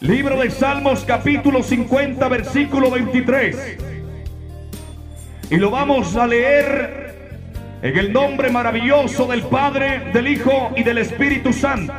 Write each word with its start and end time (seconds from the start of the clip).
Libro 0.00 0.40
de 0.40 0.50
Salmos 0.50 1.04
capítulo 1.04 1.62
50 1.62 2.28
versículo 2.28 2.90
23. 2.90 3.78
Y 5.50 5.56
lo 5.56 5.70
vamos 5.70 6.16
a 6.16 6.26
leer 6.26 7.38
en 7.80 7.96
el 7.96 8.12
nombre 8.12 8.50
maravilloso 8.50 9.26
del 9.26 9.42
Padre, 9.42 10.10
del 10.12 10.28
Hijo 10.28 10.72
y 10.76 10.82
del 10.82 10.98
Espíritu 10.98 11.52
Santo. 11.52 11.94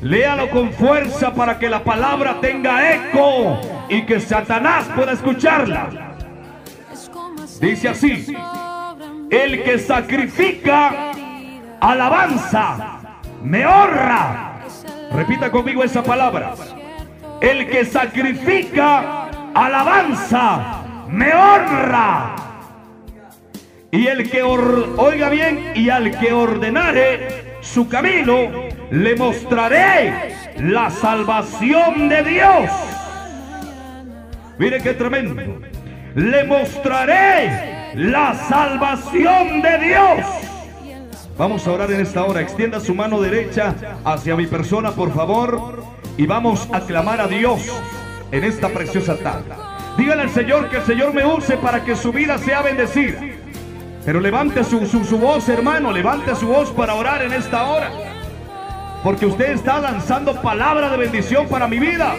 Léalo 0.00 0.48
con 0.50 0.72
fuerza 0.72 1.34
para 1.34 1.58
que 1.58 1.68
la 1.68 1.84
palabra 1.84 2.40
tenga 2.40 2.94
eco 2.94 3.60
y 3.88 4.02
que 4.02 4.18
Satanás 4.18 4.88
pueda 4.96 5.12
escucharla. 5.12 6.14
Dice 7.60 7.88
así, 7.88 8.34
el 9.30 9.62
que 9.62 9.78
sacrifica 9.78 11.12
alabanza 11.80 13.00
me 13.42 13.66
honra. 13.66 14.60
Repita 15.12 15.50
conmigo 15.50 15.84
esa 15.84 16.02
palabra. 16.02 16.54
El 17.40 17.68
que 17.68 17.84
sacrifica 17.84 19.28
alabanza 19.54 20.82
me 21.08 21.32
honra. 21.32 22.34
Y 23.90 24.06
el 24.06 24.28
que 24.28 24.42
oiga 24.42 25.30
bien 25.30 25.72
y 25.74 25.88
al 25.88 26.18
que 26.18 26.32
ordenare 26.32 27.56
su 27.60 27.88
camino 27.88 28.50
le 28.90 29.16
mostraré 29.16 30.34
la 30.58 30.90
salvación 30.90 32.08
de 32.08 32.22
Dios. 32.24 32.70
Mire 34.58 34.82
qué 34.82 34.94
tremendo. 34.94 35.60
Le 36.14 36.44
mostraré 36.44 37.94
la 37.94 38.34
salvación 38.34 39.62
de 39.62 39.78
Dios. 39.78 40.26
Vamos 41.38 41.66
a 41.66 41.72
orar 41.72 41.92
en 41.92 42.00
esta 42.00 42.24
hora. 42.24 42.40
Extienda 42.40 42.80
su 42.80 42.94
mano 42.94 43.20
derecha 43.20 43.74
hacia 44.04 44.34
mi 44.34 44.48
persona, 44.48 44.90
por 44.90 45.14
favor. 45.14 45.97
Y 46.18 46.26
vamos 46.26 46.68
a 46.72 46.80
clamar 46.80 47.20
a 47.20 47.28
Dios 47.28 47.60
en 48.32 48.42
esta 48.42 48.68
preciosa 48.70 49.16
tarde. 49.16 49.54
Dígale 49.96 50.22
al 50.22 50.30
Señor 50.30 50.68
que 50.68 50.78
el 50.78 50.82
Señor 50.82 51.14
me 51.14 51.24
use 51.24 51.56
para 51.56 51.84
que 51.84 51.94
su 51.94 52.12
vida 52.12 52.36
sea 52.38 52.60
bendecida. 52.60 53.20
Pero 54.04 54.18
levante 54.18 54.64
su, 54.64 54.84
su, 54.84 55.16
voz, 55.16 55.48
hermano. 55.48 55.92
Levante 55.92 56.34
su 56.34 56.48
voz 56.48 56.70
para 56.70 56.94
orar 56.94 57.22
en 57.22 57.32
esta 57.32 57.68
hora. 57.68 57.90
Porque 59.04 59.26
usted 59.26 59.52
está 59.52 59.78
lanzando 59.78 60.42
palabra 60.42 60.90
de 60.90 60.96
bendición 60.96 61.46
para 61.46 61.68
mi 61.68 61.78
vida. 61.78 62.16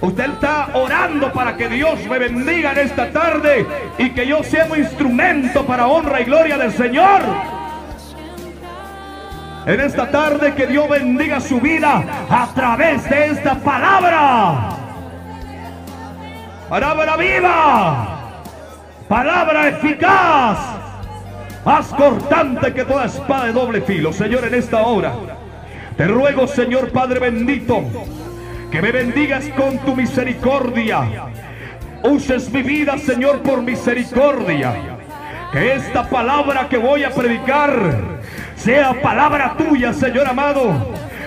Usted 0.00 0.24
está 0.32 0.70
orando 0.74 1.32
para 1.32 1.56
que 1.56 1.68
Dios 1.68 2.00
me 2.10 2.18
bendiga 2.18 2.72
en 2.72 2.78
esta 2.78 3.08
tarde 3.12 3.64
y 3.98 4.10
que 4.10 4.26
yo 4.26 4.42
sea 4.42 4.66
un 4.68 4.80
instrumento 4.80 5.64
para 5.64 5.86
honra 5.86 6.20
y 6.20 6.24
gloria 6.24 6.58
del 6.58 6.72
Señor. 6.72 7.55
En 9.66 9.80
esta 9.80 10.08
tarde 10.12 10.54
que 10.54 10.68
Dios 10.68 10.88
bendiga 10.88 11.40
su 11.40 11.60
vida 11.60 12.04
a 12.30 12.46
través 12.54 13.10
de 13.10 13.26
esta 13.26 13.56
palabra. 13.56 14.68
Palabra 16.68 17.16
viva. 17.16 18.18
Palabra 19.08 19.68
eficaz. 19.68 20.56
Más 21.64 21.86
cortante 21.88 22.72
que 22.72 22.84
toda 22.84 23.06
espada 23.06 23.46
de 23.46 23.52
doble 23.54 23.80
filo. 23.80 24.12
Señor, 24.12 24.44
en 24.44 24.54
esta 24.54 24.82
hora. 24.82 25.12
Te 25.96 26.06
ruego, 26.06 26.46
Señor 26.46 26.92
Padre 26.92 27.18
bendito 27.18 27.82
que 28.70 28.80
me 28.80 28.92
bendigas 28.92 29.48
con 29.56 29.78
tu 29.78 29.96
misericordia. 29.96 31.08
Uses 32.04 32.52
mi 32.52 32.62
vida, 32.62 32.98
Señor, 32.98 33.40
por 33.40 33.62
misericordia. 33.62 34.74
Que 35.50 35.74
esta 35.74 36.08
palabra 36.08 36.68
que 36.68 36.76
voy 36.76 37.02
a 37.02 37.10
predicar 37.10 38.15
sea 38.56 39.00
palabra 39.00 39.54
tuya, 39.56 39.92
Señor 39.92 40.26
amado. 40.26 40.74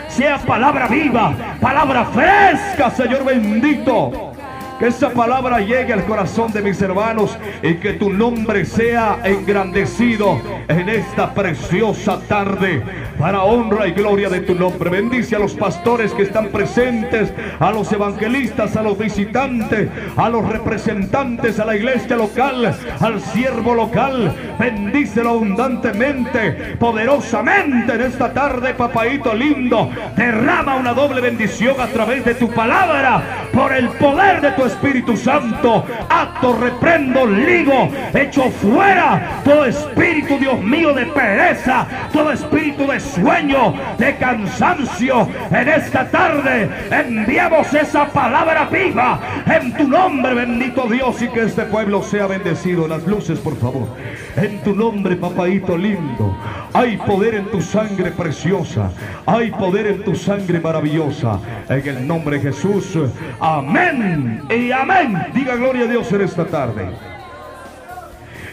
Sea 0.09 0.38
palabra 0.39 0.88
viva, 0.88 1.33
palabra 1.61 2.05
fresca, 2.05 2.89
Señor 2.91 3.23
bendito. 3.23 4.33
Que 4.80 4.88
esa 4.88 5.09
palabra 5.09 5.59
llegue 5.59 5.91
al 5.91 6.05
corazón 6.05 6.53
de 6.53 6.61
mis 6.61 6.81
hermanos 6.81 7.38
y 7.61 7.73
que 7.75 7.91
tu 7.94 8.09
nombre 8.09 8.63
sea 8.63 9.20
engrandecido 9.26 10.42
en 10.70 10.87
esta 10.87 11.33
preciosa 11.33 12.21
tarde 12.30 12.81
para 13.20 13.43
honra 13.43 13.87
y 13.87 13.92
gloria 13.92 14.30
de 14.30 14.39
tu 14.39 14.55
nombre. 14.55 14.89
Bendice 14.89 15.36
a 15.36 15.39
los 15.39 15.53
pastores 15.53 16.14
que 16.14 16.23
están 16.23 16.48
presentes, 16.48 17.33
a 17.59 17.71
los 17.71 17.92
evangelistas, 17.92 18.77
a 18.77 18.81
los 18.81 18.98
visitantes, 18.98 19.89
a 20.15 20.30
los 20.30 20.48
representantes, 20.48 21.59
a 21.59 21.65
la 21.65 21.76
iglesia 21.76 22.15
local, 22.15 22.73
al 23.02 23.20
siervo 23.20 23.76
local. 23.76 24.33
Bendícelo 24.58 25.32
abundantemente, 25.32 26.77
poderosamente 26.80 27.95
en 27.95 28.02
esta 28.02 28.32
tarde, 28.32 28.73
papaito 28.73 29.33
lindo. 29.33 29.89
Derrama 30.15 30.77
una 30.77 30.93
doble 30.93 31.20
bendición 31.20 31.76
a 31.82 31.87
través 31.87 32.23
de 32.23 32.36
tu 32.36 32.49
palabra 32.49 33.21
por 33.52 33.73
el 33.73 33.89
poder 33.89 34.39
de 34.39 34.52
tu 34.52 34.68
Espíritu 34.69 35.17
Santo. 35.17 35.85
Acto, 36.09 36.57
reprendo, 36.57 37.25
ligo, 37.25 37.89
echo 38.13 38.49
fuera 38.49 39.41
todo 39.43 39.65
espíritu, 39.65 40.37
Dios 40.37 40.61
mío, 40.61 40.93
de 40.93 41.05
pereza, 41.07 41.87
todo 42.13 42.31
espíritu 42.31 42.87
de 42.87 42.99
sueño, 42.99 43.73
de 43.97 44.15
cansancio. 44.17 45.27
En 45.52 45.67
esta 45.67 46.09
tarde 46.09 46.69
enviamos 46.91 47.73
esa 47.73 48.08
palabra 48.08 48.65
viva 48.65 49.19
en 49.45 49.73
tu 49.73 49.87
nombre, 49.87 50.33
bendito 50.33 50.87
Dios, 50.87 51.21
y 51.21 51.27
que 51.29 51.43
este 51.43 51.63
pueblo 51.63 52.02
sea 52.03 52.27
bendecido. 52.27 52.87
Las 52.87 53.05
luces, 53.05 53.39
por 53.39 53.58
favor. 53.58 53.87
En 54.35 54.59
tu 54.63 54.75
nombre, 54.75 55.15
papaito 55.15 55.77
lindo. 55.77 56.35
Hay 56.73 56.97
poder 56.97 57.35
en 57.35 57.45
tu 57.45 57.61
sangre 57.61 58.11
preciosa. 58.11 58.91
Hay 59.25 59.52
poder 59.52 59.87
en 59.87 60.03
tu 60.03 60.15
sangre 60.15 60.59
maravillosa. 60.59 61.39
En 61.67 61.87
el 61.87 62.08
nombre 62.08 62.37
de 62.37 62.52
Jesús. 62.52 62.97
Amén 63.39 64.43
y 64.59 64.71
amén. 64.71 65.27
Diga 65.33 65.55
gloria 65.55 65.86
a 65.86 65.87
Dios 65.87 66.11
en 66.11 66.21
esta 66.21 66.45
tarde. 66.45 66.89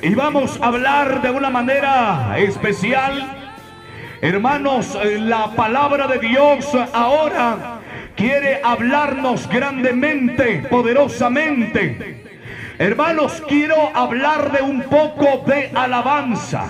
Y 0.03 0.15
vamos 0.15 0.59
a 0.61 0.67
hablar 0.67 1.21
de 1.21 1.31
una 1.31 1.50
manera 1.50 2.39
especial. 2.39 3.53
Hermanos, 4.21 4.97
la 5.21 5.50
palabra 5.53 6.06
de 6.06 6.19
Dios 6.19 6.71
ahora 6.93 7.81
quiere 8.15 8.61
hablarnos 8.62 9.49
grandemente, 9.49 10.67
poderosamente. 10.71 12.25
Hermanos, 12.78 13.43
quiero 13.49 13.91
hablar 13.94 14.53
de 14.53 14.62
un 14.62 14.83
poco 14.83 15.44
de 15.47 15.71
alabanza. 15.75 16.69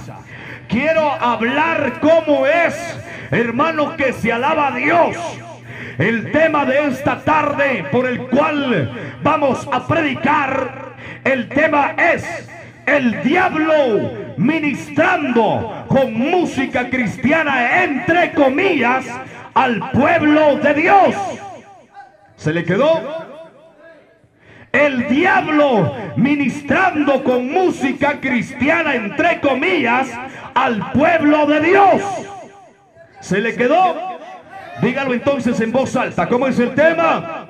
Quiero 0.69 1.11
hablar 1.11 2.01
cómo 2.01 2.47
es, 2.47 2.75
hermano, 3.31 3.97
que 3.97 4.13
se 4.13 4.33
alaba 4.33 4.69
a 4.69 4.77
Dios. 4.77 5.17
El 5.99 6.31
tema 6.31 6.67
de 6.67 6.89
esta 6.89 7.21
tarde 7.25 7.87
por 7.91 8.07
el 8.07 8.27
cual 8.29 9.19
vamos 9.23 9.67
a 9.73 9.87
predicar, 9.87 10.95
el 11.25 11.49
tema 11.49 11.95
es 11.97 12.49
el 12.85 13.23
diablo 13.23 14.35
ministrando 14.37 15.87
con 15.89 16.13
música 16.13 16.91
cristiana, 16.91 17.83
entre 17.85 18.33
comillas, 18.33 19.07
al 19.55 19.91
pueblo 19.91 20.57
de 20.57 20.75
Dios. 20.75 21.15
¿Se 22.37 22.53
le 22.53 22.65
quedó? 22.65 23.27
El 24.73 25.09
diablo 25.09 25.95
ministrando 26.17 27.25
con 27.25 27.51
música 27.51 28.21
cristiana, 28.21 28.95
entre 28.95 29.41
comillas, 29.41 30.11
al 30.55 30.93
pueblo 30.93 31.47
de 31.47 31.61
Dios. 31.61 32.03
¿Se 33.21 33.41
le 33.41 33.57
quedó? 33.57 34.16
Dígalo 34.83 35.15
entonces 35.15 35.61
en 35.61 35.73
voz 35.73 35.97
alta. 35.97 36.29
¿Cómo 36.29 36.47
es 36.47 36.59
el 36.59 36.75
tema? 36.75 37.47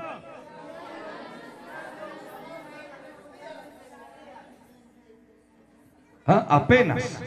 ¿Ah? 6.27 6.47
Apenas. 6.49 7.23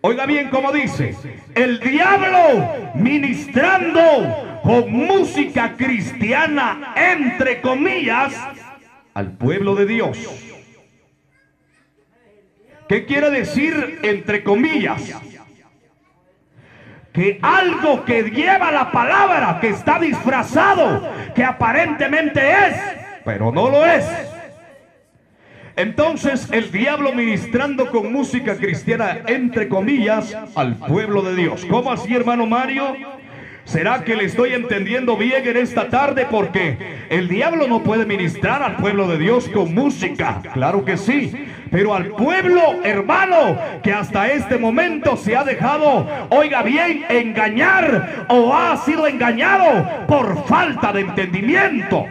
Oiga 0.00 0.26
bien 0.26 0.48
cómo 0.48 0.72
dice. 0.72 1.14
El 1.54 1.80
diablo 1.80 2.92
ministrando 2.94 4.60
con 4.62 4.92
música 4.92 5.76
cristiana, 5.76 6.94
entre 6.96 7.60
comillas, 7.60 8.34
al 9.14 9.32
pueblo 9.32 9.74
de 9.74 9.86
Dios. 9.86 10.18
¿Qué 12.88 13.04
quiere 13.04 13.30
decir 13.30 13.98
entre 14.02 14.42
comillas? 14.42 15.14
Que 17.18 17.36
algo 17.42 18.04
que 18.04 18.30
lleva 18.30 18.70
la 18.70 18.92
palabra, 18.92 19.58
que 19.60 19.70
está 19.70 19.98
disfrazado, 19.98 21.02
que 21.34 21.42
aparentemente 21.42 22.40
es, 22.48 22.76
pero 23.24 23.50
no 23.50 23.68
lo 23.68 23.84
es. 23.84 24.06
Entonces 25.74 26.48
el 26.52 26.70
diablo 26.70 27.12
ministrando 27.12 27.90
con 27.90 28.12
música 28.12 28.54
cristiana, 28.54 29.18
entre 29.26 29.68
comillas, 29.68 30.32
al 30.54 30.76
pueblo 30.76 31.22
de 31.22 31.34
Dios. 31.34 31.64
¿Cómo 31.64 31.90
así, 31.90 32.14
hermano 32.14 32.46
Mario? 32.46 32.94
¿Será 33.68 34.02
que 34.02 34.16
le 34.16 34.24
estoy 34.24 34.54
entendiendo 34.54 35.14
bien 35.18 35.46
en 35.46 35.58
esta 35.58 35.90
tarde? 35.90 36.26
Porque 36.30 36.78
el 37.10 37.28
diablo 37.28 37.68
no 37.68 37.82
puede 37.82 38.06
ministrar 38.06 38.62
al 38.62 38.76
pueblo 38.76 39.06
de 39.08 39.18
Dios 39.18 39.46
con 39.50 39.74
música. 39.74 40.40
Claro 40.54 40.86
que 40.86 40.96
sí. 40.96 41.30
Pero 41.70 41.94
al 41.94 42.06
pueblo, 42.06 42.62
hermano, 42.82 43.58
que 43.82 43.92
hasta 43.92 44.28
este 44.28 44.56
momento 44.56 45.18
se 45.18 45.36
ha 45.36 45.44
dejado, 45.44 46.08
oiga 46.30 46.62
bien, 46.62 47.04
engañar 47.10 48.24
o 48.30 48.54
ha 48.54 48.74
sido 48.78 49.06
engañado 49.06 50.06
por 50.06 50.46
falta 50.46 50.90
de 50.94 51.02
entendimiento. 51.02 52.06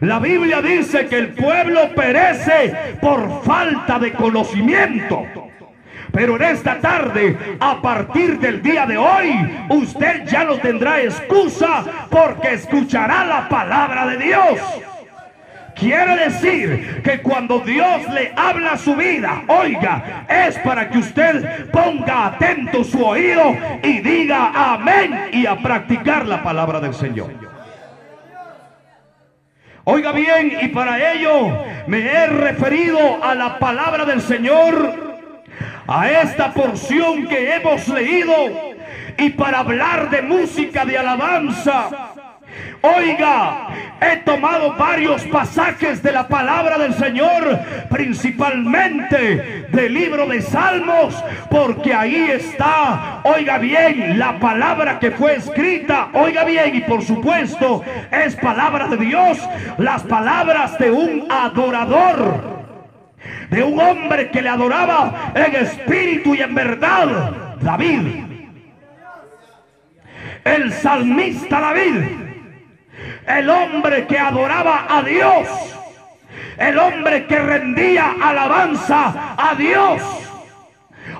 La 0.00 0.18
Biblia 0.18 0.60
dice 0.60 1.06
que 1.06 1.16
el 1.16 1.28
pueblo 1.28 1.94
perece 1.94 2.74
por 3.00 3.44
falta 3.44 4.00
de 4.00 4.12
conocimiento. 4.12 5.26
Pero 6.12 6.36
en 6.36 6.42
esta 6.42 6.80
tarde, 6.80 7.36
a 7.60 7.80
partir 7.80 8.38
del 8.38 8.62
día 8.62 8.86
de 8.86 8.96
hoy, 8.96 9.34
usted 9.68 10.26
ya 10.26 10.44
no 10.44 10.56
tendrá 10.58 11.00
excusa 11.00 11.84
porque 12.10 12.54
escuchará 12.54 13.24
la 13.24 13.48
palabra 13.48 14.06
de 14.06 14.16
Dios. 14.18 14.60
Quiere 15.76 16.16
decir 16.16 17.02
que 17.04 17.20
cuando 17.20 17.58
Dios 17.58 18.08
le 18.08 18.32
habla 18.34 18.72
a 18.72 18.78
su 18.78 18.96
vida, 18.96 19.42
oiga, 19.46 20.24
es 20.26 20.58
para 20.60 20.88
que 20.88 20.98
usted 20.98 21.70
ponga 21.70 22.28
atento 22.28 22.82
su 22.82 23.04
oído 23.04 23.54
y 23.82 24.00
diga 24.00 24.72
amén 24.72 25.28
y 25.32 25.44
a 25.44 25.56
practicar 25.56 26.24
la 26.24 26.42
palabra 26.42 26.80
del 26.80 26.94
Señor. 26.94 27.30
Oiga 29.84 30.12
bien, 30.12 30.56
y 30.62 30.68
para 30.68 31.12
ello 31.12 31.64
me 31.86 31.98
he 32.00 32.26
referido 32.26 33.22
a 33.22 33.34
la 33.34 33.58
palabra 33.58 34.06
del 34.06 34.22
Señor 34.22 35.05
a 35.86 36.10
esta 36.10 36.52
porción 36.52 37.26
que 37.26 37.54
hemos 37.54 37.86
leído 37.88 38.32
y 39.18 39.30
para 39.30 39.60
hablar 39.60 40.10
de 40.10 40.22
música 40.22 40.84
de 40.84 40.98
alabanza. 40.98 42.12
Oiga, 42.82 43.68
he 44.00 44.18
tomado 44.18 44.74
varios 44.74 45.22
pasajes 45.24 46.02
de 46.02 46.12
la 46.12 46.28
palabra 46.28 46.78
del 46.78 46.94
Señor, 46.94 47.58
principalmente 47.90 49.66
del 49.70 49.92
libro 49.92 50.26
de 50.26 50.40
Salmos, 50.40 51.14
porque 51.50 51.92
ahí 51.92 52.30
está, 52.30 53.20
oiga 53.24 53.58
bien, 53.58 54.18
la 54.18 54.38
palabra 54.38 54.98
que 54.98 55.10
fue 55.10 55.36
escrita, 55.36 56.08
oiga 56.12 56.44
bien, 56.44 56.76
y 56.76 56.80
por 56.82 57.02
supuesto 57.02 57.82
es 58.10 58.36
palabra 58.36 58.88
de 58.88 58.96
Dios, 58.98 59.38
las 59.78 60.02
palabras 60.04 60.78
de 60.78 60.90
un 60.90 61.26
adorador 61.30 62.55
de 63.50 63.62
un 63.62 63.78
hombre 63.80 64.30
que 64.30 64.42
le 64.42 64.48
adoraba 64.48 65.32
en 65.34 65.54
espíritu 65.56 66.34
y 66.34 66.42
en 66.42 66.54
verdad, 66.54 67.56
David. 67.60 68.24
El 70.44 70.72
salmista 70.72 71.60
David, 71.60 72.04
el 73.26 73.50
hombre 73.50 74.06
que 74.06 74.18
adoraba 74.18 74.86
a 74.88 75.02
Dios, 75.02 75.48
el 76.58 76.78
hombre 76.78 77.26
que 77.26 77.38
rendía 77.38 78.14
alabanza 78.22 79.34
a 79.36 79.54
Dios. 79.54 80.25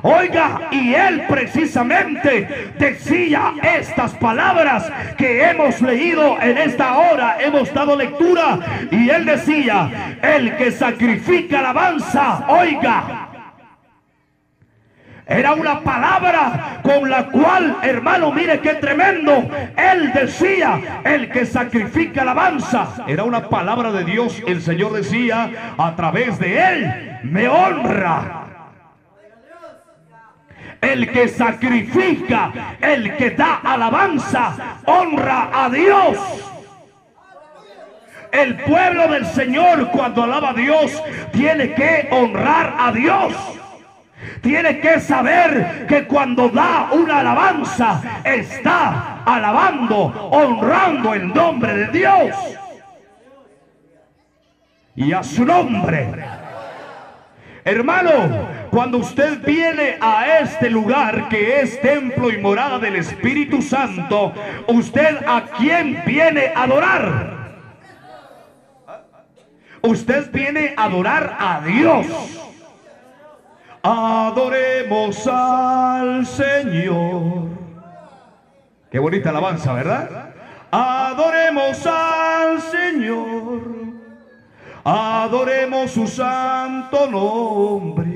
Oiga, 0.02 0.68
y 0.70 0.94
él 0.94 1.24
precisamente 1.28 2.72
decía 2.78 3.54
estas 3.62 4.14
palabras 4.14 4.90
que 5.16 5.44
hemos 5.48 5.80
leído 5.80 6.40
en 6.40 6.58
esta 6.58 6.96
hora, 6.96 7.38
hemos 7.40 7.72
dado 7.72 7.96
lectura, 7.96 8.58
y 8.90 9.08
él 9.08 9.24
decía, 9.24 10.18
el 10.22 10.56
que 10.56 10.70
sacrifica 10.70 11.60
alabanza, 11.60 12.44
oiga, 12.48 13.26
era 15.28 15.54
una 15.54 15.80
palabra 15.80 16.80
con 16.84 17.10
la 17.10 17.26
cual, 17.26 17.78
hermano, 17.82 18.30
mire 18.30 18.60
qué 18.60 18.74
tremendo. 18.74 19.48
Él 19.76 20.12
decía, 20.12 21.02
el 21.04 21.30
que 21.30 21.44
sacrifica 21.44 22.22
alabanza. 22.22 23.04
Era 23.08 23.24
una 23.24 23.48
palabra 23.48 23.90
de 23.90 24.04
Dios. 24.04 24.40
El 24.46 24.62
Señor 24.62 24.92
decía, 24.92 25.74
a 25.76 25.96
través 25.96 26.38
de 26.38 26.58
él 26.58 27.18
me 27.24 27.48
honra. 27.48 28.45
El 30.86 31.10
que 31.10 31.26
sacrifica, 31.26 32.76
el 32.80 33.16
que 33.16 33.30
da 33.30 33.56
alabanza, 33.56 34.78
honra 34.86 35.50
a 35.52 35.68
Dios. 35.68 36.16
El 38.30 38.56
pueblo 38.58 39.08
del 39.08 39.26
Señor 39.26 39.90
cuando 39.90 40.22
alaba 40.22 40.50
a 40.50 40.54
Dios 40.54 41.02
tiene 41.32 41.72
que 41.74 42.08
honrar 42.12 42.76
a 42.78 42.92
Dios. 42.92 43.34
Tiene 44.42 44.78
que 44.78 45.00
saber 45.00 45.86
que 45.88 46.06
cuando 46.06 46.48
da 46.50 46.90
una 46.92 47.18
alabanza 47.18 48.20
está 48.22 49.22
alabando, 49.24 49.96
honrando 50.30 51.14
el 51.14 51.34
nombre 51.34 51.74
de 51.74 51.86
Dios. 51.88 52.36
Y 54.94 55.12
a 55.12 55.24
su 55.24 55.44
nombre. 55.44 56.14
Hermano, 57.64 58.48
cuando 58.76 58.99
usted 58.99 59.43
viene 59.43 59.96
a 60.02 60.40
este 60.40 60.69
lugar 60.69 61.31
que 61.31 61.62
es 61.62 61.81
templo 61.81 62.31
y 62.31 62.37
morada 62.37 62.78
del 62.78 62.96
Espíritu 62.96 63.62
Santo, 63.62 64.34
¿usted 64.67 65.17
a 65.26 65.44
quién 65.56 66.02
viene 66.05 66.52
a 66.55 66.64
adorar? 66.64 67.56
Usted 69.81 70.31
viene 70.31 70.75
a 70.76 70.84
adorar 70.84 71.38
a 71.40 71.62
Dios. 71.62 72.06
Adoremos 73.82 75.26
al 75.26 76.26
Señor. 76.26 77.49
Qué 78.90 78.99
bonita 78.99 79.31
alabanza, 79.31 79.73
¿verdad? 79.73 80.34
Adoremos 80.70 81.87
al 81.87 82.61
Señor. 82.61 83.62
Adoremos 84.84 85.93
su 85.93 86.06
santo 86.06 87.11
nombre 87.11 88.15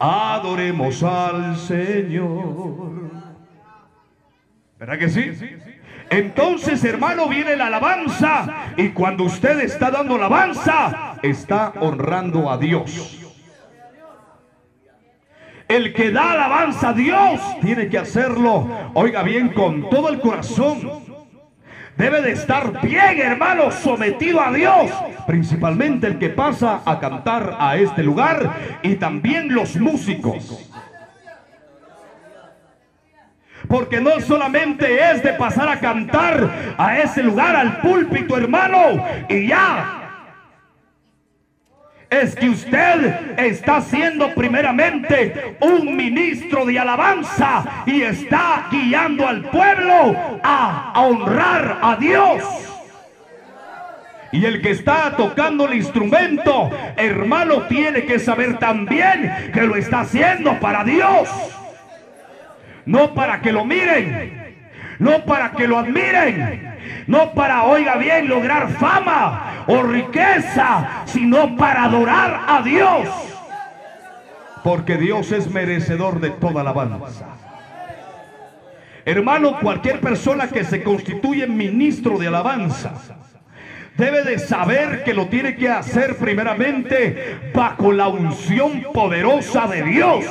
adoremos 0.00 1.02
al 1.02 1.56
Señor. 1.58 3.10
¿Verdad 4.78 4.98
que 4.98 5.10
sí? 5.10 5.30
Entonces, 6.08 6.82
hermano, 6.84 7.28
viene 7.28 7.54
la 7.54 7.66
alabanza. 7.66 8.72
Y 8.76 8.88
cuando 8.88 9.24
usted 9.24 9.60
está 9.60 9.90
dando 9.90 10.16
alabanza, 10.16 11.18
está 11.22 11.74
honrando 11.80 12.50
a 12.50 12.56
Dios. 12.56 13.18
El 15.68 15.92
que 15.92 16.10
da 16.10 16.32
alabanza 16.32 16.88
a 16.88 16.92
Dios 16.94 17.40
tiene 17.60 17.88
que 17.88 17.98
hacerlo, 17.98 18.68
oiga 18.94 19.22
bien, 19.22 19.50
con 19.50 19.88
todo 19.88 20.08
el 20.08 20.18
corazón 20.18 21.09
debe 22.00 22.22
de 22.22 22.32
estar 22.32 22.80
bien, 22.80 23.20
hermano, 23.20 23.70
sometido 23.70 24.40
a 24.40 24.50
Dios. 24.50 24.90
Principalmente 25.26 26.06
el 26.06 26.18
que 26.18 26.30
pasa 26.30 26.80
a 26.84 26.98
cantar 26.98 27.56
a 27.60 27.76
este 27.76 28.02
lugar 28.02 28.78
y 28.82 28.94
también 28.94 29.54
los 29.54 29.76
músicos. 29.76 30.66
Porque 33.68 34.00
no 34.00 34.18
solamente 34.20 35.12
es 35.12 35.22
de 35.22 35.34
pasar 35.34 35.68
a 35.68 35.78
cantar 35.78 36.74
a 36.78 36.98
ese 36.98 37.22
lugar, 37.22 37.54
al 37.54 37.80
púlpito, 37.82 38.36
hermano, 38.36 39.04
y 39.28 39.48
ya 39.48 39.99
es 42.10 42.34
que 42.34 42.48
usted 42.48 43.38
está 43.38 43.80
siendo 43.80 44.34
primeramente 44.34 45.56
un 45.60 45.96
ministro 45.96 46.66
de 46.66 46.78
alabanza 46.78 47.84
y 47.86 48.02
está 48.02 48.66
guiando 48.70 49.26
al 49.28 49.42
pueblo 49.42 50.40
a 50.42 50.92
honrar 50.96 51.78
a 51.80 51.96
Dios. 51.96 52.42
Y 54.32 54.44
el 54.44 54.60
que 54.60 54.70
está 54.70 55.16
tocando 55.16 55.66
el 55.66 55.74
instrumento, 55.74 56.70
hermano, 56.96 57.62
tiene 57.62 58.04
que 58.04 58.18
saber 58.18 58.58
también 58.58 59.50
que 59.52 59.62
lo 59.62 59.76
está 59.76 60.00
haciendo 60.00 60.58
para 60.58 60.84
Dios. 60.84 61.28
No 62.86 63.14
para 63.14 63.40
que 63.40 63.52
lo 63.52 63.64
miren, 63.64 64.56
no 64.98 65.24
para 65.24 65.52
que 65.52 65.68
lo 65.68 65.78
admiren, 65.78 66.69
no 67.06 67.32
para, 67.32 67.64
oiga 67.64 67.96
bien, 67.96 68.28
lograr 68.28 68.68
fama 68.70 69.64
o 69.66 69.82
riqueza, 69.82 71.04
sino 71.06 71.56
para 71.56 71.84
adorar 71.84 72.40
a 72.46 72.62
Dios. 72.62 73.08
Porque 74.62 74.96
Dios 74.96 75.32
es 75.32 75.50
merecedor 75.50 76.20
de 76.20 76.30
toda 76.30 76.60
alabanza. 76.60 77.26
Hermano, 79.04 79.58
cualquier 79.60 80.00
persona 80.00 80.48
que 80.48 80.64
se 80.64 80.82
constituye 80.82 81.46
ministro 81.46 82.18
de 82.18 82.28
alabanza 82.28 82.92
debe 83.96 84.22
de 84.24 84.38
saber 84.38 85.02
que 85.04 85.14
lo 85.14 85.26
tiene 85.26 85.56
que 85.56 85.68
hacer 85.68 86.16
primeramente 86.16 87.50
bajo 87.54 87.92
la 87.92 88.08
unción 88.08 88.82
poderosa 88.92 89.66
de 89.66 89.82
Dios 89.82 90.24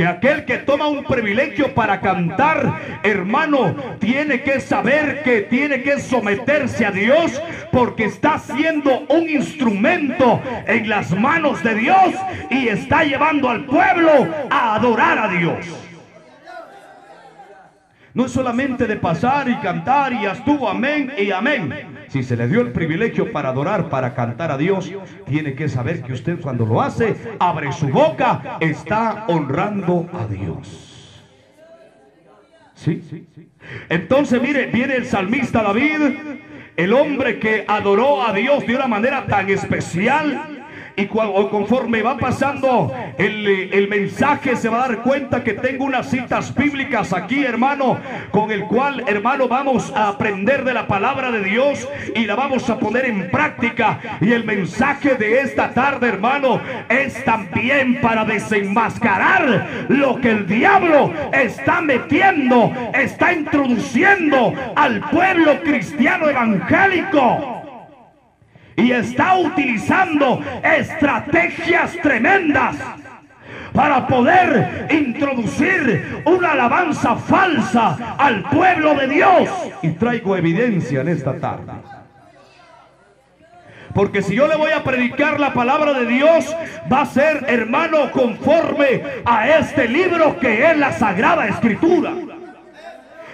que 0.00 0.06
aquel 0.06 0.46
que 0.46 0.56
toma 0.56 0.88
un 0.88 1.04
privilegio 1.04 1.74
para 1.74 2.00
cantar, 2.00 3.00
hermano, 3.02 3.76
tiene 3.98 4.40
que 4.42 4.58
saber 4.58 5.22
que 5.22 5.42
tiene 5.42 5.82
que 5.82 6.00
someterse 6.00 6.86
a 6.86 6.90
Dios 6.90 7.38
porque 7.70 8.06
está 8.06 8.38
siendo 8.38 9.00
un 9.10 9.28
instrumento 9.28 10.40
en 10.66 10.88
las 10.88 11.10
manos 11.10 11.62
de 11.62 11.74
Dios 11.74 12.14
y 12.48 12.68
está 12.68 13.04
llevando 13.04 13.50
al 13.50 13.66
pueblo 13.66 14.26
a 14.48 14.76
adorar 14.76 15.18
a 15.18 15.28
Dios. 15.28 15.89
No 18.12 18.26
es 18.26 18.32
solamente 18.32 18.86
de 18.86 18.96
pasar 18.96 19.48
y 19.48 19.56
cantar 19.56 20.12
y 20.12 20.22
ya 20.22 20.32
estuvo 20.32 20.68
amén 20.68 21.12
y 21.16 21.30
amén. 21.30 21.72
Si 22.08 22.24
se 22.24 22.36
le 22.36 22.48
dio 22.48 22.60
el 22.60 22.72
privilegio 22.72 23.30
para 23.30 23.50
adorar, 23.50 23.88
para 23.88 24.14
cantar 24.14 24.50
a 24.50 24.58
Dios, 24.58 24.92
tiene 25.26 25.54
que 25.54 25.68
saber 25.68 26.02
que 26.02 26.12
usted 26.12 26.40
cuando 26.40 26.66
lo 26.66 26.82
hace, 26.82 27.16
abre 27.38 27.72
su 27.72 27.88
boca, 27.88 28.58
está 28.60 29.26
honrando 29.28 30.08
a 30.12 30.26
Dios. 30.26 31.24
¿Sí? 32.74 33.26
Entonces, 33.88 34.42
mire, 34.42 34.66
viene 34.66 34.96
el 34.96 35.06
salmista 35.06 35.62
David, 35.62 36.16
el 36.76 36.92
hombre 36.94 37.38
que 37.38 37.64
adoró 37.68 38.22
a 38.26 38.32
Dios 38.32 38.66
de 38.66 38.74
una 38.74 38.88
manera 38.88 39.26
tan 39.26 39.48
especial 39.50 40.59
y 41.00 41.06
conforme 41.06 42.02
va 42.02 42.16
pasando 42.18 42.92
el, 43.16 43.46
el, 43.72 43.88
mensaje 43.88 44.56
se 44.56 44.68
va 44.68 44.84
a 44.84 44.88
dar 44.88 44.98
cuenta 44.98 45.42
que 45.42 45.54
tengo 45.54 45.84
unas 45.84 46.10
citas 46.10 46.54
bíblicas 46.54 47.12
aquí, 47.12 47.44
hermano, 47.44 47.98
con 48.30 48.50
el 48.50 48.64
cual, 48.64 49.04
hermano, 49.06 49.48
vamos 49.48 49.92
a 49.94 50.08
aprender 50.08 50.64
de 50.64 50.74
la 50.74 50.86
palabra 50.86 51.30
de 51.30 51.42
Dios 51.42 51.88
y 52.14 52.26
la 52.26 52.34
vamos 52.34 52.68
a 52.68 52.78
poner 52.78 53.06
en 53.06 53.30
práctica. 53.30 53.98
Y 54.20 54.32
el 54.32 54.44
mensaje 54.44 55.14
de 55.14 55.40
esta 55.40 55.70
tarde, 55.70 56.08
hermano, 56.08 56.60
es 56.88 57.24
también 57.24 58.00
para 58.00 58.24
desenmascarar 58.24 59.86
lo 59.88 60.20
que 60.20 60.30
el 60.30 60.46
diablo 60.46 61.12
está 61.32 61.80
metiendo, 61.80 62.72
está 62.92 63.32
introduciendo 63.32 64.52
al 64.76 65.00
pueblo 65.10 65.60
cristiano 65.62 66.28
evangélico 66.28 67.59
y 68.80 68.92
está 68.92 69.36
utilizando 69.36 70.42
estrategias 70.62 71.92
tremendas 72.02 72.76
para 73.72 74.06
poder 74.06 74.88
introducir 74.90 76.22
una 76.24 76.52
alabanza 76.52 77.16
falsa 77.16 78.16
al 78.18 78.42
pueblo 78.44 78.94
de 78.94 79.06
Dios. 79.08 79.48
Y 79.82 79.90
traigo 79.90 80.36
evidencia 80.36 81.00
en 81.02 81.08
esta 81.08 81.38
tarde. 81.38 81.72
Porque 83.94 84.22
si 84.22 84.36
yo 84.36 84.46
le 84.46 84.56
voy 84.56 84.70
a 84.70 84.84
predicar 84.84 85.40
la 85.40 85.52
palabra 85.52 85.92
de 85.92 86.06
Dios, 86.06 86.56
va 86.90 87.02
a 87.02 87.06
ser 87.06 87.44
hermano 87.48 88.10
conforme 88.12 89.02
a 89.24 89.58
este 89.58 89.88
libro 89.88 90.38
que 90.38 90.70
es 90.70 90.76
la 90.78 90.92
Sagrada 90.92 91.48
Escritura. 91.48 92.12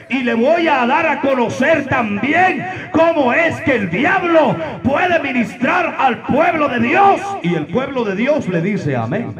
Y 0.08 0.22
le 0.22 0.34
voy 0.34 0.68
a 0.68 0.86
dar 0.86 1.06
a 1.06 1.20
conocer 1.20 1.86
también 1.86 2.64
cómo 2.92 3.32
es 3.32 3.60
que 3.62 3.74
el 3.74 3.90
diablo 3.90 4.56
puede 4.82 5.18
ministrar 5.20 5.96
al 5.98 6.22
pueblo 6.22 6.68
de 6.68 6.80
Dios. 6.80 7.20
Y 7.42 7.54
el 7.54 7.66
pueblo 7.66 8.04
de 8.04 8.14
Dios 8.14 8.48
le 8.48 8.60
dice 8.60 8.94
amén. 8.94 9.34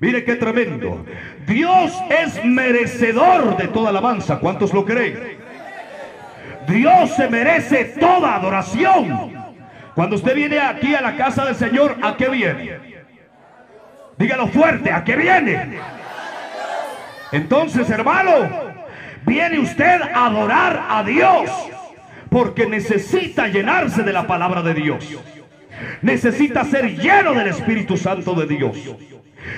Mire 0.00 0.24
qué 0.24 0.36
tremendo. 0.36 1.06
Dios 1.46 1.96
es 2.10 2.44
merecedor 2.44 3.56
de 3.56 3.68
toda 3.68 3.90
alabanza. 3.90 4.38
¿Cuántos 4.38 4.74
lo 4.74 4.84
creen? 4.84 5.38
Dios 6.66 7.10
se 7.14 7.28
merece 7.28 7.84
toda 7.98 8.34
adoración. 8.34 9.32
Cuando 9.94 10.16
usted 10.16 10.34
viene 10.34 10.58
aquí 10.58 10.94
a 10.94 11.00
la 11.00 11.16
casa 11.16 11.44
del 11.44 11.54
Señor, 11.54 11.96
¿a 12.02 12.16
qué 12.16 12.28
viene? 12.28 12.78
Dígalo 14.18 14.48
fuerte, 14.48 14.90
¿a 14.92 15.04
qué 15.04 15.16
viene? 15.16 15.78
Entonces, 17.36 17.90
hermano, 17.90 18.32
viene 19.26 19.58
usted 19.58 20.00
a 20.00 20.24
adorar 20.24 20.86
a 20.88 21.04
Dios 21.04 21.50
porque 22.30 22.66
necesita 22.66 23.46
llenarse 23.48 24.02
de 24.02 24.12
la 24.14 24.26
palabra 24.26 24.62
de 24.62 24.72
Dios. 24.72 25.06
Necesita 26.00 26.64
ser 26.64 26.96
lleno 26.96 27.34
del 27.34 27.48
Espíritu 27.48 27.98
Santo 27.98 28.32
de 28.32 28.46
Dios. 28.46 28.78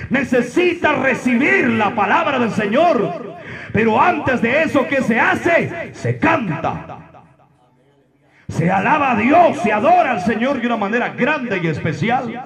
Necesita 0.09 0.91
recibir 0.91 1.69
la 1.69 1.95
palabra 1.95 2.37
del 2.37 2.51
Señor. 2.51 3.37
Pero 3.71 4.01
antes 4.01 4.41
de 4.41 4.63
eso, 4.63 4.85
¿qué 4.85 5.01
se 5.01 5.17
hace? 5.17 5.93
Se 5.93 6.17
canta. 6.17 7.23
Se 8.49 8.69
alaba 8.69 9.11
a 9.11 9.15
Dios, 9.15 9.57
se 9.59 9.71
adora 9.71 10.11
al 10.11 10.21
Señor 10.21 10.59
de 10.59 10.67
una 10.67 10.75
manera 10.75 11.09
grande 11.09 11.61
y 11.63 11.67
especial. 11.67 12.45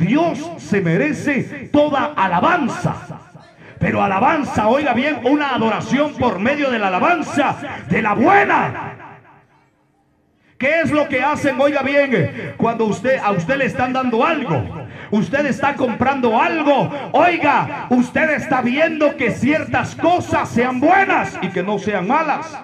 Dios 0.00 0.50
se 0.58 0.80
merece 0.80 1.68
toda 1.70 2.12
alabanza. 2.16 3.23
Pero 3.78 4.02
alabanza, 4.02 4.68
oiga 4.68 4.94
bien, 4.94 5.20
una 5.24 5.54
adoración 5.54 6.14
por 6.14 6.38
medio 6.38 6.70
de 6.70 6.78
la 6.78 6.88
alabanza, 6.88 7.56
de 7.88 8.02
la 8.02 8.14
buena. 8.14 8.94
¿Qué 10.58 10.80
es 10.80 10.90
lo 10.90 11.08
que 11.08 11.22
hacen? 11.22 11.60
Oiga 11.60 11.82
bien, 11.82 12.54
cuando 12.56 12.84
usted 12.86 13.18
a 13.18 13.32
usted 13.32 13.56
le 13.56 13.66
están 13.66 13.92
dando 13.92 14.24
algo, 14.24 14.86
usted 15.10 15.46
está 15.46 15.74
comprando 15.74 16.40
algo, 16.40 16.90
oiga, 17.12 17.86
usted 17.90 18.30
está 18.30 18.62
viendo 18.62 19.16
que 19.16 19.32
ciertas 19.32 19.94
cosas 19.96 20.48
sean 20.48 20.80
buenas 20.80 21.38
y 21.42 21.48
que 21.48 21.62
no 21.62 21.78
sean 21.78 22.06
malas. 22.06 22.58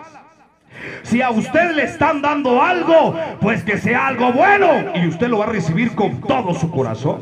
Si 1.03 1.21
a 1.21 1.31
usted 1.31 1.73
le 1.73 1.85
están 1.85 2.23
dando 2.23 2.63
algo, 2.63 3.15
pues 3.41 3.65
que 3.65 3.77
sea 3.77 4.07
algo 4.07 4.33
bueno 4.33 4.93
y 4.95 5.07
usted 5.07 5.29
lo 5.29 5.39
va 5.39 5.47
a 5.47 5.49
recibir 5.49 5.95
con 5.95 6.21
todo 6.21 6.55
su 6.55 6.71
corazón. 6.71 7.21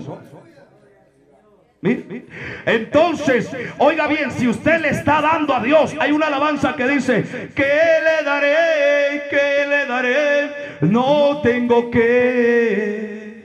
Entonces, 1.80 3.50
oiga 3.78 4.08
bien, 4.08 4.32
si 4.32 4.49
usted 4.49 4.80
le 4.80 4.88
está 4.88 5.20
dando 5.20 5.54
a 5.54 5.62
Dios, 5.62 5.94
hay 6.00 6.11
una 6.11 6.26
alabanza 6.26 6.75
que 6.75 6.88
dice, 6.88 7.50
que 7.54 7.62
le 7.62 8.25
daré? 8.25 8.88
que 9.30 9.66
le 9.68 9.87
daré? 9.87 10.50
No 10.80 11.40
tengo 11.42 11.90
que. 11.90 13.38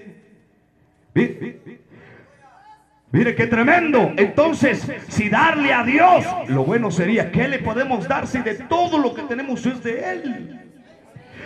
Mire, 3.11 3.35
qué 3.35 3.45
tremendo. 3.45 4.11
Entonces, 4.17 4.91
si 5.07 5.29
darle 5.29 5.71
a 5.71 5.83
Dios, 5.83 6.25
lo 6.47 6.63
bueno 6.63 6.89
sería, 6.89 7.31
¿qué 7.31 7.47
le 7.47 7.59
podemos 7.59 8.07
dar 8.07 8.25
si 8.25 8.39
de 8.39 8.55
todo 8.55 8.97
lo 8.97 9.13
que 9.13 9.21
tenemos 9.23 9.63
es 9.67 9.83
de 9.83 10.11
Él? 10.11 10.59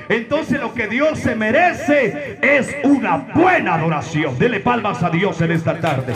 Entonces 0.09 0.61
lo 0.61 0.73
que 0.73 0.87
Dios 0.87 1.19
se 1.19 1.35
merece 1.35 2.39
es 2.41 2.73
una 2.85 3.17
buena 3.17 3.73
adoración. 3.73 4.39
Dele 4.39 4.61
palmas 4.61 5.03
a 5.03 5.09
Dios 5.09 5.41
en 5.41 5.51
esta 5.51 5.77
tarde 5.81 6.13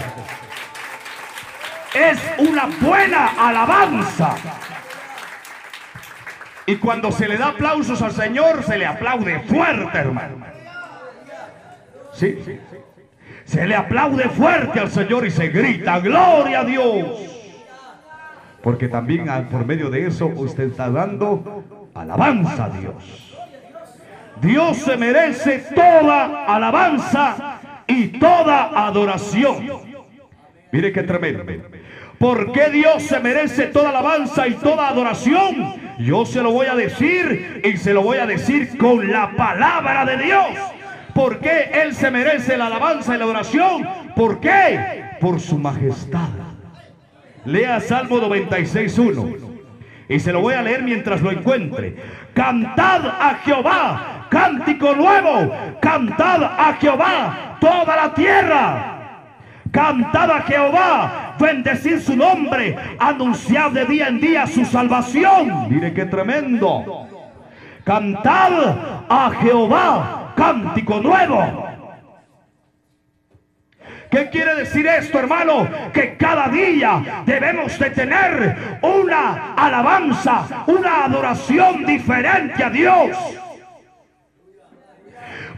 es 1.93 2.19
una 2.37 2.67
buena 2.79 3.27
alabanza. 3.37 4.35
Y 6.65 6.77
cuando 6.77 7.11
se 7.11 7.27
le 7.27 7.37
da 7.37 7.49
aplausos 7.49 8.01
al 8.01 8.11
Señor, 8.11 8.63
se 8.63 8.77
le 8.77 8.85
aplaude 8.85 9.39
fuerte, 9.41 9.97
hermano. 9.97 10.45
Sí, 12.13 12.37
se 13.45 13.65
le 13.65 13.75
aplaude 13.75 14.29
fuerte 14.29 14.79
al 14.79 14.91
Señor 14.91 15.25
y 15.25 15.31
se 15.31 15.49
grita, 15.49 15.99
gloria 15.99 16.61
a 16.61 16.63
Dios. 16.63 17.31
Porque 18.61 18.87
también 18.87 19.27
por 19.49 19.65
medio 19.65 19.89
de 19.89 20.07
eso 20.07 20.27
usted 20.27 20.65
está 20.65 20.89
dando 20.89 21.89
alabanza 21.95 22.65
a 22.65 22.69
Dios. 22.69 23.37
Dios 24.39 24.77
se 24.77 24.97
merece 24.97 25.65
toda 25.75 26.45
alabanza 26.45 27.59
y 27.87 28.07
toda 28.19 28.87
adoración. 28.87 29.67
Mire 30.71 30.91
qué 30.91 31.03
tremendo. 31.03 31.43
¿Por 32.21 32.51
qué 32.51 32.69
Dios 32.69 33.01
se 33.01 33.19
merece 33.19 33.65
toda 33.65 33.89
alabanza 33.89 34.47
y 34.47 34.53
toda 34.53 34.89
adoración? 34.89 35.73
Yo 35.97 36.23
se 36.23 36.43
lo 36.43 36.51
voy 36.51 36.67
a 36.67 36.75
decir 36.75 37.63
y 37.65 37.77
se 37.77 37.95
lo 37.95 38.03
voy 38.03 38.19
a 38.19 38.27
decir 38.27 38.77
con 38.77 39.11
la 39.11 39.31
palabra 39.35 40.05
de 40.05 40.17
Dios. 40.17 40.45
¿Por 41.15 41.39
qué 41.39 41.71
Él 41.73 41.95
se 41.95 42.11
merece 42.11 42.57
la 42.57 42.67
alabanza 42.67 43.15
y 43.15 43.17
la 43.17 43.23
adoración? 43.23 43.89
¿Por 44.15 44.39
qué? 44.39 45.03
Por 45.19 45.39
su 45.39 45.57
majestad. 45.57 46.29
Lea 47.43 47.79
Salmo 47.79 48.17
96.1. 48.17 49.37
Y 50.07 50.19
se 50.19 50.31
lo 50.31 50.41
voy 50.41 50.53
a 50.53 50.61
leer 50.61 50.83
mientras 50.83 51.23
lo 51.23 51.31
encuentre. 51.31 51.95
Cantad 52.35 53.03
a 53.03 53.39
Jehová, 53.43 54.27
cántico 54.29 54.93
nuevo. 54.93 55.51
Cantad 55.81 56.43
a 56.43 56.77
Jehová 56.79 57.57
toda 57.59 57.95
la 57.95 58.13
tierra 58.13 59.01
Cantad 59.71 60.29
a 60.29 60.41
Jehová, 60.41 61.20
bendecir 61.41 62.01
su 62.01 62.15
nombre, 62.15 62.77
anunciad 62.99 63.71
de 63.71 63.85
día 63.85 64.07
en 64.07 64.21
día 64.21 64.47
su 64.47 64.63
salvación. 64.63 65.67
Mire 65.69 65.93
qué 65.93 66.05
tremendo. 66.05 67.07
Cantad 67.83 69.05
a 69.09 69.31
Jehová, 69.41 70.33
cántico 70.35 71.01
nuevo. 71.01 71.67
¿Qué 74.11 74.29
quiere 74.29 74.55
decir 74.55 74.85
esto, 74.85 75.19
hermano? 75.19 75.67
Que 75.93 76.17
cada 76.17 76.49
día 76.49 77.23
debemos 77.25 77.79
de 77.79 77.89
tener 77.91 78.79
una 78.81 79.53
alabanza, 79.55 80.65
una 80.67 81.05
adoración 81.05 81.85
diferente 81.85 82.61
a 82.61 82.69
Dios. 82.69 83.40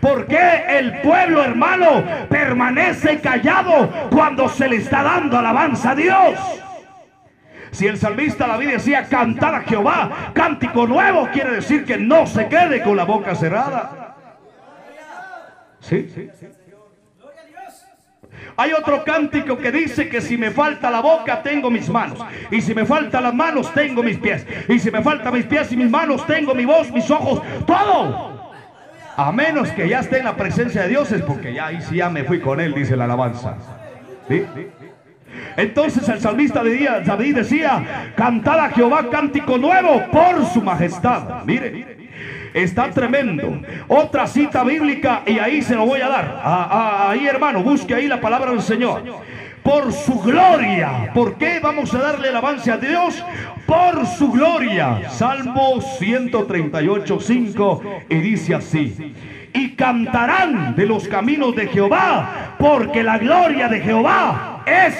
¿Por 0.04 0.28
qué 0.28 0.66
el 0.68 1.00
pueblo 1.00 1.42
hermano 1.42 2.04
permanece 2.28 3.22
callado 3.22 3.90
cuando 4.12 4.50
se 4.50 4.68
le 4.68 4.76
está 4.76 5.02
dando 5.02 5.40
alabanza 5.40 5.92
a 5.92 5.96
Dios? 5.96 6.40
Si 7.72 7.88
el 7.88 7.98
salmista 7.98 8.46
David 8.46 8.72
decía 8.72 9.06
cantar 9.06 9.56
a 9.56 9.62
Jehová, 9.62 10.32
cántico 10.34 10.86
nuevo, 10.88 11.30
quiere 11.32 11.52
decir 11.52 11.86
que 11.86 11.98
no 11.98 12.28
se 12.28 12.50
quede 12.50 12.84
con 12.84 12.98
la 12.98 13.06
boca 13.06 13.34
cerrada. 13.34 14.18
¿Sí? 15.80 16.30
Hay 18.58 18.74
otro 18.74 19.06
cántico 19.06 19.58
que 19.58 19.72
dice 19.72 20.10
que 20.10 20.20
si 20.20 20.38
me 20.38 20.52
falta 20.52 20.92
la 20.92 21.00
boca 21.00 21.42
tengo 21.42 21.72
mis 21.72 21.88
manos. 21.88 22.20
Y 22.52 22.60
si 22.60 22.76
me 22.76 22.86
falta 22.86 23.22
las 23.22 23.34
manos 23.34 23.74
tengo 23.74 24.04
mis 24.04 24.18
pies. 24.18 24.46
Y 24.68 24.80
si 24.80 24.92
me 24.92 25.02
falta 25.02 25.32
mis 25.32 25.46
pies 25.46 25.72
y 25.72 25.78
mis 25.78 25.90
manos 25.90 26.28
tengo 26.28 26.54
mi 26.54 26.66
voz, 26.66 26.92
mis 26.92 27.10
ojos, 27.10 27.42
todo. 27.66 28.33
A 29.16 29.32
menos 29.32 29.70
que 29.72 29.88
ya 29.88 30.00
esté 30.00 30.20
en 30.20 30.26
la 30.26 30.36
presencia 30.36 30.84
de 30.84 30.90
Dios 30.90 31.12
es 31.12 31.22
porque 31.22 31.54
ya 31.54 31.68
ahí 31.68 31.82
sí 31.82 31.98
ya 31.98 32.10
me 32.10 32.24
fui 32.24 32.40
con 32.40 32.60
él, 32.60 32.74
dice 32.74 32.96
la 32.98 33.06
alabanza. 33.06 33.56
Entonces 35.56 36.08
el 36.10 36.20
salmista 36.20 36.64
David 36.64 37.36
decía, 37.36 38.12
cantad 38.16 38.60
a 38.60 38.70
Jehová 38.70 39.10
cántico 39.12 39.58
nuevo 39.58 40.04
por 40.12 40.46
su 40.46 40.62
majestad. 40.62 41.44
Mire, 41.46 42.04
Está 42.54 42.92
tremendo. 42.92 43.62
Otra 43.88 44.28
cita 44.28 44.64
bíblica 44.64 45.24
y 45.26 45.40
ahí 45.40 45.62
se 45.62 45.76
lo 45.76 45.86
voy 45.86 46.02
a 46.02 46.08
dar. 46.08 46.40
Ah, 46.44 46.68
ah, 46.70 47.10
ahí 47.10 47.26
hermano, 47.26 47.64
busque 47.64 47.96
ahí 47.96 48.08
la 48.08 48.22
palabra 48.22 48.52
del 48.52 48.62
Señor. 48.62 49.04
Por 49.64 49.94
su 49.94 50.20
gloria. 50.20 51.12
¿Por 51.14 51.36
qué 51.36 51.60
vamos 51.62 51.94
a 51.94 52.00
darle 52.00 52.30
el 52.30 52.36
avance 52.36 52.72
a 52.72 52.78
Dios? 52.78 53.24
Por 53.66 54.06
su 54.06 54.32
gloria. 54.32 55.10
Salmo 55.10 55.82
138, 55.82 57.20
5 57.20 57.84
y 58.10 58.16
dice 58.16 58.56
así. 58.56 59.16
Y 59.54 59.76
cantarán 59.76 60.76
de 60.76 60.86
los 60.86 61.08
caminos 61.08 61.56
de 61.56 61.68
Jehová, 61.68 62.56
porque 62.58 63.04
la 63.04 63.18
gloria 63.18 63.68
de 63.70 63.80
Jehová 63.80 64.64
es 64.66 64.96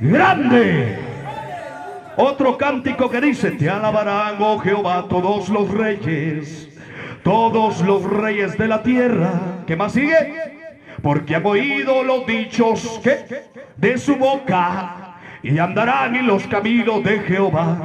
grande. 0.00 0.98
Otro 2.16 2.56
cántico 2.56 3.10
que 3.10 3.20
dice, 3.20 3.50
te 3.50 3.68
alabarán, 3.68 4.36
oh 4.38 4.58
Jehová, 4.58 5.06
todos 5.08 5.48
los 5.50 5.70
reyes 5.70 6.66
todos 7.26 7.80
los 7.80 8.04
reyes 8.04 8.56
de 8.56 8.68
la 8.68 8.84
tierra. 8.84 9.32
¿Qué 9.66 9.74
más 9.74 9.94
sigue? 9.94 10.55
Porque 11.02 11.36
han 11.36 11.46
oído 11.46 12.02
los 12.02 12.26
dichos 12.26 13.00
de 13.76 13.98
su 13.98 14.16
boca 14.16 15.16
y 15.42 15.58
andarán 15.58 16.16
en 16.16 16.26
los 16.26 16.46
caminos 16.46 17.02
de 17.04 17.20
Jehová. 17.20 17.78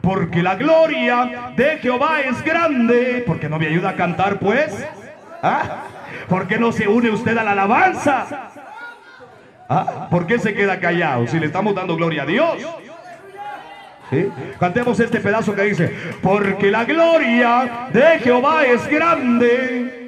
Porque 0.00 0.42
la 0.42 0.54
gloria 0.54 1.52
de 1.56 1.78
Jehová 1.78 2.20
es 2.20 2.42
grande. 2.44 3.24
porque 3.26 3.48
no 3.48 3.58
me 3.58 3.66
ayuda 3.66 3.90
a 3.90 3.94
cantar 3.94 4.38
pues? 4.38 4.86
¿Ah? 5.42 5.84
¿Por 6.28 6.46
qué 6.46 6.58
no 6.58 6.72
se 6.72 6.88
une 6.88 7.10
usted 7.10 7.36
a 7.36 7.44
la 7.44 7.52
alabanza? 7.52 8.50
¿Ah? 9.68 10.08
¿Por 10.10 10.26
qué 10.26 10.38
se 10.38 10.54
queda 10.54 10.78
callado 10.78 11.26
si 11.26 11.38
le 11.38 11.46
estamos 11.46 11.74
dando 11.74 11.96
gloria 11.96 12.22
a 12.22 12.26
Dios? 12.26 12.56
Cantemos 14.58 14.98
este 15.00 15.20
pedazo 15.20 15.54
que 15.54 15.62
dice, 15.64 15.94
porque 16.22 16.70
la 16.70 16.84
gloria 16.84 17.88
de 17.92 18.18
Jehová 18.20 18.64
es 18.64 18.86
grande. 18.88 20.07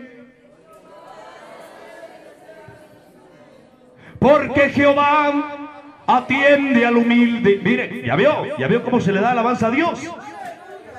Porque 4.21 4.71
Jehová 4.71 5.59
atiende 6.07 6.87
al 6.87 6.97
humilde. 6.97 7.61
Mire, 7.65 8.03
ya 8.07 8.15
vio, 8.15 8.57
ya 8.57 8.69
vio 8.69 8.85
cómo 8.85 9.01
se 9.01 9.13
le 9.13 9.21
da 9.21 9.33
alabanza 9.33 9.67
a 9.67 9.71
Dios. 9.71 10.01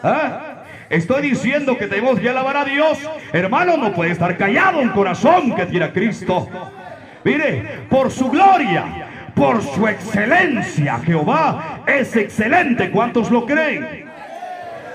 ¿Ah? 0.04 0.64
Estoy 0.90 1.22
diciendo 1.22 1.78
que 1.78 1.88
tenemos 1.88 2.20
que 2.20 2.30
alabar 2.30 2.58
a 2.58 2.66
Dios. 2.66 3.00
Hermano, 3.32 3.78
no 3.78 3.94
puede 3.94 4.12
estar 4.12 4.36
callado 4.36 4.80
un 4.80 4.90
corazón 4.90 5.56
que 5.56 5.66
tiene 5.68 5.86
a 5.86 5.94
Cristo. 5.94 6.50
Mire, 7.24 7.86
por 7.90 8.12
su 8.12 8.30
gloria 8.30 9.08
por 9.36 9.62
su 9.62 9.88
excelencia. 9.88 11.00
Jehová 11.00 11.82
es 11.88 12.16
excelente. 12.16 12.92
¿Cuántos 12.92 13.32
lo 13.32 13.46
creen? 13.46 14.11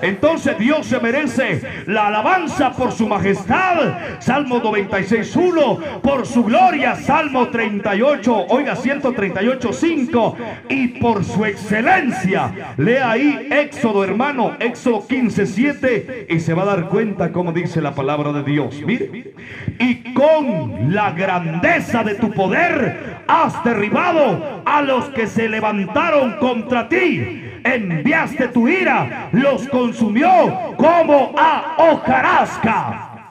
Entonces 0.01 0.57
Dios 0.57 0.85
se 0.85 0.99
merece 0.99 1.61
la 1.85 2.07
alabanza 2.07 2.71
por 2.71 2.91
su 2.91 3.07
majestad. 3.07 4.19
Salmo 4.19 4.61
96.1. 4.61 6.01
Por 6.01 6.25
su 6.25 6.43
gloria. 6.43 6.95
Salmo 6.95 7.47
38. 7.47 8.45
Oiga, 8.49 8.75
138.5. 8.75 10.35
Y 10.69 10.87
por 10.99 11.23
su 11.23 11.45
excelencia. 11.45 12.73
Lea 12.77 13.11
ahí 13.11 13.47
Éxodo, 13.51 14.03
hermano. 14.03 14.55
Éxodo 14.59 15.07
15.7. 15.07 16.25
Y 16.29 16.39
se 16.39 16.53
va 16.53 16.63
a 16.63 16.67
dar 16.67 16.89
cuenta 16.89 17.31
cómo 17.31 17.51
dice 17.51 17.81
la 17.81 17.95
palabra 17.95 18.31
de 18.33 18.43
Dios. 18.43 18.81
Mire. 18.85 19.33
Y 19.79 20.13
con 20.13 20.93
la 20.93 21.11
grandeza 21.11 22.03
de 22.03 22.15
tu 22.15 22.31
poder 22.31 23.17
has 23.27 23.63
derribado 23.63 24.61
a 24.65 24.81
los 24.81 25.05
que 25.09 25.27
se 25.27 25.49
levantaron 25.49 26.37
contra 26.39 26.87
ti 26.89 27.46
enviaste 27.75 28.47
tu 28.49 28.67
ira, 28.67 29.29
los 29.31 29.67
consumió 29.67 30.75
como 30.77 31.33
a 31.37 31.75
hojarasca. 31.77 33.29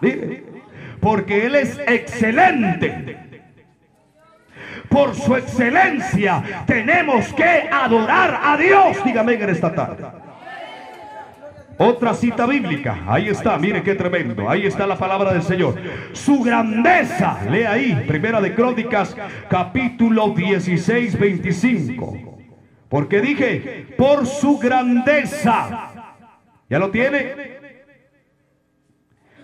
Porque 1.01 1.47
Él 1.47 1.55
es 1.55 1.79
excelente. 1.87 3.17
Por 4.89 5.15
su 5.15 5.37
excelencia 5.37 6.65
tenemos 6.67 7.33
que 7.33 7.69
adorar 7.71 8.41
a 8.43 8.57
Dios. 8.57 8.97
Dígame 9.05 9.35
en 9.35 9.51
esta 9.51 9.75
tarde. 9.75 10.05
Otra 11.79 12.15
cita 12.15 12.47
bíblica. 12.47 13.01
Ahí 13.07 13.29
está, 13.29 13.59
mire 13.59 13.83
qué 13.83 13.95
tremendo. 13.95 14.49
Ahí 14.49 14.67
está 14.67 14.87
la 14.87 14.97
palabra 14.97 15.33
del 15.33 15.43
Señor. 15.43 15.75
Su 16.13 16.43
grandeza. 16.43 17.39
Lea 17.51 17.73
ahí, 17.73 18.05
Primera 18.09 18.41
de 18.41 18.55
Crónicas, 18.55 19.15
capítulo 19.51 20.31
16, 20.31 21.19
25. 21.19 22.36
Porque 22.89 23.21
dije, 23.21 23.95
por 23.97 24.27
su 24.27 24.59
grandeza. 24.59 25.93
¿Ya 26.69 26.79
lo 26.79 26.91
tiene? 26.91 27.57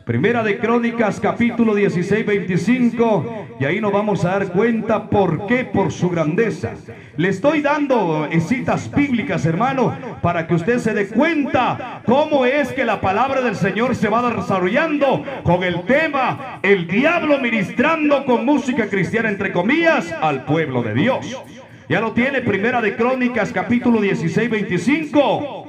Primera 0.05 0.43
de 0.43 0.59
Crónicas, 0.59 1.21
capítulo 1.21 1.77
16, 1.77 2.27
25. 2.27 3.57
Y 3.61 3.65
ahí 3.65 3.81
nos 3.81 3.93
vamos 3.93 4.25
a 4.25 4.31
dar 4.31 4.49
cuenta 4.49 5.09
por 5.09 5.47
qué, 5.47 5.65
por 5.65 5.93
su 5.93 6.11
grandeza. 6.11 6.75
Le 7.17 7.29
estoy 7.29 7.63
dando 7.63 8.27
eh, 8.27 8.41
citas 8.41 8.91
bíblicas, 8.91 9.47
hermano, 9.47 9.97
para 10.21 10.49
que 10.49 10.55
usted 10.55 10.79
se 10.79 10.93
dé 10.93 11.07
cuenta 11.07 12.03
cómo 12.05 12.45
es 12.45 12.73
que 12.73 12.85
la 12.85 13.01
palabra 13.01 13.43
del 13.43 13.55
Señor 13.55 13.95
se 13.95 14.09
va 14.09 14.35
desarrollando 14.35 15.25
con 15.45 15.63
el 15.63 15.83
tema, 15.83 16.59
el 16.63 16.89
diablo 16.89 17.39
ministrando 17.39 18.25
con 18.25 18.45
música 18.45 18.89
cristiana, 18.89 19.29
entre 19.29 19.53
comillas, 19.53 20.13
al 20.21 20.45
pueblo 20.45 20.83
de 20.83 20.95
Dios. 20.95 21.43
Ya 21.89 22.01
lo 22.01 22.13
tiene, 22.13 22.41
Primera 22.41 22.81
de 22.81 22.97
Crónicas, 22.97 23.53
capítulo 23.53 24.01
16, 24.01 24.51
25. 24.51 25.69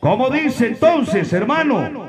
¿Cómo 0.00 0.30
dice 0.30 0.68
entonces, 0.68 1.32
hermano? 1.32 2.06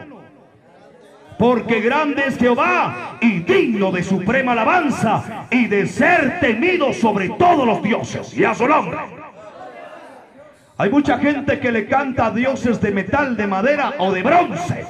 Porque 1.37 1.81
grande 1.81 2.23
es 2.27 2.37
Jehová 2.37 3.17
y 3.21 3.39
digno 3.39 3.91
de 3.91 4.03
suprema 4.03 4.53
alabanza 4.53 5.47
y 5.51 5.67
de 5.67 5.87
ser 5.87 6.39
temido 6.39 6.93
sobre 6.93 7.29
todos 7.29 7.65
los 7.65 7.81
dioses. 7.83 8.35
Y 8.37 8.43
a 8.43 8.55
su 8.55 8.67
nombre. 8.67 8.97
Hay 10.77 10.89
mucha 10.89 11.17
gente 11.17 11.59
que 11.59 11.71
le 11.71 11.87
canta 11.87 12.27
a 12.27 12.31
dioses 12.31 12.79
de 12.81 12.91
metal, 12.91 13.35
de 13.35 13.47
madera 13.47 13.93
o 13.97 14.11
de 14.11 14.23
bronce. 14.23 14.85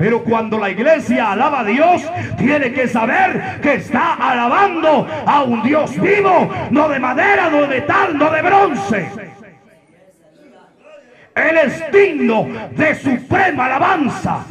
Pero 0.00 0.24
cuando 0.24 0.58
la 0.58 0.70
iglesia 0.70 1.32
alaba 1.32 1.60
a 1.60 1.64
Dios, 1.64 2.02
tiene 2.38 2.72
que 2.72 2.88
saber 2.88 3.60
que 3.60 3.74
está 3.74 4.14
alabando 4.14 5.06
a 5.26 5.42
un 5.42 5.62
Dios 5.62 5.94
vivo, 6.00 6.50
no 6.70 6.88
de 6.88 6.98
madera, 6.98 7.50
no 7.50 7.60
de 7.60 7.68
metal, 7.68 8.16
no 8.16 8.30
de 8.30 8.40
bronce. 8.40 9.10
Él 11.34 11.56
es 11.66 11.92
digno 11.92 12.48
de 12.70 12.94
suprema 12.94 13.66
alabanza. 13.66 14.46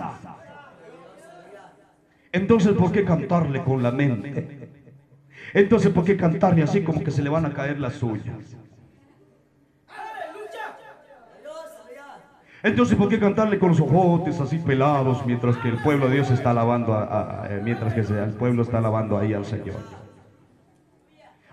Entonces, 2.31 2.73
¿por 2.73 2.91
qué 2.91 3.03
cantarle 3.03 3.63
con 3.63 3.81
la 3.81 3.91
mente? 3.91 4.69
Entonces, 5.55 5.91
¿por 5.91 6.05
qué 6.05 6.15
cantarle 6.15 6.61
así 6.61 6.83
como 6.83 7.03
que 7.03 7.09
se 7.09 7.23
le 7.23 7.29
van 7.29 7.47
a 7.47 7.53
caer 7.55 7.79
las 7.79 7.95
suyas? 7.95 8.58
Entonces, 12.61 12.97
¿por 12.97 13.07
qué 13.07 13.19
cantarle 13.19 13.57
con 13.57 13.69
los 13.69 13.79
ojotes 13.79 14.39
así 14.41 14.57
pelados 14.57 15.25
mientras 15.25 15.55
que 15.57 15.69
el 15.69 15.77
pueblo 15.77 16.07
de 16.07 16.15
Dios 16.15 16.29
está 16.29 16.51
alabando, 16.51 16.93
a, 16.93 17.47
eh, 17.49 17.61
mientras 17.63 17.93
que 17.93 18.01
el 18.01 18.33
pueblo 18.33 18.63
está 18.63 18.79
alabando 18.79 19.17
ahí 19.17 19.33
al 19.33 19.45
Señor? 19.45 19.77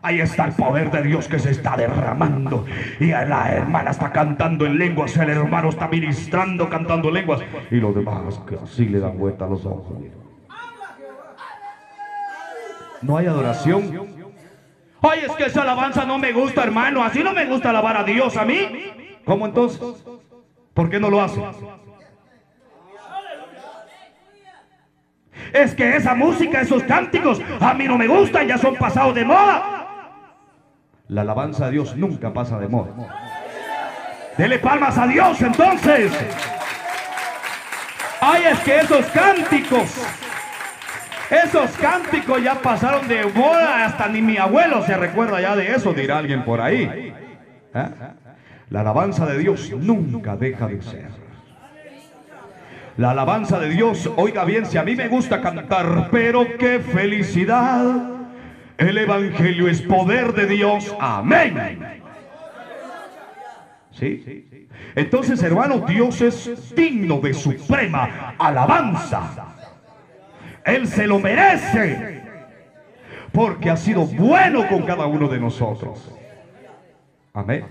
Ahí 0.03 0.21
está 0.21 0.47
el 0.47 0.53
poder 0.53 0.91
de 0.91 1.03
Dios 1.03 1.27
que 1.29 1.39
se 1.39 1.51
está 1.51 1.77
derramando. 1.77 2.65
Y 3.01 3.07
la 3.07 3.53
hermana 3.53 3.91
está 3.91 4.13
cantando 4.13 4.67
en 4.67 4.79
lenguas, 4.79 5.17
el 5.17 5.31
hermano 5.31 5.69
está 5.69 5.89
ministrando, 5.89 6.69
cantando 6.69 7.11
lenguas. 7.11 7.41
Y 7.71 7.77
los 7.77 7.95
demás 7.95 8.41
que 8.47 8.57
así 8.57 8.87
le 8.87 9.01
dan 9.01 9.19
vuelta 9.19 9.47
a 9.47 9.49
los 9.49 9.65
ojos. 9.65 9.97
No 13.03 13.17
hay 13.17 13.27
adoración. 13.27 14.17
Ay, 15.03 15.21
es 15.27 15.33
que 15.33 15.45
esa 15.45 15.63
alabanza 15.63 16.05
no 16.05 16.19
me 16.19 16.33
gusta, 16.33 16.65
hermano. 16.65 17.03
Así 17.03 17.23
no 17.23 17.33
me 17.33 17.47
gusta 17.47 17.71
alabar 17.71 17.97
a 17.97 18.05
Dios 18.05 18.37
a 18.37 18.45
mí. 18.45 18.69
¿Cómo 19.25 19.47
entonces? 19.47 19.81
¿Por 20.77 20.91
qué 20.91 21.01
no 21.01 21.09
lo 21.09 21.23
hace? 21.23 21.43
Es 25.55 25.75
que 25.75 25.97
esa 25.97 26.15
música, 26.15 26.61
esos 26.61 26.83
cánticos, 26.83 27.41
a 27.61 27.73
mí 27.73 27.87
no 27.87 27.97
me 27.97 28.07
gustan, 28.07 28.47
ya 28.47 28.59
son 28.59 28.77
pasados 28.77 29.15
de 29.15 29.25
moda. 29.25 29.87
La 31.09 31.23
alabanza 31.23 31.67
a 31.67 31.71
Dios 31.71 31.97
nunca 31.97 32.31
pasa 32.35 32.59
de 32.59 32.69
moda. 32.69 32.93
Dele 34.37 34.59
palmas 34.59 34.99
a 34.99 35.07
Dios 35.07 35.41
entonces. 35.41 36.13
Ay, 38.21 38.43
es 38.53 38.59
que 38.61 38.79
esos 38.79 39.07
cánticos 39.07 40.03
Esos 41.31 41.71
cánticos 41.73 42.43
ya 42.43 42.55
pasaron 42.55 43.09
de 43.09 43.25
moda, 43.27 43.87
hasta 43.87 44.09
ni 44.09 44.21
mi 44.21 44.37
abuelo 44.37 44.85
se 44.85 44.97
recuerda 44.97 45.41
ya 45.41 45.57
de 45.57 45.73
eso, 45.73 45.95
dirá 45.95 46.19
alguien 46.19 46.45
por 46.45 46.61
ahí. 46.61 47.15
¿Eh? 47.75 47.89
La 48.71 48.81
alabanza 48.81 49.27
de 49.27 49.39
Dios 49.39 49.73
nunca 49.73 50.37
deja 50.37 50.67
de 50.67 50.83
ser. 50.83 51.11
La 52.97 53.11
alabanza 53.11 53.59
de 53.61 53.69
Dios, 53.69 54.11
oiga 54.17 54.45
bien, 54.45 54.65
si 54.65 54.79
a 54.79 54.83
mí 54.83 54.97
me 54.97 55.09
gusta 55.09 55.41
cantar, 55.41 56.09
pero 56.11 56.57
qué 56.59 56.81
felicidad. 56.81 58.17
El 58.79 58.99
Evangelio 58.99 59.69
es 59.69 59.83
poder 59.83 60.33
de 60.33 60.47
Dios. 60.47 60.95
Amén. 60.99 62.03
¿Sí? 63.93 64.49
Entonces, 64.95 65.43
hermano, 65.43 65.81
Dios 65.81 66.21
es 66.21 66.75
digno 66.75 67.21
de 67.21 67.35
suprema 67.35 68.35
alabanza. 68.39 69.55
Él 70.65 70.87
se 70.89 71.07
lo 71.07 71.19
merece. 71.19 72.23
Porque 73.33 73.71
ha 73.71 73.77
sido 73.77 74.07
bueno 74.07 74.67
con 74.69 74.83
cada 74.83 75.07
uno 75.07 75.29
de 75.29 75.39
nosotros. 75.39 76.13
Amén. 77.35 77.65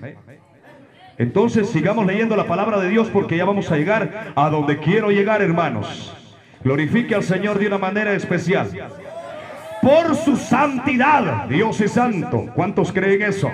Entonces 1.17 1.69
sigamos 1.69 2.05
leyendo 2.05 2.35
la 2.35 2.47
palabra 2.47 2.79
de 2.79 2.89
Dios 2.89 3.09
porque 3.11 3.37
ya 3.37 3.45
vamos 3.45 3.71
a 3.71 3.77
llegar 3.77 4.33
a 4.35 4.49
donde 4.49 4.79
quiero 4.79 5.11
llegar, 5.11 5.41
hermanos. 5.41 6.15
Glorifique 6.63 7.15
al 7.15 7.23
Señor 7.23 7.59
de 7.59 7.67
una 7.67 7.77
manera 7.77 8.13
especial. 8.13 8.69
Por 9.81 10.15
su 10.15 10.35
santidad, 10.35 11.47
Dios 11.47 11.79
es 11.79 11.91
santo. 11.91 12.47
¿Cuántos 12.55 12.91
creen 12.91 13.21
eso? 13.21 13.51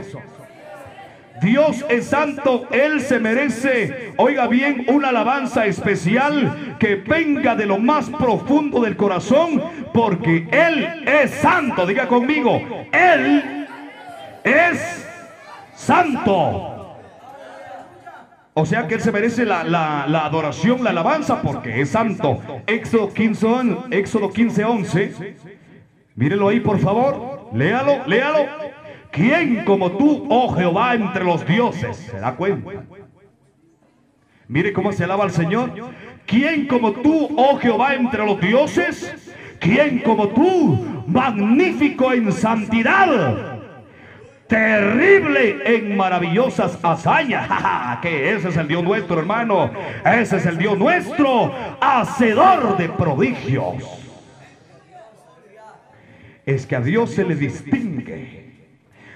Dios 1.41 1.83
es 1.89 2.05
santo, 2.05 2.67
Él 2.71 3.01
se 3.01 3.19
merece, 3.19 4.13
oiga 4.17 4.47
bien, 4.47 4.85
una 4.87 5.09
alabanza 5.09 5.65
especial 5.65 6.75
que 6.79 6.95
venga 6.95 7.55
de 7.55 7.65
lo 7.65 7.79
más 7.79 8.11
profundo 8.11 8.79
del 8.79 8.95
corazón, 8.95 9.61
porque 9.91 10.47
Él 10.51 11.03
es 11.07 11.31
santo. 11.31 11.87
Diga 11.87 12.07
conmigo, 12.07 12.61
Él 12.91 13.67
es 14.43 15.05
santo. 15.75 16.70
O 18.53 18.65
sea 18.65 18.87
que 18.87 18.95
Él 18.95 19.01
se 19.01 19.11
merece 19.11 19.45
la, 19.45 20.03
adoración, 20.03 20.83
la 20.83 20.89
alabanza, 20.89 21.41
porque 21.41 21.81
es 21.81 21.89
santo. 21.89 22.41
Éxodo 22.67 23.13
15, 23.13 23.47
Éxodo 23.91 24.29
15, 24.29 24.65
11. 24.65 25.35
Mírelo 26.15 26.49
ahí, 26.49 26.59
por 26.59 26.79
favor. 26.79 27.49
Léalo, 27.53 28.05
léalo. 28.07 28.45
¿Quién 29.11 29.63
como 29.65 29.91
tú, 29.91 30.27
oh 30.29 30.53
Jehová, 30.53 30.95
entre 30.95 31.23
los 31.23 31.45
dioses? 31.45 31.97
¿Se 31.97 32.19
da 32.19 32.35
cuenta? 32.35 32.83
Mire 34.47 34.73
cómo 34.73 34.91
se 34.91 35.05
alaba 35.05 35.23
al 35.23 35.31
Señor. 35.31 35.71
¿Quién 36.25 36.67
como 36.67 36.91
tú, 36.91 37.29
oh 37.37 37.57
Jehová, 37.57 37.95
entre 37.95 38.25
los 38.25 38.39
dioses? 38.39 39.31
¿Quién 39.59 39.99
como 39.99 40.27
tú, 40.29 41.03
magnífico 41.07 42.11
en 42.11 42.31
santidad? 42.31 43.50
Terrible 44.51 45.59
en 45.63 45.95
maravillosas 45.95 46.77
hazañas. 46.83 47.47
que 48.01 48.33
ese 48.33 48.49
es 48.49 48.57
el 48.57 48.67
Dios 48.67 48.83
nuestro, 48.83 49.17
hermano. 49.17 49.71
Ese 50.03 50.35
es 50.35 50.45
el 50.45 50.57
Dios 50.57 50.77
nuestro, 50.77 51.53
hacedor 51.79 52.75
de 52.75 52.89
prodigios. 52.89 53.81
Es 56.45 56.65
que 56.65 56.75
a 56.75 56.81
Dios 56.81 57.11
se 57.11 57.23
le 57.23 57.35
distingue 57.35 58.41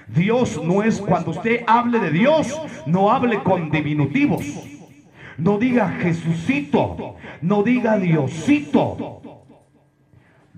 Dios 0.06 0.58
no 0.64 0.82
es, 0.82 1.02
cuando 1.02 1.32
usted 1.32 1.64
hable 1.66 1.98
de 1.98 2.12
Dios, 2.12 2.58
no 2.86 3.12
hable 3.12 3.42
con 3.42 3.70
diminutivos. 3.70 4.42
No 5.36 5.58
diga 5.58 5.90
Jesucito, 6.00 7.16
no 7.42 7.62
diga 7.62 7.98
Diosito. 7.98 9.35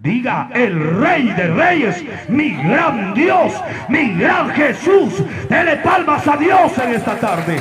Diga 0.01 0.49
el 0.55 1.01
rey 1.01 1.25
de 1.33 1.49
reyes, 1.49 2.05
mi 2.29 2.51
gran 2.51 3.15
Dios, 3.15 3.53
mi 3.89 4.15
gran 4.15 4.51
Jesús. 4.51 5.25
Dele 5.49 5.77
palmas 5.79 6.25
a 6.29 6.37
Dios 6.37 6.79
en 6.79 6.95
esta 6.95 7.17
tarde. 7.17 7.57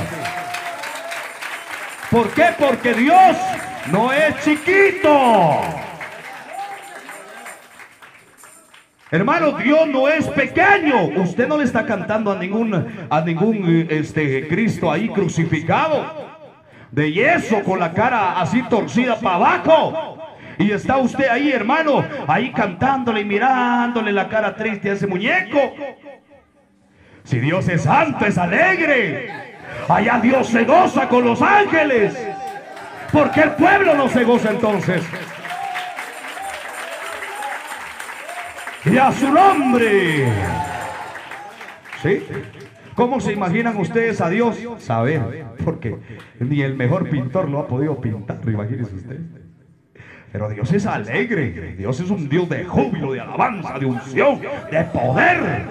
¿Por 2.12 2.30
qué? 2.30 2.50
Porque 2.60 2.94
Dios 2.94 3.36
no 3.92 4.14
es 4.14 4.40
chiquito. 4.44 5.62
Hermano, 9.10 9.54
Dios 9.54 9.88
no 9.88 10.08
es 10.08 10.28
pequeño. 10.28 11.06
Usted 11.16 11.48
no 11.48 11.58
le 11.58 11.64
está 11.64 11.88
cantando 11.88 12.32
a 12.32 12.38
ningún, 12.38 13.08
a 13.10 13.22
ningún 13.22 13.88
este, 13.90 14.48
Cristo 14.48 14.92
ahí 14.92 15.10
crucificado. 15.10 16.28
De 16.92 17.12
yeso, 17.12 17.64
con 17.64 17.80
la 17.80 17.94
cara 17.94 18.40
así 18.40 18.62
torcida 18.70 19.20
para 19.20 19.36
abajo. 19.38 20.27
Y 20.60 20.72
está 20.72 20.98
usted 20.98 21.28
ahí, 21.28 21.52
hermano, 21.52 22.04
ahí 22.28 22.52
cantándole 22.52 23.22
y 23.22 23.26
mirándole 23.26 24.12
la 24.12 24.28
cara 24.28 24.56
triste 24.56 24.90
a 24.90 24.94
ese 24.94 25.08
muñeco. 25.08 25.74
Si 27.24 27.40
Dios 27.40 27.68
es 27.68 27.84
santo, 27.84 28.26
es 28.26 28.38
alegre. 28.38 29.30
Allá 29.88 30.20
Dios 30.20 30.48
se 30.48 30.64
goza 30.64 31.08
con 31.08 31.26
los 31.26 31.42
ángeles. 31.42 32.18
¿Por 33.12 33.32
qué 33.32 33.42
el 33.42 33.52
pueblo 33.52 33.96
no 33.96 34.10
se 34.10 34.24
goza 34.24 34.52
entonces? 34.52 35.04
y 38.92 38.98
a 38.98 39.12
su 39.12 39.32
nombre. 39.32 40.32
¿Sí? 42.02 42.24
¿Cómo 42.96 43.20
se 43.20 43.34
imaginan 43.34 43.78
ustedes 43.78 44.22
a 44.22 44.30
Dios? 44.30 44.58
Saber, 44.80 45.46
porque 45.64 45.98
ni 46.40 46.62
el 46.62 46.76
mejor 46.76 47.10
pintor 47.10 47.50
lo 47.50 47.60
ha 47.60 47.68
podido 47.68 48.00
pintar, 48.00 48.40
imagínense 48.48 48.96
usted. 48.96 49.20
Pero 50.38 50.50
Dios 50.50 50.72
es 50.72 50.86
alegre, 50.86 51.50
Dios 51.76 52.00
es 52.00 52.12
un 52.12 52.30
Dios 52.30 52.48
de 52.48 52.64
júbilo, 52.64 53.14
de 53.14 53.22
alabanza, 53.22 53.80
de 53.80 53.88
unción, 53.88 54.40
de 54.40 54.84
poder. 54.84 55.66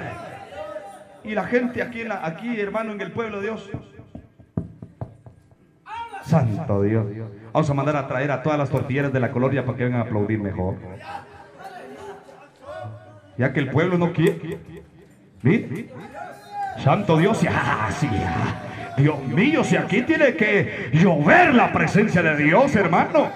Y 1.22 1.36
la 1.36 1.44
gente 1.44 1.80
aquí, 1.80 2.02
aquí 2.10 2.60
hermano, 2.60 2.90
en 2.90 3.00
el 3.00 3.12
pueblo 3.12 3.36
de 3.36 3.44
Dios. 3.44 3.70
Santo 6.22 6.82
Dios. 6.82 7.06
Vamos 7.52 7.70
a 7.70 7.74
mandar 7.74 7.94
a 7.94 8.08
traer 8.08 8.32
a 8.32 8.42
todas 8.42 8.58
las 8.58 8.68
tortilleras 8.68 9.12
de 9.12 9.20
la 9.20 9.30
colonia 9.30 9.64
para 9.64 9.78
que 9.78 9.84
vengan 9.84 10.00
a 10.00 10.02
aplaudir 10.02 10.40
mejor 10.40 10.74
ya 13.38 13.52
que 13.52 13.60
el 13.60 13.70
pueblo 13.70 13.98
no 13.98 14.12
quiere. 14.12 14.58
Santo 16.82 17.18
Dios, 17.18 17.40
ya, 17.40 17.88
sí, 17.92 18.08
Dios 18.96 19.22
mío, 19.28 19.62
si 19.62 19.76
aquí 19.76 20.02
tiene 20.02 20.34
que 20.34 20.90
llover 20.92 21.54
la 21.54 21.72
presencia 21.72 22.20
de 22.20 22.36
Dios, 22.36 22.74
hermano. 22.74 23.30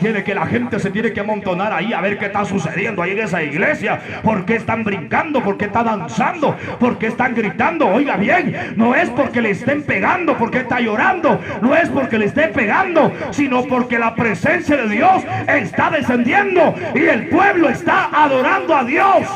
Tiene 0.00 0.24
que 0.24 0.34
la 0.34 0.46
gente 0.46 0.78
se 0.78 0.90
tiene 0.90 1.12
que 1.12 1.20
amontonar 1.20 1.72
ahí 1.72 1.92
a 1.92 2.00
ver 2.00 2.18
qué 2.18 2.26
está 2.26 2.44
sucediendo 2.44 3.02
ahí 3.02 3.12
en 3.12 3.20
esa 3.20 3.42
iglesia. 3.42 4.00
¿Por 4.22 4.44
qué 4.44 4.56
están 4.56 4.84
brincando? 4.84 5.42
¿Por 5.42 5.56
qué 5.56 5.66
están 5.66 5.86
danzando? 5.86 6.56
¿Por 6.78 6.98
qué 6.98 7.06
están 7.06 7.34
gritando? 7.34 7.88
Oiga 7.88 8.16
bien, 8.16 8.74
no 8.76 8.94
es 8.94 9.08
porque 9.10 9.40
le 9.40 9.50
estén 9.50 9.82
pegando, 9.82 10.36
porque 10.36 10.58
está 10.58 10.80
llorando. 10.80 11.40
No 11.60 11.74
es 11.74 11.88
porque 11.88 12.18
le 12.18 12.26
esté 12.26 12.48
pegando, 12.48 13.12
sino 13.30 13.64
porque 13.64 13.98
la 13.98 14.14
presencia 14.14 14.76
de 14.76 14.88
Dios 14.88 15.22
está 15.46 15.90
descendiendo 15.90 16.74
y 16.94 17.04
el 17.04 17.28
pueblo 17.28 17.68
está 17.68 18.10
adorando 18.12 18.76
a 18.76 18.84
Dios. 18.84 19.28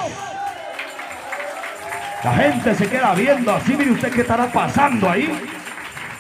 La 2.25 2.33
gente 2.35 2.75
se 2.75 2.89
queda 2.89 3.15
viendo 3.15 3.55
así, 3.55 3.77
mire 3.77 3.93
usted 3.93 4.11
qué 4.11 4.23
estará 4.23 4.47
pasando 4.47 5.09
ahí. 5.09 5.31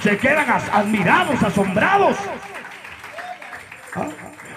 Se 0.01 0.17
quedan 0.17 0.47
admirados, 0.73 1.43
asombrados. 1.43 2.17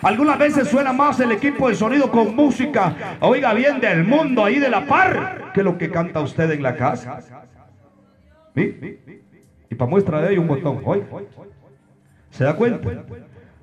Algunas 0.01 0.37
veces 0.39 0.67
suena 0.67 0.93
más 0.93 1.19
el 1.19 1.31
equipo 1.31 1.69
de 1.69 1.75
sonido 1.75 2.09
con 2.09 2.35
música, 2.35 3.17
oiga 3.19 3.53
bien, 3.53 3.79
del 3.79 4.03
mundo 4.03 4.43
ahí 4.43 4.57
de 4.57 4.69
la 4.69 4.85
par, 4.85 5.51
que 5.53 5.61
lo 5.61 5.77
que 5.77 5.91
canta 5.91 6.21
usted 6.21 6.49
en 6.51 6.63
la 6.63 6.75
casa. 6.75 7.19
Y 8.55 9.75
para 9.75 9.89
muestra 9.89 10.21
de 10.21 10.33
ello 10.33 10.41
un 10.41 10.47
botón. 10.47 10.81
¿Se 12.31 12.43
da 12.43 12.55
cuenta? 12.55 12.89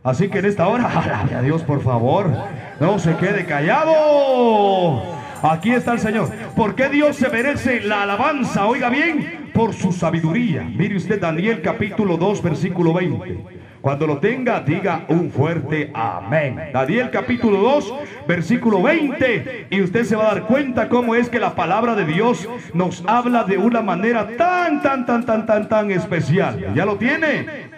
Así 0.04 0.28
que 0.28 0.38
en 0.38 0.44
esta 0.44 0.68
hora, 0.68 0.88
a 1.36 1.42
Dios 1.42 1.62
por 1.64 1.82
favor, 1.82 2.30
no 2.78 2.98
se 2.98 3.16
quede 3.16 3.44
callado. 3.44 5.02
Aquí 5.42 5.72
está 5.72 5.92
el 5.92 5.98
Señor. 5.98 6.30
¿Por 6.56 6.74
qué 6.74 6.88
Dios 6.88 7.16
se 7.16 7.28
merece 7.28 7.80
la 7.80 8.02
alabanza? 8.02 8.66
Oiga 8.66 8.90
bien, 8.90 9.50
por 9.52 9.74
su 9.74 9.92
sabiduría. 9.92 10.62
Mire 10.62 10.96
usted 10.96 11.20
Daniel 11.20 11.62
capítulo 11.62 12.16
2, 12.16 12.42
versículo 12.42 12.94
20. 12.94 13.57
Cuando 13.80 14.06
lo 14.06 14.18
tenga, 14.18 14.60
diga 14.60 15.04
un 15.08 15.30
fuerte 15.30 15.90
amén. 15.94 16.70
Daniel 16.72 17.10
capítulo 17.10 17.58
2, 17.58 17.94
versículo 18.26 18.82
20. 18.82 19.68
Y 19.70 19.82
usted 19.82 20.04
se 20.04 20.16
va 20.16 20.30
a 20.30 20.34
dar 20.34 20.46
cuenta 20.46 20.88
cómo 20.88 21.14
es 21.14 21.28
que 21.28 21.38
la 21.38 21.54
palabra 21.54 21.94
de 21.94 22.04
Dios 22.04 22.48
nos 22.74 23.04
habla 23.06 23.44
de 23.44 23.56
una 23.56 23.80
manera 23.80 24.36
tan, 24.36 24.82
tan, 24.82 25.06
tan, 25.06 25.24
tan, 25.24 25.46
tan, 25.46 25.68
tan 25.68 25.90
especial. 25.92 26.74
¿Ya 26.74 26.84
lo 26.84 26.96
tiene? 26.96 27.68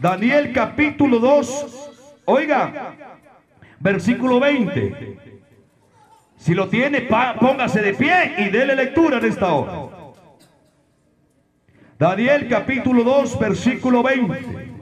Daniel 0.00 0.52
capítulo 0.52 1.20
2, 1.20 2.22
oiga, 2.24 2.94
versículo 3.78 4.40
20. 4.40 5.18
Si 6.36 6.54
lo 6.54 6.68
tiene, 6.68 7.02
póngase 7.40 7.80
de 7.80 7.94
pie 7.94 8.34
y 8.38 8.48
déle 8.50 8.74
lectura 8.74 9.18
en 9.18 9.24
esta 9.26 9.52
hora. 9.52 9.88
Daniel 11.98 12.48
capítulo 12.48 13.04
2, 13.04 13.38
versículo 13.38 14.02
20. 14.02 14.73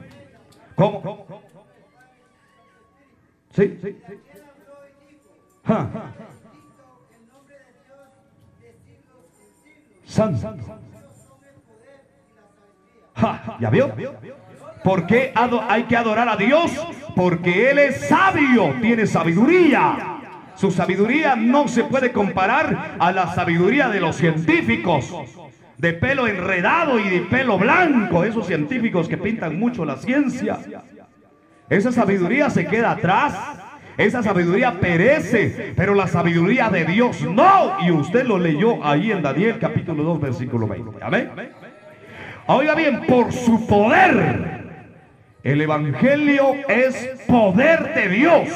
¿Cómo? 0.75 1.27
¿Sí? 3.55 3.79
Ja. 5.65 5.89
Santo. 10.05 10.55
Ja, 13.15 13.57
¿Ya 13.59 13.69
vio? 13.69 13.91
¿Por 14.83 15.07
qué 15.07 15.31
hay 15.69 15.83
que 15.83 15.95
adorar 15.95 16.27
a 16.27 16.35
Dios? 16.35 16.71
Porque 17.15 17.71
Él 17.71 17.79
es 17.79 18.07
sabio, 18.07 18.75
tiene 18.81 19.07
sabiduría. 19.07 20.13
Su 20.55 20.71
sabiduría 20.71 21.35
no 21.35 21.67
se 21.67 21.83
puede 21.83 22.11
comparar 22.11 22.95
a 22.99 23.11
la 23.11 23.33
sabiduría 23.33 23.89
de 23.89 23.99
los 23.99 24.15
científicos. 24.15 25.11
De 25.77 25.93
pelo 25.93 26.27
enredado 26.27 26.99
y 26.99 27.09
de 27.09 27.21
pelo 27.21 27.57
blanco. 27.57 28.23
Esos 28.23 28.47
científicos 28.47 29.07
que 29.07 29.17
pintan 29.17 29.59
mucho 29.59 29.85
la 29.85 29.97
ciencia. 29.97 30.59
Esa 31.69 31.91
sabiduría 31.91 32.49
se 32.49 32.65
queda 32.65 32.91
atrás. 32.91 33.35
Esa 33.97 34.23
sabiduría 34.23 34.79
perece. 34.79 35.73
Pero 35.75 35.93
la 35.95 36.07
sabiduría 36.07 36.69
de 36.69 36.85
Dios 36.85 37.21
no. 37.21 37.77
Y 37.81 37.91
usted 37.91 38.25
lo 38.25 38.37
leyó 38.37 38.83
ahí 38.83 39.11
en 39.11 39.21
Daniel 39.21 39.57
capítulo 39.59 40.03
2 40.03 40.21
versículo 40.21 40.67
20. 40.67 41.03
Amén. 41.03 41.31
Oiga 42.47 42.75
bien, 42.75 43.01
por 43.07 43.31
su 43.31 43.65
poder. 43.67 44.63
El 45.43 45.61
Evangelio 45.61 46.55
es 46.67 47.09
poder 47.27 47.93
de 47.93 48.09
Dios. 48.09 48.49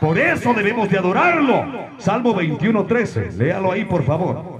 Por 0.00 0.18
eso 0.18 0.52
debemos 0.52 0.90
de 0.90 0.98
adorarlo. 0.98 1.88
Salmo 1.98 2.34
21.13. 2.34 3.32
Léalo 3.32 3.72
ahí, 3.72 3.84
por 3.84 4.02
favor. 4.04 4.55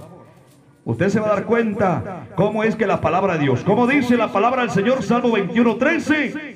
Usted 0.87 1.09
se 1.09 1.19
va 1.19 1.27
a 1.27 1.29
dar 1.35 1.43
cuenta 1.43 2.27
cómo 2.35 2.63
es 2.63 2.77
que 2.77 2.87
la 2.87 3.01
palabra 3.01 3.33
de 3.33 3.39
Dios, 3.39 3.61
como 3.65 3.87
dice 3.87 4.15
la 4.15 4.31
palabra 4.31 4.61
del 4.61 4.71
Señor, 4.71 5.03
Salmo 5.03 5.29
21.13, 5.35 6.55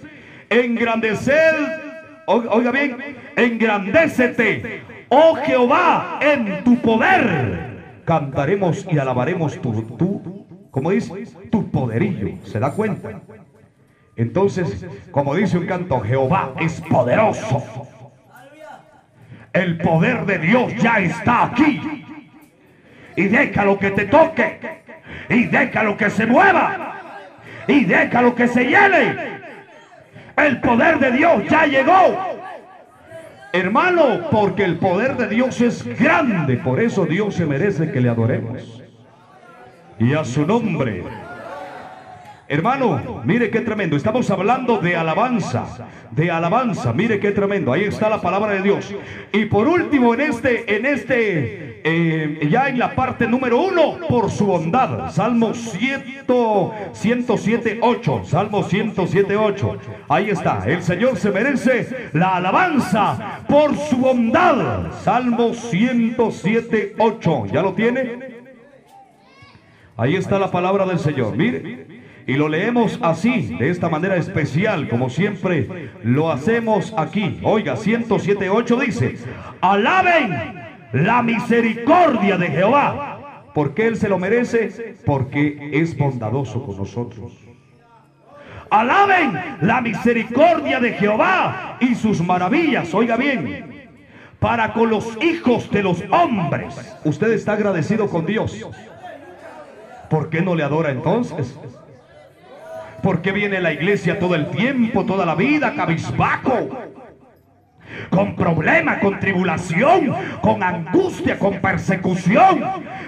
engrandecer, 0.50 1.54
o- 2.28 2.36
oiga 2.50 2.72
bien, 2.72 2.96
engrandécete, 3.36 4.84
oh 5.10 5.36
Jehová, 5.36 6.20
en 6.22 6.63
tu 6.63 6.78
poder. 6.78 7.82
Cantaremos 8.06 8.88
y 8.89 8.98
alabaremos 9.00 9.60
tu, 9.60 9.82
tu, 9.98 10.46
¿cómo 10.72 10.91
dice? 10.91 11.26
Tu 11.52 11.70
poderillo. 11.70 12.38
¿Se 12.46 12.58
da 12.58 12.72
cuenta? 12.72 13.20
Entonces, 14.15 14.86
como 15.12 15.36
dice 15.36 15.58
un 15.58 15.65
canto, 15.65 16.00
Jehová 16.00 16.54
es 16.62 16.80
poderoso. 16.89 17.63
El 19.52 19.78
poder 19.80 20.26
de 20.26 20.38
Dios 20.39 20.74
ya 20.82 21.00
está 21.00 21.48
aquí. 21.48 22.06
Y 23.15 23.24
déjalo 23.28 23.78
que 23.78 23.91
te 23.91 24.06
toque. 24.06 24.60
Y 25.30 25.45
déjalo 25.45 25.97
que 25.97 26.10
se 26.10 26.26
mueva. 26.26 26.95
Y 27.67 27.86
déjalo 27.86 28.36
que 28.36 28.47
se 28.47 28.65
llene. 28.65 29.41
El 30.38 30.62
poder 30.62 31.00
de 31.00 31.12
Dios 31.12 31.43
ya 31.50 31.65
llegó. 31.65 32.32
Hermano, 33.54 34.30
porque 34.32 34.63
el 34.63 34.78
poder 34.78 35.17
de 35.17 35.28
Dios 35.28 35.60
es 35.62 35.86
grande. 36.00 36.58
Por 36.58 36.80
eso 36.80 37.06
Dios 37.06 37.36
se 37.36 37.45
merece 37.45 37.91
que 37.91 38.00
le 38.00 38.10
adoremos. 38.10 38.82
Y 40.00 40.13
a 40.13 40.24
su 40.24 40.45
nombre. 40.45 41.04
Hermano, 42.47 43.21
mire 43.24 43.50
qué 43.50 43.62
tremendo. 43.62 43.95
Estamos 43.95 44.30
hablando 44.30 44.80
de 44.80 44.95
alabanza, 44.95 45.88
de 46.12 46.32
alabanza. 46.32 46.91
Mire 46.91 47.19
qué 47.19 47.32
tremendo. 47.32 47.71
Ahí 47.71 47.84
está 47.84 48.10
la 48.10 48.21
palabra 48.21 48.54
de 48.54 48.62
Dios. 48.62 48.93
Y 49.32 49.45
por 49.45 49.67
último, 49.67 50.13
en 50.13 50.21
este, 50.21 50.76
en 50.76 50.86
este, 50.86 51.70
eh, 51.84 52.48
ya 52.50 52.70
en 52.70 52.80
la 52.80 52.96
parte 52.96 53.28
número 53.28 53.62
uno, 53.62 53.98
por 54.08 54.30
su 54.30 54.46
bondad. 54.46 55.12
Salmo 55.12 55.54
100, 55.54 56.26
107, 56.94 57.80
8. 57.82 58.22
Salmo 58.26 58.63
107, 58.63 59.36
8. 59.36 59.78
Ahí 60.10 60.30
está. 60.30 60.63
El 60.65 60.84
Señor 60.84 61.17
se 61.17 61.32
merece 61.32 62.10
la 62.13 62.36
alabanza 62.38 63.41
por 63.48 63.76
su 63.76 63.98
bondad. 63.98 64.91
Salmo 65.04 65.54
107, 65.54 66.96
8. 66.98 67.46
¿Ya 67.52 67.62
lo 67.62 67.74
tiene? 67.74 68.41
Ahí 69.98 70.15
está 70.15 70.39
la 70.39 70.52
palabra 70.52 70.86
del 70.86 71.00
Señor. 71.00 71.36
Mire. 71.36 72.02
Y 72.28 72.36
lo 72.36 72.48
leemos 72.48 73.00
así, 73.02 73.56
de 73.58 73.72
esta 73.72 73.89
manera 73.89 74.15
especial, 74.15 74.88
como 74.88 75.10
siempre 75.10 75.89
lo 76.04 76.32
hacemos 76.32 76.94
aquí. 76.96 77.39
Oiga, 77.41 77.76
107.8 77.76 78.80
dice, 78.80 79.17
alaben 79.60 80.61
la 80.93 81.21
misericordia 81.21 82.38
de 82.38 82.47
Jehová. 82.47 83.43
¿Por 83.54 83.73
qué 83.73 83.88
Él 83.88 83.97
se 83.97 84.10
lo 84.10 84.17
merece? 84.17 84.95
Porque 85.06 85.71
es 85.73 85.97
bondadoso 85.97 86.63
con 86.63 86.77
nosotros. 86.77 87.34
Alaben 88.69 89.58
la 89.62 89.82
misericordia 89.82 90.80
de 90.80 90.93
Jehová 90.93 91.77
y 91.82 91.95
sus 91.95 92.21
maravillas. 92.21 92.93
Oiga 92.93 93.17
bien, 93.17 93.89
para 94.39 94.71
con 94.71 94.89
los 94.89 95.21
hijos 95.21 95.69
de 95.71 95.84
los 95.84 96.01
hombres. 96.10 96.99
Usted 97.04 97.32
está 97.32 97.54
agradecido 97.54 98.10
con 98.10 98.25
Dios. 98.25 98.65
¿Por 100.10 100.30
qué 100.30 100.41
no 100.41 100.56
le 100.56 100.63
adora 100.63 100.91
entonces? 100.91 101.58
¿Por 103.04 103.21
qué 103.21 103.32
viene 103.32 103.60
la 103.60 103.73
iglesia 103.73 104.19
todo 104.19 104.36
el 104.36 104.49
tiempo, 104.51 105.06
toda 105.06 105.25
la 105.25 105.36
vida, 105.36 105.73
cabizbajo? 105.75 106.69
Con 108.10 108.36
problema, 108.36 108.99
con 108.99 109.19
tribulación, 109.19 110.13
con 110.41 110.63
angustia, 110.63 111.38
con 111.38 111.60
persecución. 111.60 112.63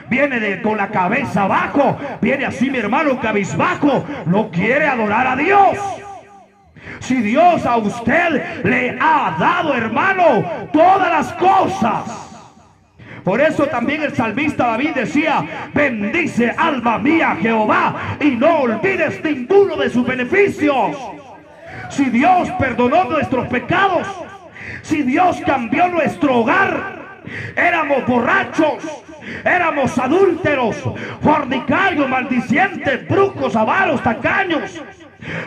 Viene 0.09 0.61
con 0.61 0.77
la 0.77 0.89
cabeza 0.89 1.43
abajo. 1.43 1.97
Viene 2.21 2.45
así 2.45 2.69
mi 2.69 2.77
hermano 2.77 3.19
cabizbajo. 3.19 4.05
No 4.25 4.49
quiere 4.49 4.87
adorar 4.87 5.27
a 5.27 5.35
Dios. 5.35 5.77
Si 6.99 7.21
Dios 7.21 7.65
a 7.65 7.77
usted 7.77 8.63
le 8.63 8.97
ha 8.99 9.35
dado, 9.39 9.73
hermano, 9.73 10.43
todas 10.71 11.09
las 11.09 11.33
cosas. 11.33 12.23
Por 13.23 13.39
eso 13.39 13.67
también 13.67 14.03
el 14.03 14.13
salmista 14.13 14.67
David 14.67 14.95
decía, 14.95 15.69
bendice 15.73 16.53
alma 16.57 16.97
mía 16.97 17.37
Jehová 17.41 18.17
y 18.19 18.31
no 18.31 18.59
olvides 18.59 19.23
ninguno 19.23 19.77
de 19.77 19.89
sus 19.89 20.05
beneficios. 20.05 20.97
Si 21.89 22.05
Dios 22.05 22.49
perdonó 22.59 23.05
nuestros 23.05 23.47
pecados, 23.47 24.07
si 24.83 25.01
Dios 25.01 25.41
cambió 25.45 25.87
nuestro 25.87 26.39
hogar, 26.39 27.21
éramos 27.55 28.05
borrachos, 28.05 28.83
éramos 29.45 29.97
adúlteros, 29.97 30.75
fornicarios, 31.21 32.07
maldicientes, 32.09 33.07
brucos, 33.07 33.55
avaros, 33.55 34.03
tacaños, 34.03 34.81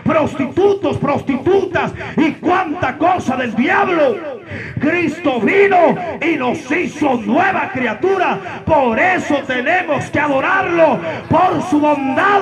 prostitutos, 0.03 0.97
prostitutas 0.97 1.93
y 2.17 2.33
cuánta 2.33 2.97
cosa 2.97 3.37
del 3.37 3.55
diablo. 3.55 4.41
Cristo 4.81 5.39
vino 5.41 5.95
y 6.21 6.37
nos 6.37 6.71
hizo 6.71 7.17
nueva 7.17 7.71
criatura. 7.73 8.63
Por 8.65 8.99
eso 8.99 9.37
tenemos 9.47 10.11
que 10.11 10.19
adorarlo 10.19 10.99
por 11.29 11.63
su 11.69 11.79
bondad. 11.79 12.41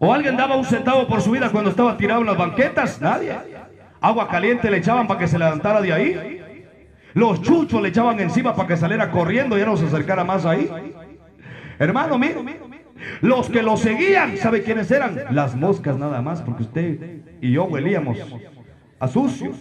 ¿O 0.00 0.12
alguien 0.12 0.36
daba 0.36 0.56
un 0.56 0.64
centavo 0.64 1.06
por 1.06 1.22
su 1.22 1.30
vida 1.30 1.50
cuando 1.50 1.70
estaba 1.70 1.96
tirado 1.96 2.22
en 2.22 2.26
las 2.26 2.36
banquetas? 2.36 3.00
Nadie. 3.00 3.51
Agua 4.02 4.28
caliente 4.28 4.70
le 4.70 4.78
echaban 4.78 5.06
para 5.06 5.20
que 5.20 5.28
se 5.28 5.38
levantara 5.38 5.80
de 5.80 5.92
ahí. 5.92 6.42
Los 7.14 7.40
chuchos 7.40 7.80
le 7.80 7.90
echaban 7.90 8.18
encima 8.20 8.54
para 8.54 8.68
que 8.68 8.76
saliera 8.76 9.10
corriendo 9.10 9.56
y 9.56 9.60
ya 9.60 9.66
no 9.66 9.76
se 9.76 9.86
acercara 9.86 10.24
más 10.24 10.44
ahí. 10.44 10.68
Hermano, 11.78 12.18
mire. 12.18 12.36
Los 13.20 13.48
que 13.48 13.62
lo 13.62 13.76
seguían, 13.76 14.36
¿sabe 14.36 14.62
quiénes 14.62 14.90
eran? 14.90 15.18
Las 15.30 15.54
moscas 15.56 15.96
nada 15.96 16.20
más, 16.22 16.42
porque 16.42 16.62
usted 16.62 17.20
y 17.40 17.52
yo 17.52 17.64
huelíamos 17.64 18.18
a 18.98 19.08
sucio. 19.08 19.52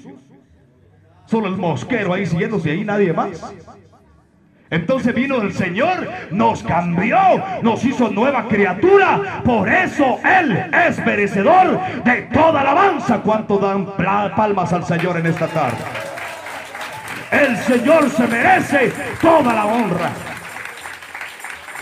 Solo 1.25 1.47
el 1.47 1.57
mosquero 1.57 2.13
ahí 2.13 2.25
siguiéndose 2.25 2.71
ahí, 2.71 2.83
nadie 2.83 3.13
más. 3.13 3.53
Entonces 4.71 5.13
vino 5.13 5.41
el 5.41 5.53
Señor, 5.53 6.09
nos 6.31 6.63
cambió, 6.63 7.17
nos 7.61 7.83
hizo 7.83 8.09
nueva 8.09 8.47
criatura. 8.47 9.41
Por 9.43 9.67
eso 9.67 10.17
Él 10.23 10.65
es 10.87 10.97
merecedor 11.05 11.77
de 12.05 12.21
toda 12.33 12.61
alabanza. 12.61 13.19
¿Cuánto 13.19 13.57
dan 13.57 13.85
palmas 13.97 14.71
al 14.71 14.85
Señor 14.85 15.17
en 15.17 15.25
esta 15.25 15.47
tarde? 15.47 15.77
El 17.31 17.57
Señor 17.57 18.09
se 18.09 18.25
merece 18.27 18.93
toda 19.21 19.53
la 19.53 19.65
honra. 19.65 20.09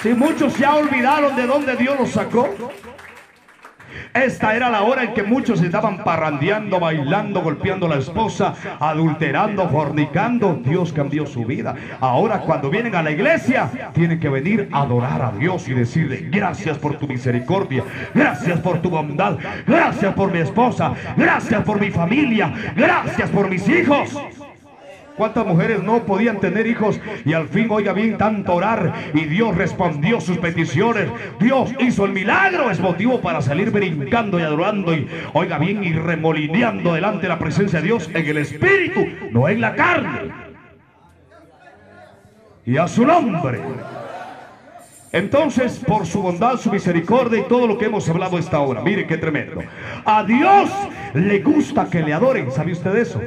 Si 0.02 0.10
muchos 0.16 0.58
ya 0.58 0.76
olvidaron 0.76 1.36
de 1.36 1.46
dónde 1.46 1.76
Dios 1.76 2.00
los 2.00 2.10
sacó. 2.10 2.56
Esta 4.14 4.56
era 4.56 4.70
la 4.70 4.82
hora 4.82 5.04
en 5.04 5.14
que 5.14 5.24
muchos 5.24 5.62
estaban 5.62 6.04
parrandeando, 6.04 6.80
bailando, 6.80 7.42
golpeando 7.42 7.86
a 7.86 7.90
la 7.90 7.98
esposa, 7.98 8.56
adulterando, 8.80 9.70
fornicando. 9.70 10.60
Dios 10.64 10.92
cambió 10.92 11.28
su 11.28 11.46
vida. 11.46 11.76
Ahora 12.00 12.42
cuando 12.42 12.70
vienen 12.70 12.96
a 12.96 13.04
la 13.04 13.12
iglesia, 13.12 13.92
tienen 13.94 14.20
que 14.20 14.30
venir 14.30 14.68
a 14.72 14.82
adorar 14.82 15.22
a 15.22 15.32
Dios 15.32 15.68
y 15.68 15.74
decirle, 15.74 16.28
gracias 16.32 16.78
por 16.80 16.98
tu 16.98 17.08
misericordia, 17.08 17.84
gracias 18.14 18.60
por 18.62 18.82
tu 18.82 18.90
bondad, 18.90 19.38
gracias 19.68 20.14
por 20.16 20.32
mi 20.32 20.40
esposa, 20.40 20.94
gracias 21.16 21.64
por 21.64 21.80
mi 21.80 21.92
familia, 21.92 22.52
gracias 22.76 23.30
por 23.30 23.48
mis 23.48 23.68
hijos. 23.70 24.18
¿Cuántas 25.20 25.46
mujeres 25.46 25.84
no 25.84 26.06
podían 26.06 26.40
tener 26.40 26.66
hijos? 26.66 26.98
Y 27.26 27.34
al 27.34 27.50
fin, 27.50 27.68
oiga 27.70 27.92
bien, 27.92 28.18
tanto 28.18 28.54
orar 28.54 28.94
y 29.14 29.26
Dios 29.26 29.54
respondió 29.54 30.22
sus 30.22 30.38
peticiones. 30.38 31.10
Dios 31.42 31.72
hizo 31.78 32.06
el 32.06 32.14
milagro. 32.14 32.72
Es 32.72 32.80
motivo 32.80 33.20
para 33.20 33.42
salir 33.42 33.70
brincando 33.70 34.40
y 34.40 34.44
adorando 34.44 34.94
y, 34.94 35.10
oiga 35.34 35.58
bien, 35.58 35.84
y 35.84 35.92
remolineando 35.92 36.94
delante 36.94 37.24
de 37.24 37.28
la 37.28 37.38
presencia 37.38 37.82
de 37.82 37.88
Dios 37.88 38.10
en 38.14 38.26
el 38.26 38.38
espíritu, 38.38 39.06
no 39.32 39.50
en 39.50 39.60
la 39.60 39.76
carne. 39.76 40.32
y 42.66 42.78
a 42.78 42.88
su 42.88 43.06
nombre. 43.06 43.60
Entonces, 45.12 45.82
por 45.86 46.06
su 46.06 46.22
bondad, 46.22 46.56
su 46.58 46.72
misericordia 46.72 47.40
y 47.40 47.44
todo 47.44 47.68
lo 47.68 47.78
que 47.78 47.88
hemos 47.88 48.08
hablado 48.08 48.38
esta 48.38 48.60
hora, 48.60 48.82
mire 48.82 49.06
qué 49.06 49.18
tremendo. 49.18 49.62
A 50.06 50.24
Dios 50.24 50.70
le 51.14 51.40
gusta 51.40 51.90
que 51.90 52.02
le 52.02 52.14
adoren, 52.14 52.52
¿sabe 52.52 52.72
usted 52.72 52.96
eso? 52.96 53.20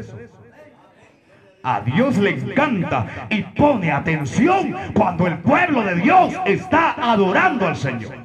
A 1.62 1.80
Dios 1.80 2.18
le 2.18 2.30
encanta 2.30 3.26
y 3.30 3.42
pone 3.42 3.92
atención 3.92 4.74
cuando 4.94 5.26
el 5.26 5.38
pueblo 5.38 5.82
de 5.84 5.94
Dios 5.96 6.34
está 6.44 6.92
adorando 6.98 7.68
al 7.68 7.76
Señor. 7.76 8.16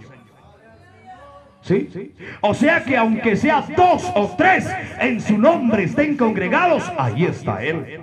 ¿Sí? 1.62 2.14
O 2.42 2.54
sea 2.54 2.84
que 2.84 2.96
aunque 2.98 3.36
sea 3.36 3.64
dos 3.76 4.10
o 4.16 4.34
tres 4.38 4.68
en 5.00 5.20
su 5.20 5.38
nombre 5.38 5.84
estén 5.84 6.16
congregados, 6.16 6.92
ahí 6.98 7.26
está 7.26 7.62
Él 7.62 8.02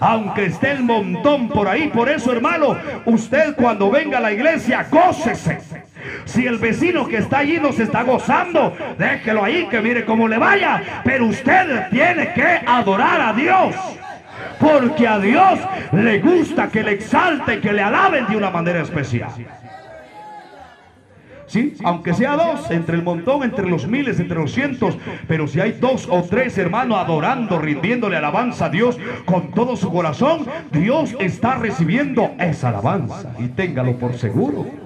aunque 0.00 0.46
esté 0.46 0.72
el 0.72 0.82
montón 0.82 1.48
por 1.48 1.68
ahí. 1.68 1.88
Por 1.88 2.08
eso, 2.08 2.32
hermano, 2.32 2.76
usted 3.04 3.54
cuando 3.56 3.90
venga 3.90 4.18
a 4.18 4.20
la 4.20 4.32
iglesia, 4.32 4.86
gócese. 4.90 5.58
Si 6.24 6.46
el 6.46 6.58
vecino 6.58 7.06
que 7.06 7.18
está 7.18 7.38
allí 7.38 7.58
no 7.58 7.72
se 7.72 7.84
está 7.84 8.02
gozando, 8.02 8.76
déjelo 8.98 9.44
ahí 9.44 9.66
que 9.68 9.80
mire 9.80 10.04
cómo 10.04 10.28
le 10.28 10.38
vaya. 10.38 11.02
Pero 11.04 11.26
usted 11.26 11.88
tiene 11.90 12.32
que 12.34 12.60
adorar 12.66 13.20
a 13.20 13.32
Dios. 13.32 13.74
Porque 14.58 15.06
a 15.06 15.18
Dios 15.18 15.58
le 15.92 16.20
gusta 16.20 16.68
que 16.68 16.82
le 16.82 16.92
exalte, 16.92 17.60
que 17.60 17.72
le 17.72 17.82
alaben 17.82 18.26
de 18.26 18.36
una 18.36 18.50
manera 18.50 18.82
especial. 18.82 19.30
¿Sí? 21.46 21.74
Aunque 21.84 22.12
sea 22.12 22.36
dos, 22.36 22.70
entre 22.70 22.96
el 22.96 23.02
montón, 23.02 23.44
entre 23.44 23.68
los 23.68 23.86
miles, 23.86 24.18
entre 24.18 24.36
los 24.36 24.52
cientos, 24.52 24.98
pero 25.28 25.46
si 25.46 25.60
hay 25.60 25.72
dos 25.72 26.08
o 26.10 26.22
tres 26.24 26.58
hermanos 26.58 26.98
adorando, 26.98 27.58
rindiéndole 27.58 28.16
alabanza 28.16 28.66
a 28.66 28.70
Dios 28.70 28.98
con 29.24 29.52
todo 29.52 29.76
su 29.76 29.92
corazón, 29.92 30.46
Dios 30.72 31.14
está 31.20 31.54
recibiendo 31.54 32.32
esa 32.38 32.70
alabanza. 32.70 33.32
Y 33.38 33.48
téngalo 33.48 33.96
por 33.96 34.14
seguro. 34.14 34.85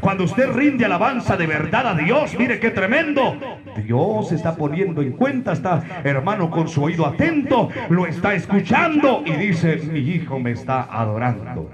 Cuando 0.00 0.24
usted 0.24 0.50
rinde 0.52 0.84
alabanza 0.84 1.36
de 1.36 1.46
verdad 1.46 1.88
a 1.88 1.94
Dios, 1.94 2.34
mire 2.38 2.58
qué 2.60 2.70
tremendo. 2.70 3.36
Dios 3.84 4.32
está 4.32 4.56
poniendo 4.56 5.02
en 5.02 5.12
cuenta, 5.12 5.52
está 5.52 6.02
hermano 6.04 6.50
con 6.50 6.68
su 6.68 6.82
oído 6.82 7.06
atento, 7.06 7.68
lo 7.88 8.06
está 8.06 8.34
escuchando 8.34 9.22
y 9.24 9.32
dice, 9.32 9.76
mi 9.76 10.00
hijo 10.00 10.38
me 10.38 10.52
está 10.52 10.82
adorando. 10.82 11.70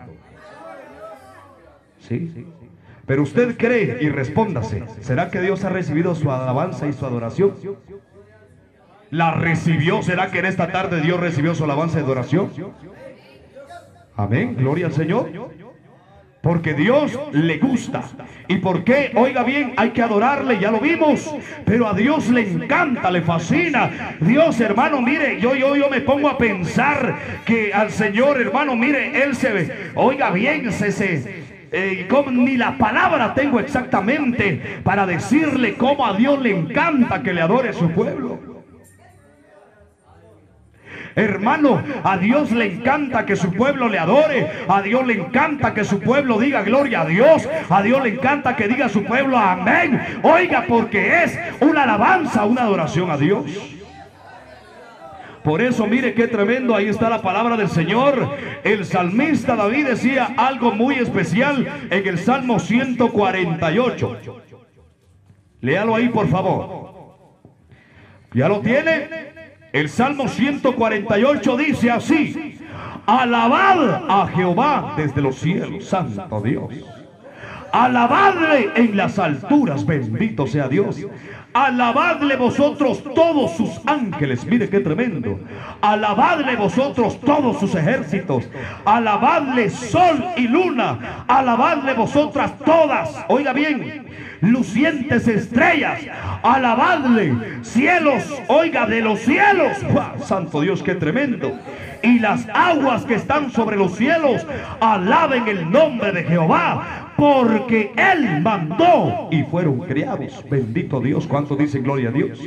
¿Sí? 1.98 2.30
sí. 2.34 2.46
Pero 3.06 3.22
usted 3.22 3.56
cree 3.56 3.98
y 4.00 4.08
respóndase, 4.08 4.84
¿será 5.00 5.30
que 5.30 5.40
Dios 5.40 5.64
ha 5.64 5.68
recibido 5.68 6.14
su 6.14 6.30
alabanza 6.30 6.86
y 6.86 6.92
su 6.92 7.04
adoración? 7.04 7.54
¿La 9.10 9.32
recibió? 9.32 10.02
¿Será 10.02 10.30
que 10.30 10.38
en 10.38 10.46
esta 10.46 10.72
tarde 10.72 11.00
Dios 11.00 11.20
recibió 11.20 11.54
su 11.54 11.64
alabanza 11.64 12.00
y 12.00 12.02
adoración? 12.02 12.50
Amén, 14.16 14.56
gloria 14.56 14.86
al 14.86 14.92
Señor. 14.92 15.30
Porque 16.44 16.74
Dios 16.74 17.18
le 17.32 17.56
gusta. 17.56 18.02
¿Y 18.48 18.58
por 18.58 18.84
qué? 18.84 19.12
Oiga 19.14 19.42
bien, 19.42 19.72
hay 19.78 19.90
que 19.90 20.02
adorarle, 20.02 20.60
ya 20.60 20.70
lo 20.70 20.78
vimos. 20.78 21.34
Pero 21.64 21.88
a 21.88 21.94
Dios 21.94 22.28
le 22.28 22.42
encanta, 22.42 23.10
le 23.10 23.22
fascina. 23.22 24.14
Dios, 24.20 24.60
hermano, 24.60 25.00
mire, 25.00 25.40
yo, 25.40 25.54
yo, 25.54 25.74
yo 25.74 25.88
me 25.88 26.02
pongo 26.02 26.28
a 26.28 26.36
pensar 26.36 27.16
que 27.46 27.72
al 27.72 27.90
Señor, 27.90 28.38
hermano, 28.40 28.76
mire, 28.76 29.24
Él 29.24 29.34
se 29.34 29.52
ve. 29.52 29.90
Oiga 29.94 30.30
bien, 30.30 30.70
se, 30.70 30.92
se, 30.92 31.44
eh, 31.72 32.06
ni 32.30 32.58
la 32.58 32.76
palabra 32.76 33.32
tengo 33.32 33.58
exactamente 33.58 34.80
para 34.84 35.06
decirle 35.06 35.76
cómo 35.76 36.04
a 36.04 36.14
Dios 36.14 36.40
le 36.42 36.50
encanta 36.50 37.22
que 37.22 37.32
le 37.32 37.40
adore 37.40 37.72
su 37.72 37.90
pueblo. 37.90 38.53
Hermano, 41.16 41.82
a 42.02 42.18
Dios 42.18 42.50
le 42.50 42.66
encanta 42.66 43.24
que 43.24 43.36
su 43.36 43.52
pueblo 43.52 43.88
le 43.88 43.98
adore. 43.98 44.50
A 44.68 44.82
Dios 44.82 45.06
le 45.06 45.14
encanta 45.14 45.72
que 45.72 45.84
su 45.84 46.00
pueblo 46.00 46.38
diga 46.38 46.62
gloria 46.62 47.02
a 47.02 47.06
Dios. 47.06 47.48
A 47.68 47.82
Dios 47.82 48.02
le 48.02 48.10
encanta 48.10 48.56
que 48.56 48.66
diga 48.68 48.88
su 48.88 49.04
pueblo 49.04 49.38
amén. 49.38 50.00
Oiga, 50.22 50.64
porque 50.68 51.24
es 51.24 51.38
una 51.60 51.84
alabanza, 51.84 52.44
una 52.44 52.62
adoración 52.62 53.10
a 53.10 53.16
Dios. 53.16 53.44
Por 55.44 55.60
eso 55.60 55.86
mire 55.86 56.14
qué 56.14 56.26
tremendo, 56.26 56.74
ahí 56.74 56.88
está 56.88 57.10
la 57.10 57.20
palabra 57.20 57.58
del 57.58 57.68
Señor. 57.68 58.34
El 58.64 58.86
salmista 58.86 59.54
David 59.54 59.88
decía 59.88 60.34
algo 60.38 60.72
muy 60.72 60.94
especial 60.94 61.86
en 61.90 62.08
el 62.08 62.18
Salmo 62.18 62.58
148. 62.58 64.20
Léalo 65.60 65.94
ahí, 65.94 66.08
por 66.08 66.28
favor. 66.28 67.14
¿Ya 68.32 68.48
lo 68.48 68.60
tiene? 68.60 69.33
El 69.74 69.88
Salmo 69.88 70.28
148 70.28 71.56
dice 71.56 71.90
así. 71.90 72.60
Alabad 73.06 74.04
a 74.08 74.28
Jehová 74.28 74.94
desde 74.96 75.20
los 75.20 75.34
cielos, 75.34 75.86
santo 75.86 76.40
Dios. 76.40 76.72
Alabadle 77.72 78.70
en 78.76 78.96
las 78.96 79.18
alturas, 79.18 79.84
bendito 79.84 80.46
sea 80.46 80.68
Dios. 80.68 81.04
Alabadle 81.52 82.36
vosotros 82.36 83.02
todos 83.16 83.56
sus 83.56 83.80
ángeles. 83.84 84.44
Mire 84.44 84.68
qué 84.68 84.78
tremendo. 84.78 85.40
Alabadle 85.80 86.54
vosotros 86.54 87.20
todos 87.20 87.58
sus 87.58 87.74
ejércitos. 87.74 88.48
Alabadle 88.84 89.70
sol 89.70 90.24
y 90.36 90.46
luna. 90.46 91.24
Alabadle 91.26 91.94
vosotras 91.94 92.56
todas. 92.64 93.24
Oiga 93.26 93.52
bien. 93.52 94.06
Lucientes 94.44 95.28
estrellas. 95.28 96.00
Alabadle 96.42 97.62
cielos. 97.62 98.22
Oiga 98.48 98.86
de 98.86 99.00
los 99.00 99.20
cielos. 99.20 99.78
Santo 100.24 100.60
Dios, 100.60 100.82
qué 100.82 100.94
tremendo 100.94 101.58
y 102.04 102.18
las 102.18 102.46
aguas 102.52 103.04
que 103.04 103.14
están 103.14 103.50
sobre 103.50 103.76
los 103.76 103.96
cielos 103.96 104.46
alaben 104.80 105.48
el 105.48 105.70
nombre 105.70 106.12
de 106.12 106.24
Jehová, 106.24 107.12
porque 107.16 107.92
Él 107.96 108.42
mandó 108.42 109.28
y 109.30 109.42
fueron 109.44 109.80
criados. 109.80 110.44
Bendito 110.48 111.00
Dios, 111.00 111.26
¿cuánto 111.26 111.56
dice 111.56 111.80
gloria 111.80 112.10
a 112.10 112.12
Dios? 112.12 112.38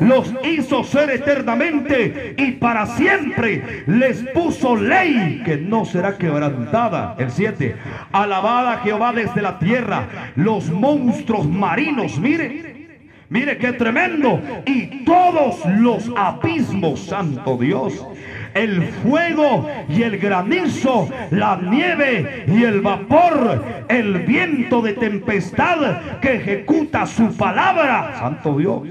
Los 0.00 0.32
hizo 0.44 0.84
ser 0.84 1.10
eternamente 1.10 2.34
y 2.36 2.52
para 2.52 2.86
siempre 2.86 3.84
les 3.86 4.22
puso 4.28 4.76
ley 4.76 5.42
que 5.44 5.56
no 5.56 5.84
será 5.84 6.16
quebrantada. 6.16 7.16
El 7.18 7.30
7. 7.30 7.76
Alabada 8.12 8.78
Jehová 8.78 9.12
desde 9.12 9.42
la 9.42 9.58
tierra, 9.58 10.32
los 10.36 10.70
monstruos 10.70 11.48
marinos, 11.48 12.18
mire. 12.18 12.76
Mire 13.30 13.58
qué 13.58 13.72
tremendo. 13.72 14.40
Y 14.64 15.04
todos 15.04 15.64
los 15.66 16.10
abismos, 16.16 17.00
santo 17.00 17.58
Dios 17.58 18.06
el 18.54 18.82
fuego 18.82 19.68
y 19.88 20.02
el 20.02 20.18
granizo, 20.18 21.08
la 21.30 21.56
nieve 21.56 22.44
y 22.48 22.64
el 22.64 22.80
vapor, 22.80 23.64
el 23.88 24.20
viento 24.20 24.82
de 24.82 24.94
tempestad 24.94 26.18
que 26.20 26.36
ejecuta 26.36 27.06
su 27.06 27.36
palabra. 27.36 28.16
Santo 28.18 28.56
Dios 28.56 28.82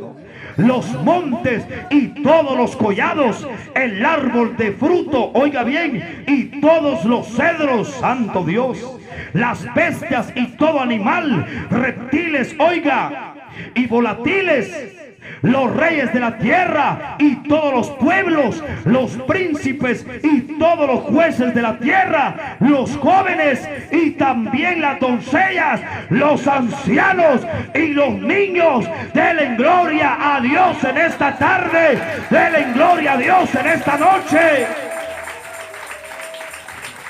los 0.57 0.91
montes 1.03 1.65
y 1.89 2.07
todos 2.23 2.57
los 2.57 2.75
collados, 2.75 3.47
el 3.75 4.05
árbol 4.05 4.57
de 4.57 4.71
fruto, 4.73 5.31
oiga 5.33 5.63
bien, 5.63 6.25
y 6.27 6.59
todos 6.59 7.05
los 7.05 7.27
cedros, 7.27 7.89
santo 7.89 8.43
Dios, 8.43 8.99
las 9.33 9.73
bestias 9.73 10.31
y 10.35 10.47
todo 10.57 10.81
animal, 10.81 11.67
reptiles, 11.69 12.55
oiga, 12.59 13.35
y 13.75 13.87
volatiles 13.87 15.06
los 15.41 15.75
reyes 15.75 16.13
de 16.13 16.19
la 16.19 16.37
tierra 16.37 17.15
y 17.19 17.35
todos 17.47 17.73
los 17.73 17.89
pueblos, 17.91 18.63
los 18.85 19.11
príncipes 19.27 20.05
y 20.23 20.41
todos 20.59 20.87
los 20.87 20.99
jueces 21.01 21.53
de 21.53 21.61
la 21.61 21.77
tierra, 21.77 22.57
los 22.59 22.95
jóvenes 22.97 23.67
y 23.91 24.11
también 24.11 24.81
las 24.81 24.99
doncellas, 24.99 25.81
los 26.09 26.47
ancianos 26.47 27.41
y 27.73 27.87
los 27.87 28.13
niños. 28.13 28.85
Denle 29.13 29.55
gloria 29.55 30.17
a 30.19 30.41
Dios 30.41 30.83
en 30.83 30.97
esta 30.97 31.37
tarde, 31.37 31.99
denle 32.29 32.73
gloria 32.73 33.13
a 33.13 33.17
Dios 33.17 33.55
en 33.55 33.67
esta 33.67 33.97
noche. 33.97 34.67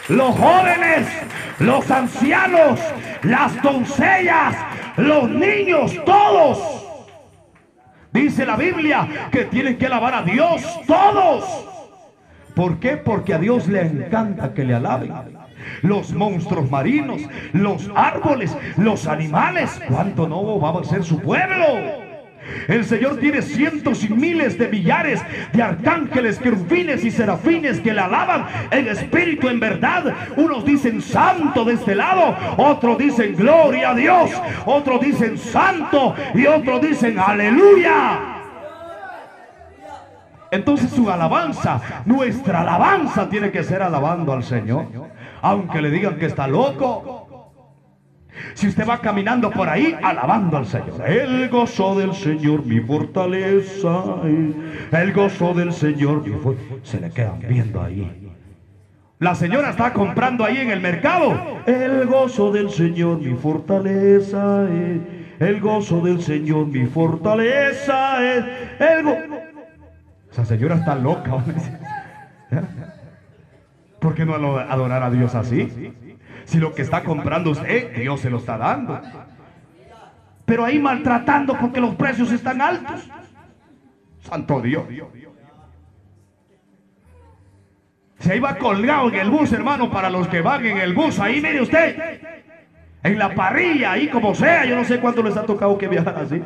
Los 0.10 0.36
jóvenes, 0.36 1.08
los 1.60 1.92
ancianos, 1.92 2.80
las 3.24 3.62
doncellas, 3.62 4.56
los 4.96 5.30
niños, 5.30 5.94
todos 6.06 6.87
Dice 8.22 8.46
la 8.46 8.56
Biblia 8.56 9.30
que 9.32 9.46
tienen 9.46 9.78
que 9.78 9.86
alabar 9.86 10.16
a 10.16 10.22
Dios 10.24 10.64
todos. 10.88 11.68
¿Por 12.56 12.80
qué? 12.80 12.98
Porque 12.98 13.36
a 13.36 13.38
Dios 13.38 13.68
le 13.68 13.82
encanta 13.82 14.56
que 14.56 14.64
le 14.64 14.74
alaben. 14.74 15.14
Los 15.84 16.12
monstruos 16.14 16.72
marinos, 16.72 17.22
los 17.54 17.92
árboles, 17.96 18.58
los 18.78 19.06
animales. 19.06 19.80
¿Cuánto 19.88 20.28
no 20.28 20.60
va 20.60 20.80
a 20.80 20.84
ser 20.84 21.04
su 21.04 21.20
pueblo? 21.20 22.07
El 22.68 22.86
Señor 22.86 23.18
tiene 23.18 23.42
cientos 23.42 24.04
y 24.04 24.10
miles 24.10 24.58
de 24.58 24.68
millares 24.68 25.22
de 25.54 25.62
arcángeles, 25.62 26.40
querubines 26.40 27.04
y 27.04 27.12
serafines 27.12 27.80
que 27.80 27.94
le 27.94 28.02
alaban 28.02 28.46
en 28.72 28.88
espíritu, 28.88 29.48
en 29.48 29.60
verdad. 29.60 30.14
Unos 30.36 30.66
dicen 30.66 31.02
santo 31.02 31.64
de 31.66 31.74
este 31.74 31.96
lado, 31.96 32.36
otros 32.58 32.98
dicen 32.98 33.36
gloria 33.36 33.92
a 33.92 33.96
Dios, 33.96 34.32
otros 34.66 35.02
dicen 35.02 35.38
santo 35.38 36.16
y 36.34 36.46
otros 36.46 36.82
dicen 36.82 37.18
aleluya. 37.20 38.36
Entonces 40.52 40.92
su 40.92 41.10
alabanza, 41.10 41.82
nuestra 42.06 42.62
alabanza 42.62 43.30
tiene 43.30 43.52
que 43.52 43.64
ser 43.64 43.82
alabando 43.82 44.32
al 44.32 44.44
Señor. 44.44 44.86
Aunque 45.42 45.82
le 45.82 45.92
digan 45.92 46.18
que 46.18 46.26
está 46.26 46.48
loco. 46.48 47.27
Si 48.58 48.68
usted 48.68 48.90
va 48.90 49.00
caminando 49.00 49.52
por 49.52 49.70
ahí 49.70 49.96
alabando 50.02 50.58
al 50.58 50.66
Señor, 50.66 51.08
el 51.08 51.48
gozo 51.48 51.94
del 51.94 52.16
Señor 52.16 52.66
mi 52.66 52.80
fortaleza, 52.80 54.04
el 54.24 55.14
gozo 55.14 55.54
del 55.54 55.72
Señor 55.72 56.28
mi 56.28 56.34
se 56.82 57.00
le 57.00 57.12
quedan 57.12 57.38
viendo 57.48 57.80
ahí. 57.80 58.34
La 59.20 59.36
señora 59.36 59.70
está 59.70 59.94
comprando 59.94 60.44
ahí 60.44 60.58
en 60.58 60.72
el 60.72 60.82
mercado. 60.82 61.62
El 61.68 62.08
gozo 62.08 62.52
del 62.52 62.72
Señor 62.72 63.20
mi 63.20 63.36
fortaleza 63.36 64.68
el 65.40 65.62
gozo 65.62 66.02
del 66.02 66.20
Señor 66.20 66.66
mi 66.66 66.88
fortaleza 66.88 68.26
es 68.26 68.44
el 68.80 69.08
Esa 70.32 70.46
señora 70.46 70.78
está 70.78 70.96
loca. 70.96 71.32
¿Por 74.00 74.16
qué 74.16 74.26
no 74.26 74.34
adorar 74.34 75.04
a 75.04 75.12
Dios 75.12 75.36
así? 75.36 75.94
Si 76.48 76.60
lo 76.60 76.74
que 76.74 76.82
está 76.82 77.04
comprando 77.04 77.52
usted, 77.52 77.94
Dios 77.94 78.22
se 78.22 78.30
lo 78.30 78.38
está 78.38 78.58
dando. 78.58 79.02
Pero 80.46 80.64
ahí 80.64 80.80
maltratando 80.80 81.58
porque 81.60 81.82
los 81.82 81.94
precios 81.96 82.32
están 82.32 82.62
altos. 82.62 83.06
Santo 84.22 84.62
Dios. 84.62 84.86
Se 88.20 88.38
iba 88.38 88.58
colgado 88.58 89.10
en 89.10 89.16
el 89.16 89.30
bus, 89.30 89.52
hermano, 89.52 89.92
para 89.92 90.10
los 90.10 90.30
que 90.30 90.40
van 90.40 90.66
en 90.66 90.78
el 90.78 90.94
bus. 90.94 91.20
Ahí 91.20 91.42
mire 91.42 91.62
usted. 91.62 92.22
En 93.04 93.20
la 93.20 93.36
parrilla, 93.36 93.92
ahí 93.92 94.08
como 94.08 94.34
sea. 94.34 94.64
Yo 94.64 94.78
no 94.78 94.86
sé 94.86 95.02
cuánto 95.02 95.22
les 95.22 95.36
ha 95.36 95.44
tocado 95.44 95.78
que 95.78 95.90
viajar 95.90 96.16
así. 96.18 96.42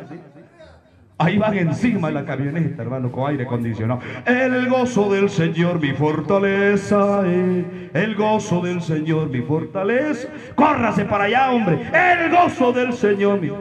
Ahí 1.22 1.38
van 1.38 1.55
encima 1.55 2.07
de 2.07 2.15
la 2.15 2.26
camioneta, 2.26 2.82
hermano, 2.82 3.11
con 3.11 3.30
aire 3.30 3.43
acondicionado. 3.43 4.01
El 4.26 4.67
gozo 4.67 5.11
del 5.13 5.30
Señor, 5.30 5.80
mi 5.80 5.91
fortaleza. 5.91 7.22
Eh. 7.26 7.91
El 7.93 8.15
gozo 8.15 8.61
del 8.61 8.82
Señor, 8.82 9.30
mi 9.30 9.41
fortaleza. 9.41 10.30
Córrase 10.55 11.05
para 11.05 11.26
allá, 11.26 11.51
hombre. 11.51 11.80
El 11.93 12.32
gozo 12.32 12.72
del 12.74 12.93
Señor, 12.93 13.39
mi... 13.39 13.51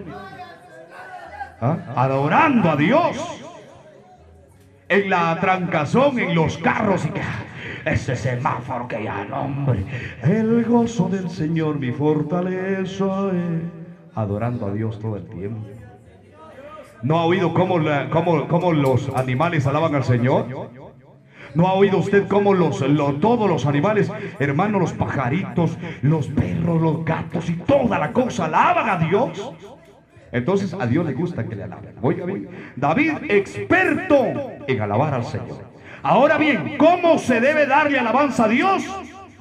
¿Ah? 1.61 1.76
Adorando 1.94 2.70
a 2.70 2.76
Dios. 2.76 3.42
En 4.88 5.11
la 5.11 5.38
trancazón, 5.38 6.18
en 6.18 6.34
los 6.34 6.56
carros 6.56 7.04
y 7.04 7.11
que 7.11 7.20
ese 7.84 8.16
semáforo 8.16 8.88
que 8.88 9.04
ya 9.04 9.26
hombre. 9.32 9.84
El 10.22 10.64
gozo 10.64 11.11
del 11.11 11.28
Señor, 11.28 11.78
mi 11.78 11.92
fortaleza. 11.92 13.28
Eh. 13.34 13.61
Adorando 14.14 14.66
a 14.66 14.72
Dios 14.72 14.98
todo 14.98 15.16
el 15.16 15.26
tiempo. 15.26 15.80
¿No 17.03 17.18
ha 17.18 17.24
oído 17.24 17.55
cómo, 17.55 17.78
cómo, 18.48 18.72
los 18.72 19.09
animales 19.14 19.66
alaban 19.66 19.94
al 19.94 20.05
Señor? 20.05 20.70
¿No 21.55 21.66
ha 21.66 21.72
oído 21.72 21.98
usted 21.98 22.28
cómo 22.28 22.55
los, 22.55 22.78
todos 23.20 23.48
los 23.48 23.66
animales, 23.66 24.11
hermano, 24.38 24.78
los 24.78 24.92
pajaritos, 24.92 25.76
los 26.03 26.28
perros, 26.28 26.80
los 26.80 27.05
gatos 27.05 27.48
y 27.51 27.55
toda 27.55 27.98
la 27.98 28.12
cosa 28.12 28.46
alaban 28.46 28.88
a 28.88 28.96
Dios? 28.98 29.53
Entonces 30.32 30.72
a 30.74 30.86
Dios 30.86 31.07
le 31.07 31.14
gusta 31.14 31.44
que 31.44 31.57
le 31.57 31.64
alaben. 31.64 31.96
David, 32.76 33.12
experto 33.28 34.53
en 34.66 34.80
alabar 34.80 35.14
al 35.14 35.24
Señor. 35.24 35.70
Ahora 36.03 36.38
bien, 36.38 36.76
¿cómo 36.78 37.18
se 37.18 37.40
debe 37.40 37.66
darle 37.66 37.98
alabanza 37.98 38.44
a 38.44 38.48
Dios? 38.48 38.84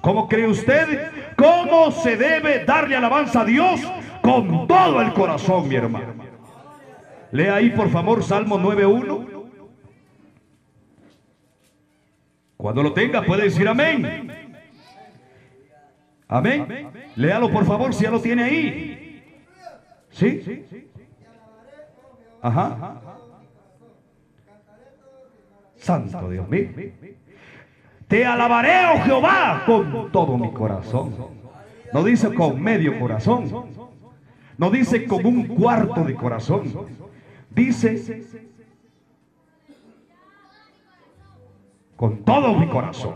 ¿Cómo 0.01 0.27
cree 0.27 0.47
usted? 0.47 1.11
¿Cómo 1.35 1.91
se 1.91 2.17
debe 2.17 2.65
darle 2.65 2.95
alabanza 2.95 3.41
a 3.41 3.45
Dios? 3.45 3.81
Con 4.21 4.67
todo 4.67 5.01
el 5.01 5.13
corazón, 5.13 5.67
mi 5.67 5.75
hermano. 5.75 6.28
Lea 7.31 7.55
ahí, 7.55 7.69
por 7.69 7.89
favor, 7.89 8.23
Salmo 8.23 8.57
9.1. 8.57 9.39
Cuando 12.57 12.83
lo 12.83 12.93
tenga, 12.93 13.23
puede 13.23 13.43
decir 13.43 13.67
amén. 13.67 14.31
Amén. 16.27 16.89
Léalo, 17.15 17.49
por 17.49 17.65
favor, 17.65 17.93
si 17.93 18.03
ya 18.03 18.11
lo 18.11 18.21
tiene 18.21 18.43
ahí. 18.43 19.23
¿Sí? 20.11 20.65
Ajá. 22.41 23.01
Santo 25.77 26.29
Dios 26.29 26.47
mío. 26.49 26.69
Te 28.07 28.25
alabaré, 28.25 28.87
oh 28.93 29.03
Jehová, 29.03 29.63
con 29.65 30.11
todo 30.11 30.37
mi 30.37 30.51
corazón. 30.51 31.15
No 31.93 32.03
dice 32.03 32.33
con 32.33 32.61
medio 32.61 32.99
corazón. 32.99 33.49
No 34.57 34.69
dice 34.69 35.05
con 35.05 35.25
un 35.25 35.47
cuarto 35.47 36.03
de 36.03 36.15
corazón. 36.15 36.73
Dice, 37.59 38.23
con 41.97 42.23
todo 42.23 42.53
mi 42.53 42.69
corazón, 42.69 43.15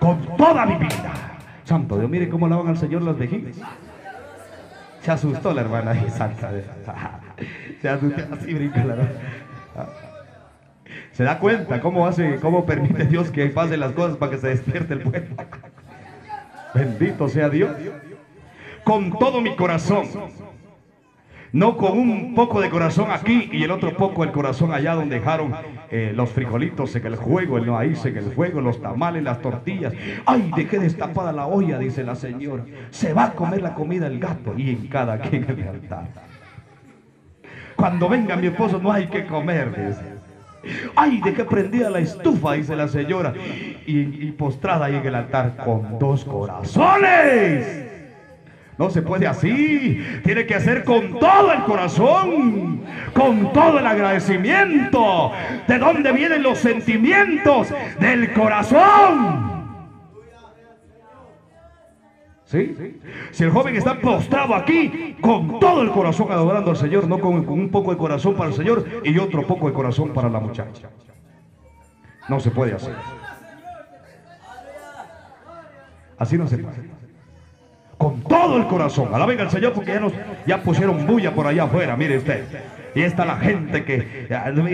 con 0.00 0.36
toda 0.36 0.66
mi 0.66 0.74
vida. 0.78 1.38
Santo 1.62 1.96
Dios, 1.96 2.10
mire 2.10 2.28
cómo 2.28 2.46
alaban 2.46 2.66
al 2.66 2.76
Señor 2.76 3.02
las 3.02 3.16
vejigas. 3.16 3.54
Se 5.02 5.12
asustó 5.12 5.54
la 5.54 5.60
hermana 5.60 5.92
ahí, 5.92 6.10
santa. 6.10 6.50
Se 7.80 7.88
asustó, 7.88 8.34
así 8.34 8.52
brinca 8.52 8.84
la 8.84 8.96
Se 11.12 11.22
da 11.22 11.38
cuenta 11.38 11.80
cómo 11.80 12.04
hace, 12.08 12.40
cómo 12.40 12.66
permite 12.66 13.04
Dios 13.04 13.30
que 13.30 13.46
pasen 13.46 13.78
las 13.78 13.92
cosas 13.92 14.16
para 14.16 14.32
que 14.32 14.38
se 14.38 14.48
despierte 14.48 14.94
el 14.94 15.02
pueblo. 15.02 15.36
Bendito 16.74 17.28
sea 17.28 17.48
Dios. 17.48 17.70
Con 18.82 19.16
todo 19.20 19.40
mi 19.40 19.54
corazón 19.54 20.08
no 21.52 21.76
con 21.76 21.98
un 21.98 22.34
poco 22.34 22.60
de 22.60 22.70
corazón 22.70 23.10
aquí 23.10 23.50
y 23.52 23.62
el 23.62 23.70
otro 23.70 23.94
poco 23.96 24.24
el 24.24 24.32
corazón 24.32 24.72
allá 24.72 24.94
donde 24.94 25.16
dejaron 25.16 25.54
eh, 25.90 26.12
los 26.14 26.30
frijolitos 26.30 26.96
en 26.96 27.06
el 27.06 27.16
juego, 27.16 27.58
el 27.58 27.66
maíz 27.66 28.04
en 28.06 28.16
el 28.16 28.34
juego, 28.34 28.60
los 28.60 28.80
tamales, 28.80 29.22
las 29.22 29.40
tortillas. 29.42 29.92
Ay, 30.24 30.50
dejé 30.56 30.78
destapada 30.78 31.32
la 31.32 31.46
olla, 31.46 31.78
dice 31.78 32.02
la 32.04 32.14
señora. 32.14 32.64
Se 32.90 33.12
va 33.12 33.24
a 33.24 33.32
comer 33.32 33.60
la 33.60 33.74
comida 33.74 34.06
el 34.06 34.18
gato 34.18 34.54
y 34.56 34.70
en 34.70 34.86
cada 34.86 35.18
quien 35.20 35.44
el 35.48 35.68
altar. 35.68 36.08
Cuando 37.76 38.08
venga 38.08 38.36
mi 38.36 38.46
esposo 38.46 38.78
no 38.78 38.90
hay 38.90 39.08
que 39.08 39.26
comer, 39.26 39.88
dice. 39.88 40.12
Ay, 40.94 41.20
de 41.20 41.34
que 41.34 41.44
prendida 41.44 41.90
la 41.90 41.98
estufa, 41.98 42.52
dice 42.52 42.76
la 42.76 42.88
señora. 42.88 43.34
Y, 43.86 44.26
y 44.26 44.32
postrada 44.32 44.86
ahí 44.86 44.94
en 44.94 45.06
el 45.06 45.14
altar 45.16 45.56
con 45.56 45.98
dos 45.98 46.24
corazones. 46.24 47.91
No 48.78 48.90
se 48.90 49.02
puede 49.02 49.26
así. 49.26 50.02
Tiene 50.24 50.46
que 50.46 50.54
hacer 50.54 50.84
con 50.84 51.18
todo 51.18 51.52
el 51.52 51.62
corazón, 51.64 52.82
con 53.14 53.52
todo 53.52 53.78
el 53.78 53.86
agradecimiento. 53.86 55.32
¿De 55.68 55.78
dónde 55.78 56.12
vienen 56.12 56.42
los 56.42 56.58
sentimientos? 56.58 57.68
Del 58.00 58.32
corazón. 58.32 59.52
¿Sí? 62.44 62.76
Si 63.30 63.44
el 63.44 63.50
joven 63.50 63.76
está 63.76 63.98
postrado 63.98 64.54
aquí 64.54 65.16
con 65.22 65.58
todo 65.58 65.80
el 65.82 65.90
corazón 65.90 66.30
adorando 66.30 66.70
al 66.70 66.76
Señor, 66.76 67.08
no 67.08 67.18
con, 67.18 67.48
un 67.48 67.70
poco 67.70 67.92
de 67.92 67.96
corazón 67.96 68.34
para 68.34 68.50
el 68.50 68.54
Señor 68.54 68.84
y 69.04 69.18
otro 69.18 69.46
poco 69.46 69.68
de 69.68 69.72
corazón 69.72 70.12
para 70.12 70.28
la 70.28 70.38
muchacha. 70.38 70.90
No 72.28 72.40
se 72.40 72.50
puede 72.50 72.74
hacer. 72.74 72.94
Así 76.18 76.36
no 76.36 76.46
se 76.46 76.58
puede 76.58 76.91
con 78.02 78.20
todo 78.22 78.56
el 78.56 78.66
corazón. 78.66 79.14
Alaben 79.14 79.40
al 79.40 79.48
Señor 79.48 79.74
porque 79.74 79.92
ya, 79.92 80.00
nos, 80.00 80.12
ya 80.44 80.60
pusieron 80.60 81.06
bulla 81.06 81.32
por 81.32 81.46
allá 81.46 81.64
afuera, 81.64 81.96
mire 81.96 82.18
usted. 82.18 82.44
Y 82.96 83.02
está 83.02 83.24
la 83.24 83.36
gente 83.36 83.84
que 83.84 84.26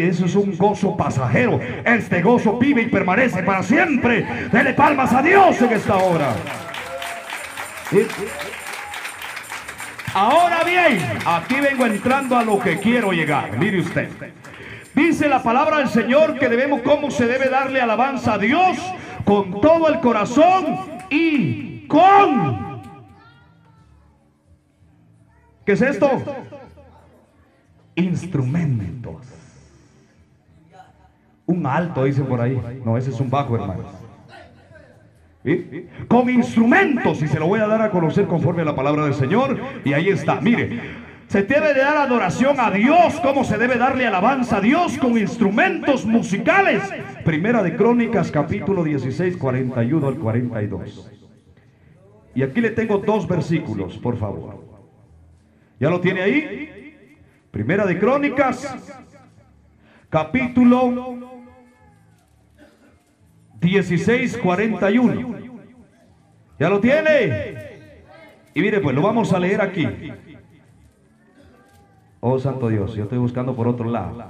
eso 0.09 0.25
es 0.25 0.35
un 0.35 0.57
gozo 0.57 0.97
pasajero. 0.97 1.61
Este 1.85 2.23
gozo 2.23 2.59
vive 2.59 2.81
y 2.83 2.87
permanece 2.87 3.43
para 3.43 3.63
siempre. 3.63 4.27
Dele 4.51 4.73
palmas 4.73 5.13
a 5.13 5.21
Dios 5.21 5.61
en 5.61 5.73
esta 5.73 5.97
hora. 5.97 6.31
Ahora 10.15 10.65
bien, 10.65 10.99
aquí 11.27 11.57
vengo 11.61 11.85
entrando 11.85 12.35
a 12.39 12.45
lo 12.45 12.59
que 12.59 12.79
quiero 12.79 13.13
llegar. 13.13 13.59
Mire 13.59 13.81
usted. 13.81 14.09
Dice 14.95 15.29
la 15.29 15.43
palabra 15.43 15.79
del 15.79 15.89
Señor 15.91 16.39
que 16.39 16.49
debemos, 16.49 16.81
cómo 16.81 17.11
se 17.11 17.27
debe 17.27 17.51
darle 17.51 17.83
alabanza 17.83 18.35
a 18.35 18.39
Dios 18.39 18.79
con 19.25 19.61
todo 19.61 19.87
el 19.89 20.01
corazón 20.01 20.79
y 21.11 21.87
con 21.87 22.68
¿Qué 25.69 25.75
es 25.75 25.83
esto? 25.83 26.11
Instrumentos. 27.95 29.17
Un 31.45 31.67
alto, 31.67 32.05
dice 32.05 32.23
por 32.23 32.41
ahí. 32.41 32.59
No, 32.87 32.97
ese 32.97 33.11
es 33.11 33.21
un 33.21 33.29
bajo, 33.29 33.55
hermano. 33.55 33.83
Con 36.09 36.31
instrumentos, 36.31 37.21
y 37.21 37.29
se 37.29 37.39
lo 37.39 37.49
voy 37.49 37.61
a 37.61 37.67
dar 37.67 37.83
a 37.83 37.91
conocer 37.91 38.27
conforme 38.27 38.63
a 38.63 38.65
la 38.65 38.75
palabra 38.75 39.05
del 39.05 39.13
Señor. 39.13 39.59
Y 39.85 39.93
ahí 39.93 40.09
está, 40.09 40.41
mire. 40.41 40.81
Se 41.27 41.43
debe 41.43 41.75
de 41.75 41.81
dar 41.81 41.99
adoración 41.99 42.59
a 42.59 42.71
Dios, 42.71 43.21
como 43.21 43.45
se 43.45 43.59
debe 43.59 43.77
darle 43.77 44.07
alabanza 44.07 44.57
a 44.57 44.61
Dios 44.63 44.97
con 44.97 45.19
instrumentos 45.19 46.07
musicales. 46.07 46.83
Primera 47.27 47.63
de 47.63 47.77
Crónicas, 47.77 48.31
capítulo 48.31 48.85
16, 48.85 49.37
41 49.37 50.09
al 50.09 50.15
42. 50.15 51.11
Y 52.35 52.43
aquí 52.43 52.63
le 52.63 52.71
tengo 52.71 52.97
dos 52.97 53.29
versículos, 53.29 53.99
por 53.99 54.17
favor. 54.17 54.68
¿Ya 55.81 55.91
lo 55.91 56.01
tiene 56.01 56.23
ahí? 56.23 56.97
Primera 57.51 57.87
de 57.87 57.99
Crónicas, 57.99 58.77
capítulo 60.11 61.17
16, 63.61 64.39
41. 64.39 65.39
¿Ya 66.59 66.69
lo 66.69 66.81
tiene? 66.81 67.57
Y 68.55 68.61
mire, 68.61 68.81
pues 68.81 68.95
lo 68.95 69.03
vamos 69.03 69.33
a 69.33 69.39
leer 69.39 69.61
aquí. 69.61 69.87
Oh, 72.21 72.39
santo 72.39 72.69
Dios, 72.69 72.95
yo 72.95 73.05
estoy 73.05 73.19
buscando 73.19 73.55
por 73.55 73.69
otro 73.69 73.89
lado. 73.89 74.25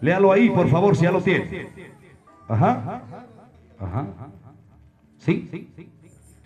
Léalo 0.00 0.32
ahí, 0.32 0.48
por 0.48 0.68
favor, 0.68 0.96
si 0.96 1.04
ya 1.04 1.12
lo 1.12 1.20
tiene. 1.20 1.68
Ajá. 2.48 3.02
Ajá. 3.78 4.06
¿Sí? 5.18 5.68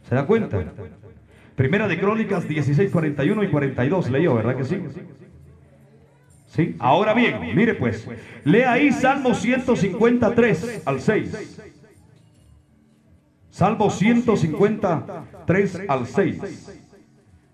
¿Se 0.02 0.14
da 0.14 0.26
cuenta? 0.26 0.60
Primera 1.54 1.86
de 1.86 1.98
Crónicas 2.00 2.48
16, 2.48 2.90
41 2.90 3.44
y 3.44 3.48
42 3.48 4.10
leyó, 4.10 4.34
¿verdad 4.34 4.56
que 4.56 4.64
sí? 4.64 4.82
¿Sí? 6.46 6.76
Ahora 6.78 7.14
bien, 7.14 7.54
mire 7.54 7.74
pues, 7.74 8.08
lea 8.44 8.72
ahí 8.72 8.92
Salmo 8.92 9.34
153 9.34 10.82
al 10.84 11.00
6. 11.00 11.60
Salmo 13.50 13.90
153 13.90 15.82
al 15.88 16.06
6. 16.06 16.80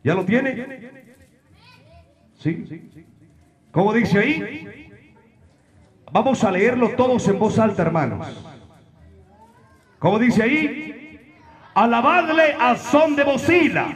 ¿Ya 0.03 0.15
lo 0.15 0.25
tiene? 0.25 0.91
¿Sí? 2.39 3.07
¿Cómo 3.71 3.93
dice 3.93 4.19
ahí? 4.19 4.91
Vamos 6.11 6.43
a 6.43 6.51
leerlo 6.51 6.91
todos 6.91 7.29
en 7.29 7.39
voz 7.39 7.59
alta, 7.59 7.83
hermanos. 7.83 8.27
¿Cómo 9.99 10.19
dice 10.19 10.43
ahí? 10.43 10.90
Alabadle 11.75 12.57
a 12.59 12.77
son 12.77 13.17
de 13.17 13.25
bocina. 13.25 13.87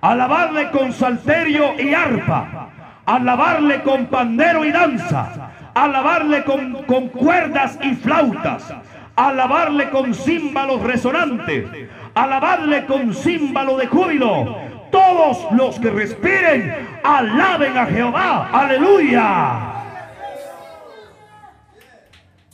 Alabadle 0.00 0.70
con 0.70 0.92
salterio 0.92 1.80
y 1.80 1.94
arpa. 1.94 2.70
Alabarle 3.06 3.82
con 3.82 4.06
pandero 4.06 4.64
y 4.64 4.72
danza. 4.72 5.50
Alabarle 5.74 6.44
con, 6.44 6.84
con 6.84 7.08
cuerdas 7.08 7.78
y 7.82 7.94
flautas. 7.94 8.72
Alabarle 9.16 9.90
con 9.90 10.14
címbalos 10.14 10.82
resonantes. 10.82 11.66
Alabadle 12.14 12.86
con 12.86 13.14
címbalo 13.14 13.76
de 13.76 13.86
júbilo 13.86 14.76
todos 14.90 15.52
los 15.52 15.78
que 15.78 15.90
respiren, 15.90 16.74
alaben 17.02 17.76
a 17.76 17.86
Jehová. 17.86 18.48
Aleluya. 18.50 19.72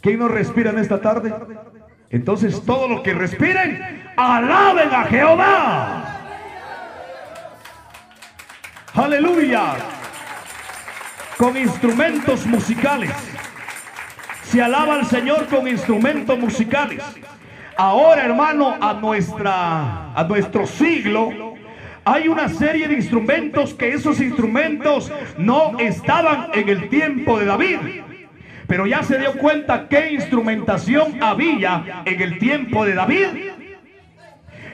¿Quién 0.01 0.18
no 0.18 0.29
respira 0.29 0.70
en 0.70 0.79
esta 0.79 1.01
tarde? 1.01 1.33
Entonces 2.11 2.61
todos 2.64 2.91
los 2.91 3.01
que 3.03 3.14
respiren, 3.14 4.01
alaben 4.17 4.93
a 4.93 5.05
Jehová. 5.05 6.05
Aleluya. 8.95 9.75
Con 11.39 11.57
instrumentos 11.57 12.47
musicales. 12.47 13.11
Se 14.45 14.63
alaba 14.63 14.95
al 14.95 15.07
Señor 15.07 15.47
con 15.47 15.67
instrumentos 15.67 16.39
musicales. 16.39 17.03
Ahora, 17.77 18.25
hermano, 18.25 18.77
a 18.81 18.93
nuestra 18.93 20.13
a 20.15 20.25
nuestro 20.25 20.67
siglo 20.67 21.55
hay 22.05 22.29
una 22.29 22.49
serie 22.49 22.89
de 22.89 22.95
instrumentos 22.95 23.75
que 23.75 23.91
esos 23.91 24.21
instrumentos 24.21 25.13
no 25.39 25.79
estaban 25.79 26.49
en 26.53 26.69
el 26.69 26.89
tiempo 26.89 27.39
de 27.39 27.47
David. 27.47 27.79
Pero 28.67 28.87
ya 28.87 29.03
se 29.03 29.19
dio 29.19 29.33
cuenta 29.35 29.89
qué 29.89 30.13
instrumentación 30.13 31.23
había 31.23 32.03
en 32.05 32.21
el 32.21 32.39
tiempo 32.39 32.85
de 32.85 32.95
David. 32.95 33.27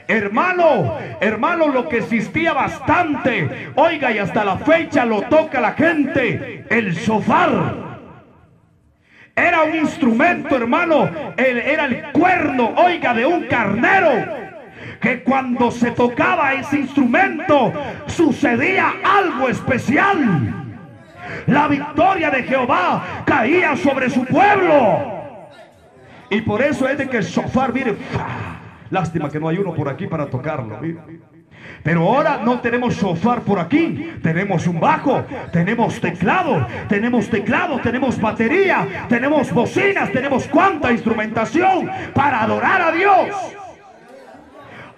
Hermano, 0.09 0.97
hermano, 1.21 1.67
lo 1.67 1.87
que 1.87 1.99
existía 1.99 2.51
bastante, 2.51 3.71
oiga, 3.75 4.11
y 4.11 4.17
hasta 4.17 4.43
la 4.43 4.57
fecha 4.57 5.05
lo 5.05 5.21
toca 5.21 5.61
la 5.61 5.73
gente, 5.73 6.65
el 6.67 6.95
sofar. 6.97 7.75
Era 9.35 9.61
un 9.61 9.75
instrumento, 9.75 10.55
hermano, 10.55 11.11
era 11.37 11.85
el 11.85 12.11
cuerno, 12.11 12.73
oiga, 12.75 13.13
de 13.13 13.27
un 13.27 13.43
carnero 13.43 14.09
que 14.99 15.21
cuando 15.21 15.69
se 15.69 15.91
tocaba 15.91 16.55
ese 16.55 16.79
instrumento 16.79 17.71
sucedía 18.07 18.91
algo 19.03 19.47
especial. 19.47 20.55
La 21.45 21.67
victoria 21.67 22.31
de 22.31 22.41
Jehová 22.41 23.23
caía 23.27 23.77
sobre 23.77 24.09
su 24.09 24.25
pueblo. 24.25 25.19
Y 26.31 26.41
por 26.41 26.63
eso 26.63 26.87
es 26.89 26.97
de 26.97 27.07
que 27.07 27.17
el 27.17 27.23
sofá, 27.23 27.67
mire, 27.67 27.95
lástima 28.89 29.29
que 29.29 29.39
no 29.39 29.47
hay 29.47 29.57
uno 29.57 29.73
por 29.73 29.89
aquí 29.89 30.07
para 30.07 30.25
tocarlo. 30.27 30.79
Pero 31.83 32.01
ahora 32.07 32.41
no 32.43 32.59
tenemos 32.61 32.95
sofá 32.95 33.39
por 33.41 33.59
aquí, 33.59 34.13
tenemos 34.23 34.65
un 34.67 34.79
bajo, 34.79 35.23
tenemos 35.51 35.99
teclado, 35.99 36.65
tenemos 36.87 37.29
teclado, 37.29 37.79
tenemos 37.79 38.19
batería, 38.19 39.05
tenemos 39.07 39.51
bocinas, 39.51 40.11
tenemos 40.11 40.47
cuánta 40.47 40.91
instrumentación 40.91 41.89
para 42.13 42.43
adorar 42.43 42.81
a 42.81 42.91
Dios 42.91 43.55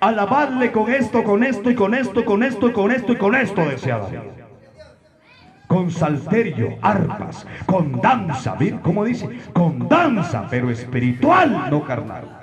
alabarle 0.02 0.72
con 0.72 0.92
esto, 0.92 1.24
con 1.24 1.44
esto 1.44 1.70
y 1.70 1.76
con 1.76 1.94
esto, 1.94 2.26
con 2.26 2.44
esto 2.44 2.74
con 2.74 2.92
esto 2.92 3.14
y 3.14 3.16
con 3.16 3.36
esto, 3.36 3.62
decía 3.62 4.00
David. 4.00 4.20
Con 5.68 5.89
salterio, 5.89 6.76
arpas, 6.82 7.48
con 7.66 8.02
danza, 8.02 8.58
¿cómo 8.82 9.06
dice? 9.06 9.30
Con 9.54 9.88
danza, 9.88 10.48
pero 10.50 10.70
espiritual, 10.70 11.70
no 11.70 11.86
carnal. 11.86 12.41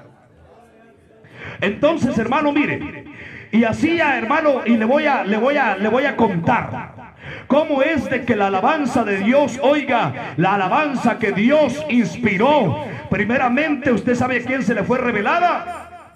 Entonces, 1.61 2.17
hermano, 2.19 2.53
mire, 2.53 3.05
y 3.51 3.65
hacía, 3.65 4.19
hermano, 4.19 4.63
y 4.67 4.77
le 4.77 4.85
voy 4.85 5.07
a, 5.07 5.25
le 5.25 5.37
voy 5.37 5.57
a, 5.57 5.77
le 5.77 5.89
voy 5.89 6.05
a 6.05 6.17
contar. 6.17 7.15
¿Cómo 7.47 7.83
es 7.83 8.09
de 8.09 8.25
que 8.25 8.37
la 8.37 8.49
alabanza 8.49 9.05
de 9.05 9.19
Dios, 9.19 9.59
oiga, 9.63 10.35
la 10.37 10.55
alabanza 10.55 11.19
que 11.19 11.33
Dios 11.33 11.85
inspiró, 11.89 12.85
primeramente 13.11 13.91
usted 13.91 14.15
sabe 14.15 14.39
a 14.39 14.45
quién 14.45 14.63
se 14.63 14.75
le 14.75 14.85
fue 14.85 14.99
revelada? 14.99 16.15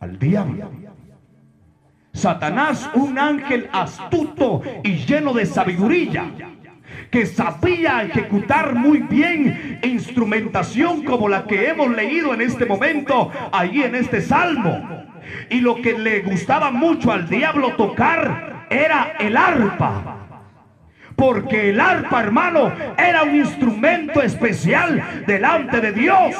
Al 0.00 0.18
diablo. 0.18 0.70
Satanás, 2.12 2.90
un 2.94 3.18
ángel 3.18 3.68
astuto 3.72 4.62
y 4.82 4.96
lleno 4.96 5.32
de 5.32 5.46
sabiduría, 5.46 6.24
que 7.10 7.26
sabía 7.26 8.02
ejecutar 8.02 8.74
muy 8.74 8.98
bien 8.98 9.80
instrumentación 9.82 11.04
como 11.04 11.28
la 11.28 11.44
que 11.44 11.68
hemos 11.68 11.90
leído 11.90 12.32
en 12.32 12.40
este 12.40 12.66
momento, 12.66 13.30
ahí 13.52 13.82
en 13.82 13.96
este 13.96 14.20
salmo. 14.20 15.06
Y 15.48 15.60
lo 15.60 15.76
que 15.82 15.98
le 15.98 16.20
gustaba 16.20 16.70
mucho 16.70 17.12
al 17.12 17.28
diablo 17.28 17.74
tocar 17.74 18.66
era 18.70 19.16
el 19.18 19.36
arpa. 19.36 20.16
Porque 21.16 21.70
el 21.70 21.80
arpa, 21.80 22.22
hermano, 22.22 22.72
era 22.96 23.24
un 23.24 23.36
instrumento 23.36 24.22
especial 24.22 25.24
delante 25.26 25.80
de 25.80 25.92
Dios. 25.92 26.34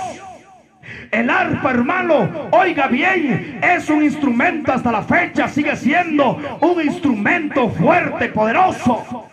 El 1.10 1.28
arpa, 1.28 1.70
hermano, 1.70 2.48
oiga 2.52 2.86
bien, 2.86 3.60
es 3.62 3.90
un 3.90 4.02
instrumento 4.02 4.72
hasta 4.72 4.92
la 4.92 5.02
fecha, 5.02 5.48
sigue 5.48 5.76
siendo 5.76 6.58
un 6.60 6.80
instrumento 6.80 7.68
fuerte, 7.68 8.28
poderoso. 8.28 9.26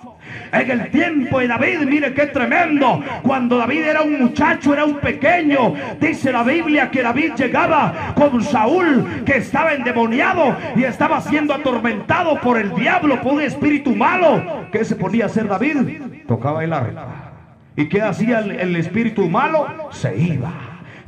En 0.52 0.72
el 0.72 0.90
tiempo 0.90 1.40
de 1.40 1.48
David, 1.48 1.80
mire 1.82 2.14
qué 2.14 2.28
tremendo. 2.28 3.04
Cuando 3.22 3.58
David 3.58 3.84
era 3.84 4.02
un 4.02 4.20
muchacho, 4.20 4.74
era 4.74 4.86
un 4.86 4.96
pequeño. 4.96 5.74
Dice 6.00 6.32
la 6.32 6.44
Biblia 6.44 6.90
que 6.90 7.02
David 7.04 7.34
llegaba 7.36 8.14
con 8.16 8.44
Saúl, 8.44 9.24
que 9.26 9.38
estaba 9.38 9.74
endemoniado 9.74 10.56
y 10.76 10.84
estaba 10.84 11.22
siendo 11.22 11.54
atormentado 11.54 12.40
por 12.42 12.58
el 12.58 12.74
diablo, 12.76 13.22
por 13.22 13.34
un 13.34 13.42
espíritu 13.42 13.96
malo. 13.96 14.68
¿Qué 14.72 14.86
se 14.86 14.96
ponía 14.96 15.26
a 15.26 15.28
hacer 15.28 15.48
David? 15.48 16.24
Tocaba 16.28 16.64
el 16.64 16.74
arpa. 16.74 17.32
¿Y 17.76 17.88
qué 17.90 18.02
hacía 18.02 18.40
el 18.40 18.76
espíritu 18.76 19.30
malo? 19.30 19.68
Se 19.92 20.18
iba. 20.18 20.52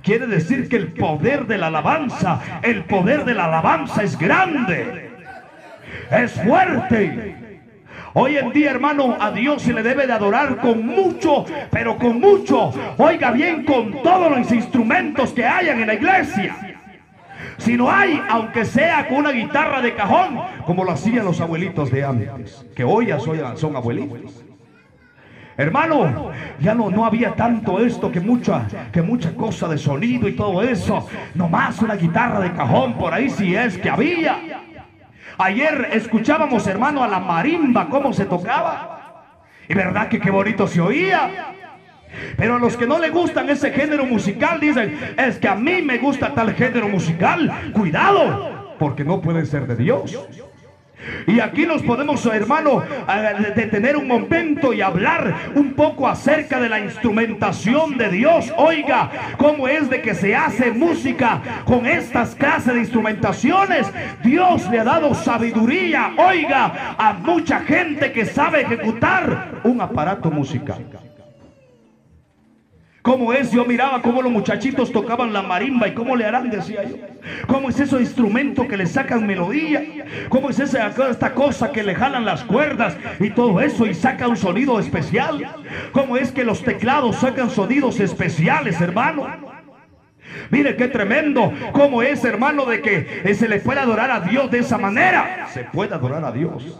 Quiere 0.03 0.27
decir 0.27 0.69
que 0.69 0.77
el 0.77 0.93
poder 0.93 1.45
de 1.47 1.57
la 1.57 1.67
alabanza, 1.67 2.39
el 2.61 2.83
poder 2.83 3.25
de 3.25 3.33
la 3.33 3.45
alabanza 3.45 4.03
es 4.03 4.17
grande, 4.17 5.11
es 6.11 6.31
fuerte. 6.31 7.48
Hoy 8.21 8.35
en 8.35 8.51
día, 8.51 8.71
hermano, 8.71 9.15
a 9.17 9.31
Dios 9.31 9.61
se 9.61 9.71
le 9.71 9.81
debe 9.81 10.05
de 10.05 10.11
adorar 10.11 10.57
con 10.57 10.85
mucho, 10.85 11.45
pero 11.71 11.97
con 11.97 12.19
mucho. 12.19 12.73
Oiga 12.97 13.31
bien, 13.31 13.63
con 13.63 14.03
todos 14.03 14.29
los 14.29 14.51
instrumentos 14.51 15.31
que 15.31 15.45
hayan 15.45 15.79
en 15.79 15.87
la 15.87 15.93
iglesia. 15.93 16.53
Si 17.59 17.77
no 17.77 17.89
hay, 17.89 18.21
aunque 18.29 18.65
sea 18.65 19.07
con 19.07 19.19
una 19.19 19.31
guitarra 19.31 19.81
de 19.81 19.95
cajón, 19.95 20.37
como 20.65 20.83
lo 20.83 20.91
hacían 20.91 21.23
los 21.23 21.39
abuelitos 21.39 21.91
de 21.91 22.03
antes, 22.03 22.65
que 22.75 22.83
hoy 22.83 23.05
ya 23.05 23.19
son 23.19 23.75
abuelitos. 23.77 24.43
Hermano, 25.55 26.31
ya 26.59 26.75
no, 26.75 26.89
no 26.89 27.05
había 27.05 27.35
tanto 27.35 27.79
esto 27.79 28.11
que 28.11 28.19
mucha, 28.19 28.65
que 28.91 29.01
mucha 29.01 29.33
cosa 29.33 29.69
de 29.69 29.77
sonido 29.77 30.27
y 30.27 30.33
todo 30.33 30.61
eso. 30.61 31.07
Nomás 31.35 31.81
una 31.81 31.95
guitarra 31.95 32.41
de 32.41 32.51
cajón 32.51 32.95
por 32.95 33.13
ahí 33.13 33.29
si 33.29 33.55
es 33.55 33.77
que 33.77 33.89
había. 33.89 34.39
Ayer 35.39 35.91
escuchábamos, 35.93 36.67
hermano, 36.67 37.01
a 37.01 37.07
la 37.07 37.19
marimba 37.21 37.87
cómo 37.87 38.11
se 38.11 38.25
tocaba. 38.25 39.37
Y 39.69 39.73
verdad 39.73 40.09
que 40.09 40.19
qué 40.19 40.29
bonito 40.29 40.67
se 40.67 40.81
oía. 40.81 41.53
Pero 42.35 42.55
a 42.55 42.59
los 42.59 42.75
que 42.75 42.85
no 42.85 42.99
le 42.99 43.09
gustan 43.09 43.49
ese 43.49 43.71
género 43.71 44.05
musical 44.05 44.59
dicen, 44.59 44.99
es 45.17 45.37
que 45.37 45.47
a 45.47 45.55
mí 45.55 45.81
me 45.81 45.97
gusta 45.97 46.33
tal 46.33 46.53
género 46.55 46.89
musical. 46.89 47.71
Cuidado, 47.71 48.75
porque 48.77 49.05
no 49.05 49.21
puede 49.21 49.45
ser 49.45 49.65
de 49.65 49.77
Dios. 49.77 50.13
Y 51.27 51.39
aquí 51.39 51.65
nos 51.65 51.81
podemos, 51.83 52.25
hermano, 52.25 52.83
detener 53.55 53.97
un 53.97 54.07
momento 54.07 54.73
y 54.73 54.81
hablar 54.81 55.51
un 55.55 55.73
poco 55.73 56.07
acerca 56.07 56.59
de 56.59 56.69
la 56.69 56.79
instrumentación 56.79 57.97
de 57.97 58.09
Dios. 58.09 58.53
Oiga, 58.57 59.09
cómo 59.37 59.67
es 59.67 59.89
de 59.89 60.01
que 60.01 60.13
se 60.13 60.35
hace 60.35 60.71
música 60.71 61.41
con 61.65 61.85
estas 61.85 62.35
clases 62.35 62.73
de 62.73 62.79
instrumentaciones. 62.79 63.87
Dios 64.23 64.69
le 64.69 64.79
ha 64.79 64.83
dado 64.83 65.13
sabiduría, 65.13 66.13
oiga, 66.17 66.95
a 66.97 67.13
mucha 67.13 67.61
gente 67.61 68.11
que 68.11 68.25
sabe 68.25 68.61
ejecutar 68.61 69.61
un 69.63 69.81
aparato 69.81 70.29
musical. 70.31 71.08
¿Cómo 73.09 73.33
es? 73.33 73.49
Yo 73.49 73.65
miraba 73.65 74.03
cómo 74.03 74.21
los 74.21 74.31
muchachitos 74.31 74.91
tocaban 74.91 75.33
la 75.33 75.41
marimba 75.41 75.87
y 75.87 75.95
cómo 75.95 76.15
le 76.15 76.25
harán, 76.25 76.51
decía 76.51 76.83
yo. 76.83 76.95
¿Cómo 77.47 77.69
es 77.69 77.79
ese 77.79 77.99
instrumento 77.99 78.67
que 78.67 78.77
le 78.77 78.85
sacan 78.85 79.25
melodía? 79.25 79.81
¿Cómo 80.29 80.51
es 80.51 80.59
esa, 80.59 80.93
esta 81.09 81.33
cosa 81.33 81.71
que 81.71 81.81
le 81.81 81.95
jalan 81.95 82.23
las 82.23 82.43
cuerdas 82.43 82.95
y 83.19 83.31
todo 83.31 83.61
eso 83.61 83.87
y 83.87 83.95
saca 83.95 84.27
un 84.27 84.37
sonido 84.37 84.79
especial? 84.79 85.43
¿Cómo 85.91 86.17
es 86.17 86.31
que 86.31 86.43
los 86.43 86.61
teclados 86.61 87.15
sacan 87.15 87.49
sonidos 87.49 87.99
especiales, 87.99 88.79
hermano? 88.79 89.25
Mire 90.51 90.75
qué 90.75 90.87
tremendo. 90.87 91.51
¿Cómo 91.71 92.03
es, 92.03 92.23
hermano, 92.23 92.65
de 92.65 92.79
que 92.79 93.33
se 93.33 93.47
le 93.47 93.59
puede 93.59 93.79
adorar 93.79 94.11
a 94.11 94.19
Dios 94.19 94.51
de 94.51 94.59
esa 94.59 94.77
manera? 94.77 95.47
Se 95.51 95.63
puede 95.63 95.95
adorar 95.95 96.23
a 96.23 96.31
Dios. 96.31 96.79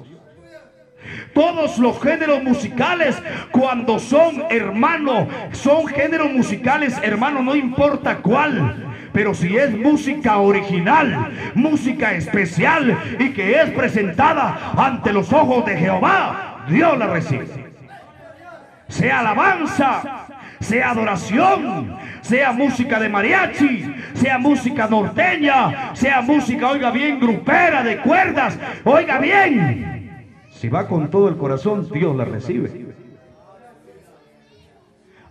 Todos 1.33 1.77
los 1.77 2.01
géneros 2.01 2.43
musicales, 2.43 3.21
cuando 3.51 3.99
son 3.99 4.43
hermano, 4.49 5.27
son 5.51 5.87
géneros 5.87 6.31
musicales, 6.31 6.97
hermano, 7.03 7.41
no 7.41 7.55
importa 7.55 8.17
cuál. 8.17 8.85
Pero 9.13 9.33
si 9.33 9.57
es 9.57 9.71
música 9.71 10.37
original, 10.37 11.31
música 11.55 12.13
especial 12.13 12.97
y 13.19 13.29
que 13.29 13.59
es 13.59 13.69
presentada 13.71 14.73
ante 14.77 15.11
los 15.11 15.31
ojos 15.33 15.65
de 15.65 15.77
Jehová, 15.77 16.65
Dios 16.69 16.97
la 16.97 17.07
recibe. 17.07 17.47
Sea 18.87 19.19
alabanza, 19.19 20.25
sea 20.59 20.91
adoración, 20.91 21.95
sea 22.21 22.51
música 22.51 22.99
de 22.99 23.09
mariachi, 23.09 23.95
sea 24.13 24.37
música 24.37 24.87
norteña, 24.87 25.91
sea 25.93 26.21
música, 26.21 26.69
oiga 26.69 26.91
bien, 26.91 27.19
grupera 27.19 27.83
de 27.83 27.97
cuerdas, 27.97 28.57
oiga 28.83 29.19
bien. 29.19 29.98
Si 30.59 30.67
va 30.67 30.89
con 30.89 31.09
todo 31.09 31.29
el 31.29 31.37
corazón, 31.37 31.89
Dios 31.89 32.13
la 32.17 32.25
recibe. 32.25 32.87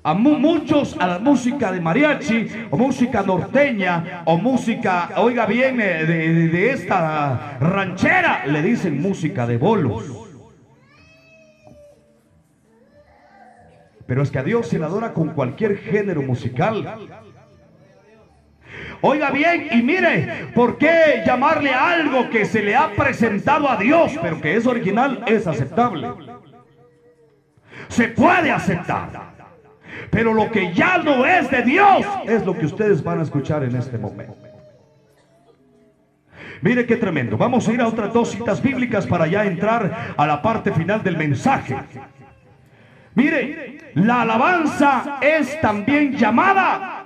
A 0.03 0.15
muchos 0.15 0.97
a 0.99 1.07
la 1.07 1.19
música 1.19 1.71
de 1.71 1.83
mariachi 1.83 2.49
o 2.71 2.79
música 2.79 3.23
norteña 3.23 4.23
o 4.25 4.39
música, 4.39 5.11
oiga 5.19 5.45
bien, 5.45 5.83
eh, 5.83 6.07
de, 6.07 6.71
esta 6.71 7.59
ranchera, 7.61 8.47
le 8.47 8.63
dicen 8.63 9.03
música 9.03 9.47
de 9.47 9.59
bolos. 9.59 10.03
Pero 14.07 14.23
es 14.23 14.31
que 14.31 14.39
a 14.39 14.43
Dios 14.43 14.67
se 14.67 14.79
le 14.79 14.87
adora 14.87 15.13
con 15.13 15.35
cualquier 15.35 15.77
género 15.77 16.23
musical. 16.23 17.28
Oiga 19.01 19.31
bien 19.31 19.69
y 19.71 19.83
mire, 19.83 20.49
¿por 20.55 20.77
qué 20.77 21.23
llamarle 21.25 21.73
algo 21.73 22.29
que 22.31 22.45
se 22.45 22.63
le 22.63 22.75
ha 22.75 22.91
presentado 22.97 23.69
a 23.69 23.77
Dios, 23.77 24.13
pero 24.21 24.41
que 24.41 24.57
es 24.57 24.67
original, 24.67 25.23
es 25.27 25.47
aceptable? 25.47 26.09
Se 27.89 28.09
puede 28.09 28.51
aceptar. 28.51 29.09
Pero 30.11 30.35
lo 30.35 30.51
que 30.51 30.73
ya 30.73 30.99
no 30.99 31.27
es 31.27 31.51
de 31.51 31.63
Dios 31.63 32.07
es 32.27 32.45
lo 32.45 32.57
que 32.57 32.67
ustedes 32.67 33.03
van 33.03 33.21
a 33.21 33.23
escuchar 33.23 33.63
en 33.63 33.77
este 33.77 33.99
momento. 33.99 34.37
Mire 36.61 36.87
qué 36.87 36.97
tremendo. 36.97 37.37
Vamos 37.37 37.69
a 37.69 37.73
ir 37.73 37.81
a 37.81 37.87
otras 37.87 38.13
dos 38.13 38.31
citas 38.31 38.61
bíblicas 38.61 39.07
para 39.07 39.27
ya 39.27 39.45
entrar 39.45 40.15
a 40.17 40.27
la 40.27 40.43
parte 40.43 40.73
final 40.73 41.03
del 41.05 41.17
mensaje. 41.17 41.77
Mire, 43.15 43.93
la 43.95 44.23
alabanza 44.23 45.19
es 45.21 45.61
también 45.61 46.17
llamada 46.17 46.98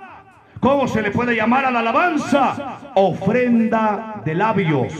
¿Cómo 0.63 0.87
se 0.87 1.01
le 1.01 1.11
puede 1.11 1.35
llamar 1.35 1.65
a 1.65 1.71
la 1.71 1.79
alabanza? 1.79 2.79
Ofrenda 2.95 4.21
de 4.23 4.33
labios. 4.33 4.93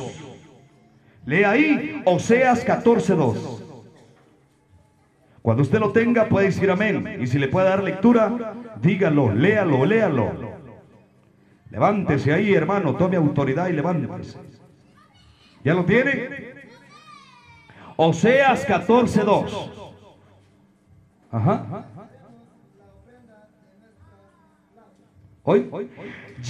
Lee 1.26 1.46
ahí 1.46 2.02
Oseas 2.04 2.68
14.2. 2.68 3.62
Cuando 5.42 5.64
usted 5.64 5.80
lo 5.80 5.94
tenga 5.94 6.28
puede 6.28 6.48
decir 6.48 6.70
amén. 6.70 7.18
Y 7.22 7.28
si 7.28 7.40
le 7.40 7.48
puede 7.48 7.70
dar 7.70 7.82
lectura, 7.82 8.56
dígalo, 8.82 9.34
léalo, 9.34 9.86
léalo. 9.86 10.32
Levántese 11.70 12.34
ahí, 12.34 12.54
hermano, 12.54 12.98
tome 12.98 13.16
autoridad 13.16 13.70
y 13.70 13.72
levántese. 13.72 14.38
¿Ya 15.64 15.74
lo 15.74 15.86
tiene? 15.86 16.56
Oseas 17.96 18.68
14.2. 18.68 19.70
Ajá. 21.32 21.86
Hoy, 25.46 25.70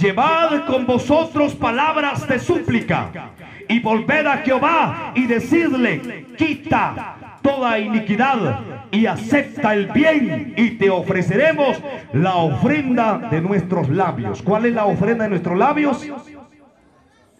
llevad 0.00 0.66
con 0.66 0.86
vosotros 0.86 1.56
palabras 1.56 2.28
de 2.28 2.38
súplica 2.38 3.32
y 3.68 3.80
volved 3.80 4.24
a 4.24 4.36
Jehová 4.38 5.12
y 5.16 5.26
decidle, 5.26 6.26
quita 6.38 7.38
toda 7.42 7.76
iniquidad 7.80 8.60
y 8.92 9.06
acepta 9.06 9.74
el 9.74 9.88
bien 9.88 10.54
y 10.56 10.72
te 10.72 10.90
ofreceremos 10.90 11.82
la 12.12 12.36
ofrenda 12.36 13.18
de 13.32 13.40
nuestros 13.40 13.88
labios. 13.88 14.40
¿Cuál 14.42 14.66
es 14.66 14.74
la 14.74 14.84
ofrenda 14.84 15.24
de 15.24 15.30
nuestros 15.30 15.58
labios? 15.58 16.08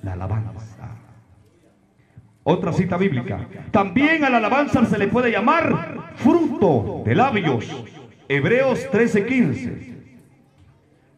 La 0.02 0.14
alabanza. 0.14 0.52
Otra 2.42 2.72
cita 2.72 2.96
bíblica. 2.96 3.46
También 3.70 4.24
a 4.24 4.28
la 4.28 4.38
alabanza 4.38 4.84
se 4.86 4.98
le 4.98 5.06
puede 5.06 5.30
llamar 5.30 6.10
fruto 6.16 7.02
de 7.06 7.14
labios. 7.14 7.86
Hebreos 8.28 8.88
13:15. 8.90 9.93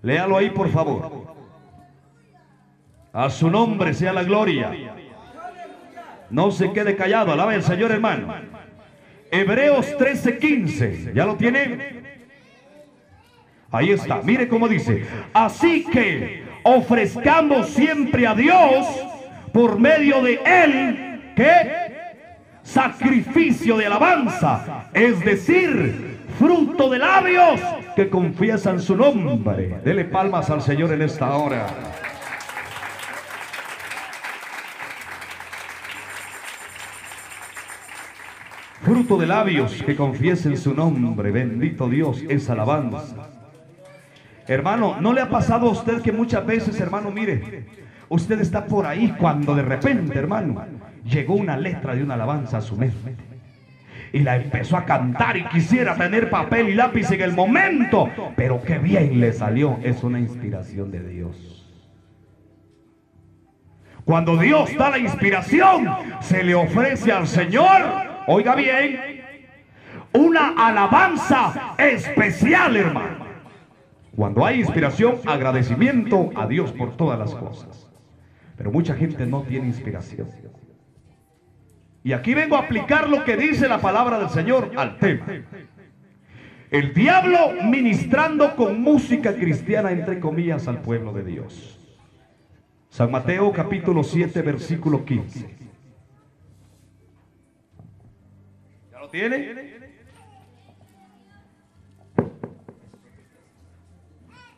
Léalo 0.07 0.37
ahí, 0.37 0.51
por 0.51 0.71
favor. 0.71 1.35
A 3.13 3.29
su 3.29 3.51
nombre 3.51 3.93
sea 3.93 4.13
la 4.13 4.23
gloria. 4.23 4.71
No 6.31 6.53
se 6.53 6.71
quede 6.73 6.95
callado. 6.95 7.33
Alabe 7.33 7.57
al 7.57 7.65
Señor, 7.65 7.91
hermano. 7.91 8.33
Hebreos 9.33 9.97
13:15. 9.99 11.13
¿Ya 11.13 11.27
lo 11.27 11.35
tiene? 11.35 12.05
Ahí 13.73 13.91
está. 13.91 14.23
Mire 14.23 14.47
cómo 14.47 14.69
dice. 14.69 15.05
Así 15.35 15.85
que 15.91 16.45
ofrezcamos 16.63 17.71
siempre 17.71 18.29
a 18.29 18.35
Dios 18.37 18.87
por 19.53 19.81
medio 19.81 20.23
de 20.23 20.41
Él. 20.47 21.33
¿Qué? 21.35 21.73
Sacrificio 22.63 23.77
de 23.77 23.87
alabanza. 23.87 24.89
Es 24.95 25.19
decir, 25.25 26.16
fruto 26.39 26.91
de 26.91 26.99
labios 26.99 27.61
que 27.95 28.11
confiesan 28.11 28.81
su 28.81 28.95
nombre. 28.97 29.81
Dele 29.85 30.05
palmas 30.05 30.51
al 30.51 30.61
Señor 30.61 30.93
en 30.93 31.03
esta 31.03 31.35
hora. 31.35 31.67
Fruto 38.83 39.17
de 39.17 39.27
labios 39.27 39.83
que 39.83 39.97
confiesen 39.97 40.57
su 40.57 40.75
nombre. 40.75 41.31
Bendito 41.31 41.89
Dios 41.89 42.23
es 42.29 42.49
alabanza. 42.51 43.31
Hermano, 44.47 45.01
¿no 45.01 45.13
le 45.13 45.23
ha 45.23 45.29
pasado 45.29 45.69
a 45.69 45.73
usted 45.73 46.03
que 46.03 46.13
muchas 46.13 46.47
veces, 46.47 46.79
hermano, 46.81 47.11
mire, 47.11 47.67
usted 48.09 48.41
está 48.41 48.67
por 48.67 48.87
ahí 48.87 49.13
cuando 49.19 49.57
de 49.57 49.63
repente, 49.63 50.17
hermano, 50.17 50.65
llegó 51.05 51.35
una 51.35 51.57
letra 51.57 51.97
de 51.97 52.05
una 52.05 52.15
alabanza 52.15 52.59
a 52.59 52.61
su 52.61 52.77
mente? 52.77 53.26
Y 54.13 54.21
la 54.21 54.37
empezó 54.37 54.77
a 54.77 54.85
cantar 54.85 55.37
y 55.37 55.45
quisiera 55.45 55.97
tener 55.97 56.31
papel 56.31 56.69
y 56.69 56.75
lápiz 56.75 57.11
en 57.11 57.21
el 57.21 57.33
momento, 57.33 58.11
pero 58.37 58.63
qué 58.63 58.79
bien 58.79 59.21
le 59.21 59.33
salió, 59.33 59.79
es 59.83 60.03
una 60.03 60.19
inspiración 60.19 60.91
de 60.91 61.09
Dios. 61.09 61.57
Cuando 64.05 64.37
Dios 64.37 64.71
da 64.79 64.91
la 64.91 64.99
inspiración, 64.99 65.89
se 66.21 66.45
le 66.45 66.55
ofrece 66.55 67.11
al 67.11 67.27
Señor, 67.27 67.67
oiga 68.29 68.55
bien, 68.55 69.25
una 70.13 70.55
alabanza 70.57 71.75
especial, 71.77 72.77
hermano. 72.77 73.27
Cuando 74.15 74.47
hay 74.47 74.61
inspiración, 74.61 75.17
agradecimiento 75.27 76.31
a 76.37 76.47
Dios 76.47 76.73
por 76.73 76.97
todas 76.97 77.19
las 77.19 77.35
cosas. 77.35 77.91
Pero 78.57 78.71
mucha 78.71 78.95
gente 78.95 79.27
no 79.27 79.43
tiene 79.43 79.67
inspiración. 79.67 80.29
Y 82.07 82.13
aquí 82.13 82.35
vengo 82.35 82.55
a 82.55 82.61
aplicar 82.61 83.11
lo 83.11 83.25
que 83.25 83.37
dice 83.37 83.67
la 83.67 83.81
palabra 83.81 84.17
del 84.21 84.29
Señor 84.29 84.71
al 84.77 84.97
tema. 84.97 85.27
El 86.71 86.95
diablo 86.95 87.51
ministrando 87.65 88.55
con 88.55 88.81
música 88.81 89.35
cristiana, 89.35 89.91
entre 89.91 90.21
comillas, 90.21 90.69
al 90.69 90.83
pueblo 90.83 91.13
de 91.13 91.25
Dios. 91.25 91.81
San 92.91 93.11
Mateo 93.11 93.53
capítulo 93.53 94.05
7, 94.05 94.41
versículo 94.43 95.05
15. 95.05 95.57
¿Ya 98.93 99.01
lo 99.01 99.09
tiene? 99.09 99.75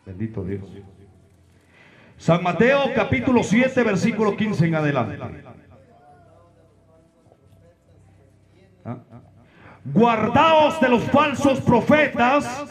Bendito 0.05 0.45
Dios. 0.45 0.71
San 2.19 2.43
Mateo 2.43 2.93
capítulo 2.95 3.43
7, 3.43 3.83
versículo 3.85 4.37
15 4.37 4.67
en 4.67 4.75
adelante. 4.75 5.58
Guardaos 9.85 10.81
de 10.81 10.89
los 10.89 11.03
falsos 11.05 11.61
profetas 11.61 12.65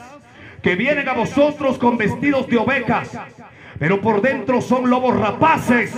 que 0.61 0.75
vienen 0.75 1.07
a 1.07 1.13
vosotros 1.13 1.77
con 1.77 1.97
vestidos 1.97 2.47
de 2.47 2.57
ovejas, 2.57 3.09
pero 3.79 4.01
por 4.01 4.21
dentro 4.21 4.61
son 4.61 4.89
lobos 4.89 5.15
rapaces. 5.15 5.95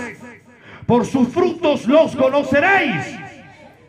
Por 0.86 1.06
sus 1.06 1.28
frutos 1.28 1.86
los 1.86 2.16
conoceréis. 2.16 3.16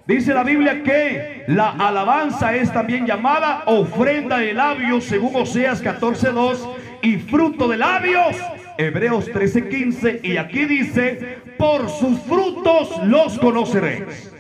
Dice 0.08 0.34
la 0.34 0.44
Biblia 0.44 0.84
que 0.84 1.44
la 1.48 1.72
alabanza 1.72 2.56
es 2.56 2.72
también 2.72 3.06
llamada 3.06 3.64
ofrenda 3.66 4.40
de 4.40 4.54
labios, 4.54 5.06
según 5.06 5.36
Oseas 5.36 5.82
14:2, 5.84 6.68
y 7.02 7.18
fruto 7.18 7.68
de 7.68 7.78
labios, 7.78 8.36
Hebreos 8.78 9.32
13:15, 9.32 10.20
y 10.24 10.38
aquí 10.38 10.66
dice, 10.66 11.40
por 11.58 11.90
sus 11.90 12.20
frutos 12.22 12.92
los 13.06 13.38
conoceréis. 13.40 14.32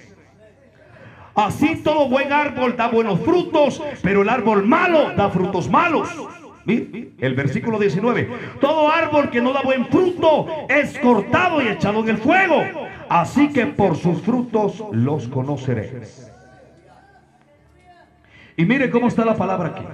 Así 1.35 1.77
todo 1.77 2.09
buen 2.09 2.33
árbol 2.33 2.75
da 2.75 2.89
buenos 2.89 3.19
frutos, 3.21 3.81
pero 4.01 4.21
el 4.21 4.29
árbol 4.29 4.65
malo 4.65 5.11
da 5.15 5.29
frutos 5.29 5.69
malos. 5.69 6.09
El 6.65 7.33
versículo 7.35 7.79
19. 7.79 8.29
Todo 8.59 8.91
árbol 8.91 9.29
que 9.29 9.41
no 9.41 9.53
da 9.53 9.61
buen 9.61 9.87
fruto 9.87 10.47
es 10.69 10.97
cortado 10.99 11.61
y 11.61 11.67
echado 11.67 12.01
en 12.01 12.09
el 12.09 12.17
fuego. 12.17 12.63
Así 13.09 13.49
que 13.49 13.65
por 13.65 13.95
sus 13.95 14.21
frutos 14.21 14.83
los 14.91 15.27
conoceréis. 15.27 16.31
Y 18.57 18.65
mire 18.65 18.89
cómo 18.89 19.07
está 19.07 19.25
la 19.25 19.35
palabra 19.35 19.69
aquí. 19.69 19.85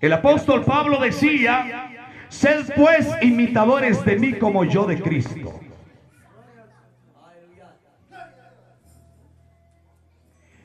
El 0.00 0.12
apóstol 0.12 0.64
Pablo 0.64 0.98
decía, 0.98 1.88
sed 2.28 2.72
pues 2.74 3.08
imitadores 3.22 4.04
de 4.04 4.16
mí 4.16 4.32
como 4.32 4.64
yo 4.64 4.84
de 4.84 5.00
Cristo. 5.00 5.61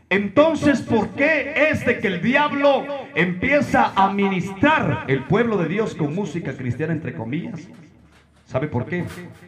Entonces, 0.09 0.81
¿por 0.81 1.09
qué 1.09 1.69
es 1.69 1.85
de 1.85 1.99
que 1.99 2.07
el 2.07 2.21
diablo 2.21 2.85
empieza 3.13 3.91
a 3.93 4.13
ministrar 4.13 5.03
el 5.07 5.23
pueblo 5.25 5.57
de 5.57 5.67
Dios 5.67 5.95
con 5.95 6.15
música 6.15 6.53
cristiana, 6.55 6.93
entre 6.93 7.13
comillas? 7.13 7.67
¿Sabe 8.45 8.67
por 8.67 8.85
qué? 8.85 9.03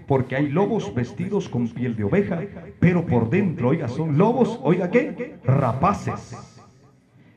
Porque 0.06 0.36
hay 0.36 0.50
lobos 0.50 0.94
vestidos 0.94 1.48
con 1.48 1.70
piel 1.70 1.96
de 1.96 2.04
oveja, 2.04 2.42
pero 2.82 3.06
por 3.06 3.30
dentro, 3.30 3.70
oiga, 3.70 3.88
son 3.88 4.18
lobos, 4.18 4.60
oiga, 4.62 4.92
¿qué? 4.92 5.38
Rapaces. 5.46 6.38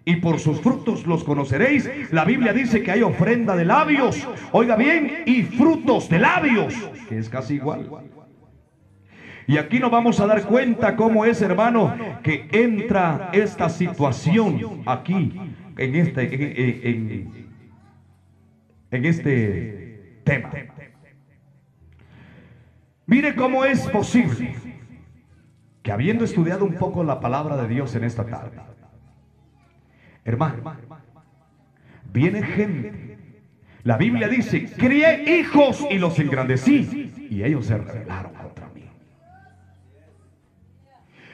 Y 0.04 0.16
por 0.16 0.40
sus 0.40 0.60
frutos 0.60 1.06
los 1.06 1.22
conoceréis. 1.22 1.88
La 2.12 2.24
Biblia 2.24 2.52
dice 2.52 2.82
que 2.82 2.90
hay 2.90 3.02
ofrenda 3.02 3.54
de 3.54 3.64
labios, 3.64 4.26
oiga 4.50 4.74
bien, 4.74 5.22
y 5.26 5.44
frutos 5.44 6.08
de 6.08 6.18
labios, 6.18 6.74
que 7.08 7.18
es 7.18 7.28
casi 7.28 7.54
igual. 7.54 7.88
Y 9.46 9.58
aquí 9.58 9.78
nos 9.78 9.90
vamos 9.90 10.20
a 10.20 10.26
dar 10.26 10.44
cuenta 10.44 10.96
cómo 10.96 11.24
es, 11.24 11.42
hermano, 11.42 11.94
que 12.22 12.48
entra 12.52 13.30
esta 13.32 13.68
situación 13.68 14.82
aquí, 14.86 15.32
en 15.76 15.94
este, 15.96 16.90
en, 18.90 19.04
este 19.04 20.20
tema. 20.24 20.50
Mire 23.06 23.34
cómo 23.34 23.64
es 23.64 23.88
posible 23.88 24.54
que 25.82 25.90
habiendo 25.90 26.24
estudiado 26.24 26.64
un 26.64 26.74
poco 26.74 27.02
la 27.02 27.18
palabra 27.18 27.56
de 27.56 27.68
Dios 27.68 27.94
en 27.96 28.04
esta 28.04 28.24
tarde, 28.24 28.58
hermano, 30.24 30.76
viene 32.12 32.42
gente. 32.42 33.18
La 33.82 33.96
Biblia 33.96 34.28
dice, 34.28 34.66
crié 34.76 35.40
hijos 35.40 35.84
y 35.90 35.98
los 35.98 36.16
engrandecí 36.20 37.12
y 37.28 37.42
ellos 37.42 37.66
se 37.66 37.78
rebelaron 37.78 38.41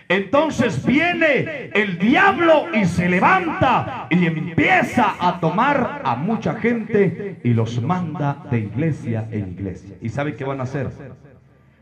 Entonces 0.09 0.85
viene 0.87 1.71
el 1.75 1.99
diablo 1.99 2.75
y 2.75 2.87
se 2.87 3.11
levanta 3.11 4.07
y 4.09 4.25
empieza 4.25 5.17
a 5.21 5.39
tomar 5.39 6.01
a 6.03 6.17
mucha 6.17 6.55
gente 6.55 7.41
y 7.45 7.51
los 7.51 7.83
manda 7.83 8.47
de 8.51 8.61
iglesia 8.61 9.29
en 9.31 9.51
iglesia. 9.51 9.97
¿Y 10.01 10.09
sabe 10.09 10.35
qué 10.35 10.45
van 10.45 10.61
a 10.61 10.63
hacer? 10.63 10.89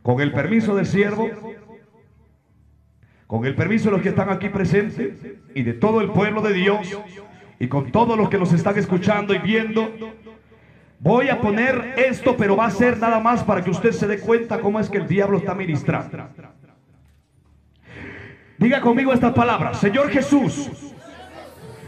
Con 0.02 0.20
el 0.20 0.32
permiso 0.32 0.74
del 0.74 0.86
siervo, 0.86 1.30
con 3.28 3.44
el 3.44 3.54
permiso 3.54 3.86
de 3.86 3.90
los 3.92 4.02
que 4.02 4.08
están 4.08 4.30
aquí 4.30 4.48
presentes 4.48 5.14
y 5.54 5.62
de 5.62 5.72
todo 5.74 6.00
el 6.00 6.10
pueblo 6.10 6.42
de 6.42 6.52
Dios 6.52 6.98
y 7.60 7.68
con 7.68 7.92
todos 7.92 8.18
los 8.18 8.28
que 8.28 8.38
nos 8.38 8.52
están 8.52 8.76
escuchando 8.76 9.34
y 9.34 9.38
viendo, 9.38 9.88
voy 10.98 11.28
a 11.28 11.40
poner 11.40 11.94
esto, 11.96 12.36
pero 12.36 12.56
va 12.56 12.66
a 12.66 12.70
ser 12.70 12.98
nada 12.98 13.20
más 13.20 13.44
para 13.44 13.62
que 13.62 13.70
usted 13.70 13.92
se 13.92 14.08
dé 14.08 14.18
cuenta 14.18 14.60
cómo 14.60 14.80
es 14.80 14.90
que 14.90 14.98
el 14.98 15.06
diablo 15.06 15.38
está 15.38 15.54
ministrando. 15.54 16.28
Diga 18.58 18.80
conmigo 18.80 19.12
estas 19.12 19.32
palabras. 19.32 19.78
Señor 19.78 20.10
Jesús, 20.10 20.70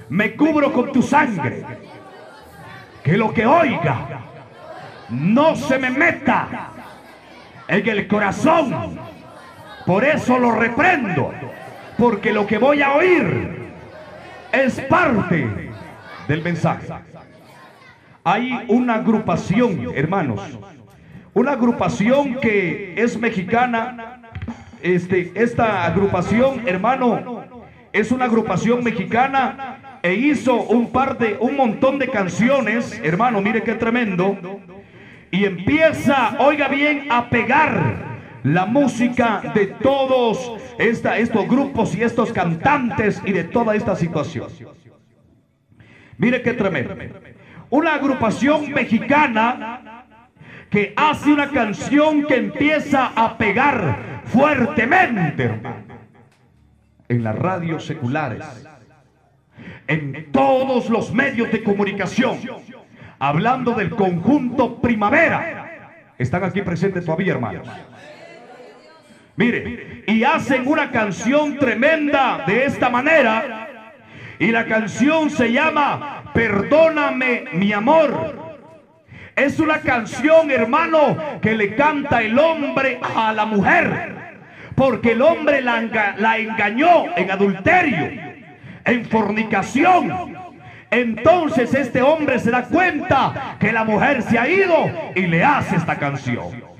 me 0.09 0.35
cubro 0.35 0.73
con 0.73 0.93
tu 0.93 1.03
sangre. 1.03 1.65
Que 3.03 3.17
lo 3.17 3.33
que 3.33 3.47
oiga 3.47 4.21
no 5.09 5.57
se 5.57 5.79
me 5.79 5.91
meta 5.91 6.71
en 7.69 7.89
el 7.89 8.07
corazón. 8.07 8.99
Por 9.87 10.05
eso 10.05 10.39
lo 10.39 10.53
reprendo. 10.53 11.33
Porque 11.97 12.33
lo 12.33 12.47
que 12.47 12.59
voy 12.59 12.83
a 12.83 12.93
oír 12.95 13.73
es 14.53 14.79
parte 14.83 15.71
del 16.29 16.43
mensaje. 16.43 16.87
Hay 18.25 18.67
una 18.69 18.97
agrupación, 18.97 19.93
hermanos. 19.95 20.41
Una 21.33 21.53
agrupación 21.53 22.35
que 22.35 22.95
es 22.97 23.19
mexicana 23.19 24.18
este, 24.83 25.33
esta 25.35 25.85
agrupación, 25.85 26.63
hermano, 26.67 27.45
es 27.93 28.13
una 28.13 28.27
agrupación 28.27 28.85
mexicana 28.85 30.01
e 30.03 30.15
hizo 30.15 30.55
un 30.55 30.91
par 30.91 31.19
de, 31.19 31.37
un 31.41 31.57
montón 31.57 31.99
de 31.99 32.09
canciones, 32.09 33.01
hermano, 33.03 33.41
mire 33.41 33.63
qué 33.63 33.75
tremendo. 33.75 34.37
Y 35.31 35.45
empieza, 35.45 36.37
oiga 36.39 36.69
bien, 36.69 37.07
a 37.11 37.29
pegar 37.29 38.09
la 38.43 38.67
música 38.67 39.43
de 39.55 39.67
todos 39.67 40.59
esta, 40.79 41.19
estos 41.19 41.47
grupos 41.49 41.95
y 41.95 42.03
estos 42.03 42.33
cantantes 42.33 43.21
y 43.25 43.33
de 43.33 43.45
toda 43.45 43.75
esta 43.75 43.97
situación. 43.97 44.49
Mire 46.17 46.43
qué 46.43 46.53
tremendo. 46.53 46.95
Una 47.71 47.95
agrupación 47.95 48.71
mexicana 48.73 49.98
que 50.71 50.93
hace 50.97 51.33
una 51.33 51.51
canción 51.51 52.25
que 52.25 52.37
empieza 52.37 53.13
a 53.15 53.39
pegar 53.39 54.23
fuertemente, 54.25 55.61
en 57.09 57.25
las 57.25 57.37
radios 57.37 57.87
seculares, 57.87 58.45
en 59.87 60.31
todos 60.31 60.91
los 60.91 61.13
medios 61.13 61.51
de 61.51 61.63
comunicación, 61.63 62.39
hablando 63.19 63.73
del 63.73 63.91
conjunto 63.91 64.81
primavera. 64.81 65.95
Están 66.19 66.45
aquí 66.45 66.63
presentes 66.63 67.05
todavía, 67.05 67.33
hermanos. 67.33 67.67
Mire, 69.37 70.03
y 70.07 70.25
hacen 70.25 70.67
una 70.67 70.91
canción 70.91 71.59
tremenda 71.59 72.45
de 72.47 72.65
esta 72.65 72.91
manera. 72.91 73.69
Y 74.41 74.49
la 74.49 74.67
canción 74.67 75.31
se 75.31 75.53
llama 75.53 76.25
Perdóname 76.35 77.45
mi 77.53 77.73
amor. 77.73 78.48
Es 79.39 79.61
una 79.61 79.81
canción, 79.81 80.51
hermano, 80.51 81.17
que 81.41 81.55
le 81.55 81.75
canta 81.77 82.23
el 82.23 82.39
hombre 82.39 83.01
a 83.15 83.33
la 83.33 83.45
mujer 83.45 84.19
porque 84.79 85.13
el 85.13 85.23
hombre 85.23 85.61
la, 85.61 86.39
engañó 86.39 87.17
en 87.17 87.31
adulterio, 87.31 88.11
en 88.85 89.05
fornicación. 89.07 90.37
Entonces 90.91 91.75
este 91.75 92.01
hombre 92.01 92.39
se 92.39 92.51
da 92.51 92.63
cuenta 92.65 93.57
que 93.59 93.73
la 93.73 93.85
mujer 93.85 94.23
se 94.23 94.39
ha 94.39 94.49
ido 94.49 94.91
y 95.15 95.27
le 95.27 95.45
hace 95.45 95.77
esta 95.77 95.97
canción 95.97 96.78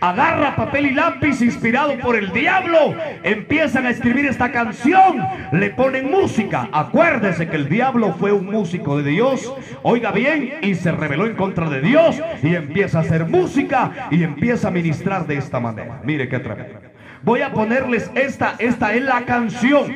agarra 0.00 0.56
papel 0.56 0.86
y 0.86 0.94
lápiz 0.94 1.40
inspirado 1.42 1.98
por 1.98 2.16
el 2.16 2.32
diablo, 2.32 2.94
empiezan 3.22 3.86
a 3.86 3.90
escribir 3.90 4.26
esta 4.26 4.52
canción, 4.52 5.24
le 5.52 5.70
ponen 5.70 6.10
música. 6.10 6.68
Acuérdese 6.72 7.48
que 7.48 7.56
el 7.56 7.68
diablo 7.68 8.14
fue 8.18 8.32
un 8.32 8.46
músico 8.46 8.96
de 8.98 9.10
Dios, 9.10 9.52
oiga 9.82 10.12
bien, 10.12 10.54
y 10.62 10.74
se 10.74 10.92
rebeló 10.92 11.26
en 11.26 11.34
contra 11.34 11.68
de 11.68 11.80
Dios 11.80 12.20
y 12.42 12.54
empieza 12.54 12.98
a 12.98 13.02
hacer 13.02 13.26
música 13.26 14.08
y 14.10 14.22
empieza 14.22 14.68
a 14.68 14.70
ministrar 14.70 15.26
de 15.26 15.36
esta 15.36 15.60
manera. 15.60 16.00
Mire 16.04 16.28
qué 16.28 16.38
tremendo. 16.38 16.80
Voy 17.22 17.42
a 17.42 17.52
ponerles 17.52 18.10
esta, 18.14 18.54
esta 18.58 18.94
es 18.94 19.02
la 19.02 19.24
canción 19.24 19.92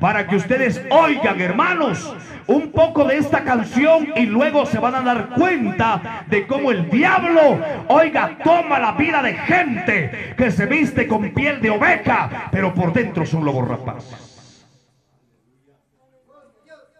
para 0.00 0.26
que 0.26 0.36
ustedes 0.36 0.82
oigan, 0.90 1.40
hermanos, 1.40 2.14
un 2.46 2.70
poco 2.72 3.04
de 3.04 3.18
esta 3.18 3.44
canción 3.44 4.08
y 4.16 4.26
luego 4.26 4.66
se 4.66 4.78
van 4.78 4.94
a 4.94 5.00
dar 5.02 5.30
cuenta 5.30 6.24
de 6.28 6.46
cómo 6.46 6.70
el 6.70 6.88
diablo, 6.90 7.58
oiga, 7.88 8.38
toma 8.42 8.78
la 8.78 8.92
vida 8.92 9.22
de 9.22 9.34
gente 9.34 10.34
que 10.36 10.50
se 10.50 10.66
viste 10.66 11.06
con 11.06 11.32
piel 11.32 11.60
de 11.60 11.70
oveja, 11.70 12.48
pero 12.50 12.72
por 12.74 12.92
dentro 12.92 13.26
son 13.26 13.44
lobos 13.44 13.66
rapaces. 13.68 14.66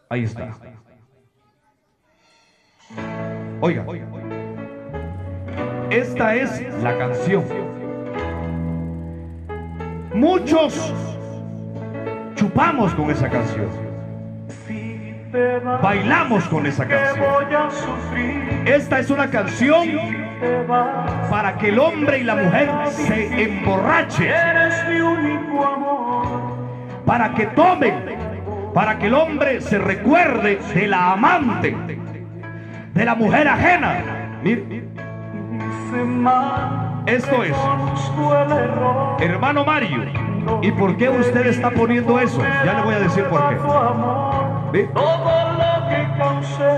Ahí 0.08 0.24
está. 0.24 0.50
Oiga, 3.60 3.84
esta 5.90 6.34
es 6.34 6.82
la 6.82 6.96
canción. 6.98 7.44
muchos 10.16 10.94
chupamos 12.34 12.94
con 12.94 13.10
esa 13.10 13.28
canción. 13.28 13.85
Bailamos 15.82 16.44
con 16.44 16.66
esa 16.66 16.86
canción. 16.86 17.24
Esta 18.64 19.00
es 19.00 19.10
una 19.10 19.30
canción 19.30 19.88
para 21.30 21.56
que 21.58 21.68
el 21.68 21.78
hombre 21.78 22.18
y 22.18 22.24
la 22.24 22.36
mujer 22.36 22.70
se 22.90 23.42
emborrachen. 23.42 24.32
Para 27.04 27.34
que 27.34 27.46
tomen. 27.48 28.16
Para 28.72 28.98
que 28.98 29.06
el 29.06 29.14
hombre 29.14 29.60
se 29.60 29.78
recuerde 29.78 30.58
de 30.74 30.86
la 30.86 31.12
amante. 31.12 31.76
De 32.94 33.04
la 33.04 33.14
mujer 33.14 33.48
ajena. 33.48 33.96
Esto 37.06 37.44
es. 37.44 37.56
Hermano 39.20 39.64
Mario. 39.64 40.04
¿Y 40.62 40.70
por 40.72 40.96
qué 40.96 41.08
usted 41.08 41.46
está 41.46 41.70
poniendo 41.70 42.18
eso? 42.20 42.40
Ya 42.64 42.74
le 42.74 42.82
voy 42.82 42.94
a 42.94 43.00
decir 43.00 43.24
por 43.24 43.48
qué. 43.48 43.56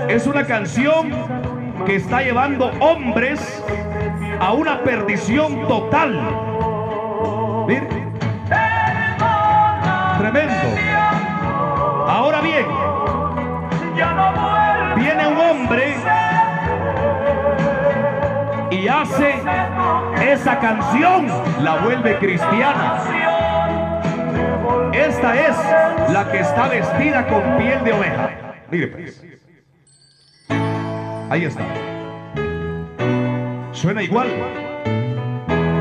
Es 0.07 0.27
una 0.27 0.45
canción 0.45 1.11
que 1.85 1.95
está 1.95 2.21
llevando 2.21 2.71
hombres 2.79 3.63
a 4.39 4.53
una 4.53 4.83
perdición 4.83 5.67
total. 5.67 6.19
Tremendo. 10.17 10.53
Ahora 12.07 12.41
bien, 12.41 12.65
viene 14.95 15.27
un 15.27 15.37
hombre 15.37 15.95
y 18.71 18.87
hace 18.87 19.41
esa 20.21 20.59
canción, 20.59 21.27
la 21.63 21.77
vuelve 21.77 22.17
cristiana. 22.17 23.18
Esta 24.99 25.33
es 25.33 26.11
la 26.11 26.29
que 26.29 26.39
está 26.39 26.67
vestida 26.67 27.25
con 27.25 27.41
piel 27.57 27.81
de 27.85 27.93
oveja. 27.93 28.29
Mire 28.69 28.87
pues. 28.87 29.23
Ahí 31.29 31.45
está. 31.45 31.63
Suena 33.71 34.03
igual. 34.03 34.27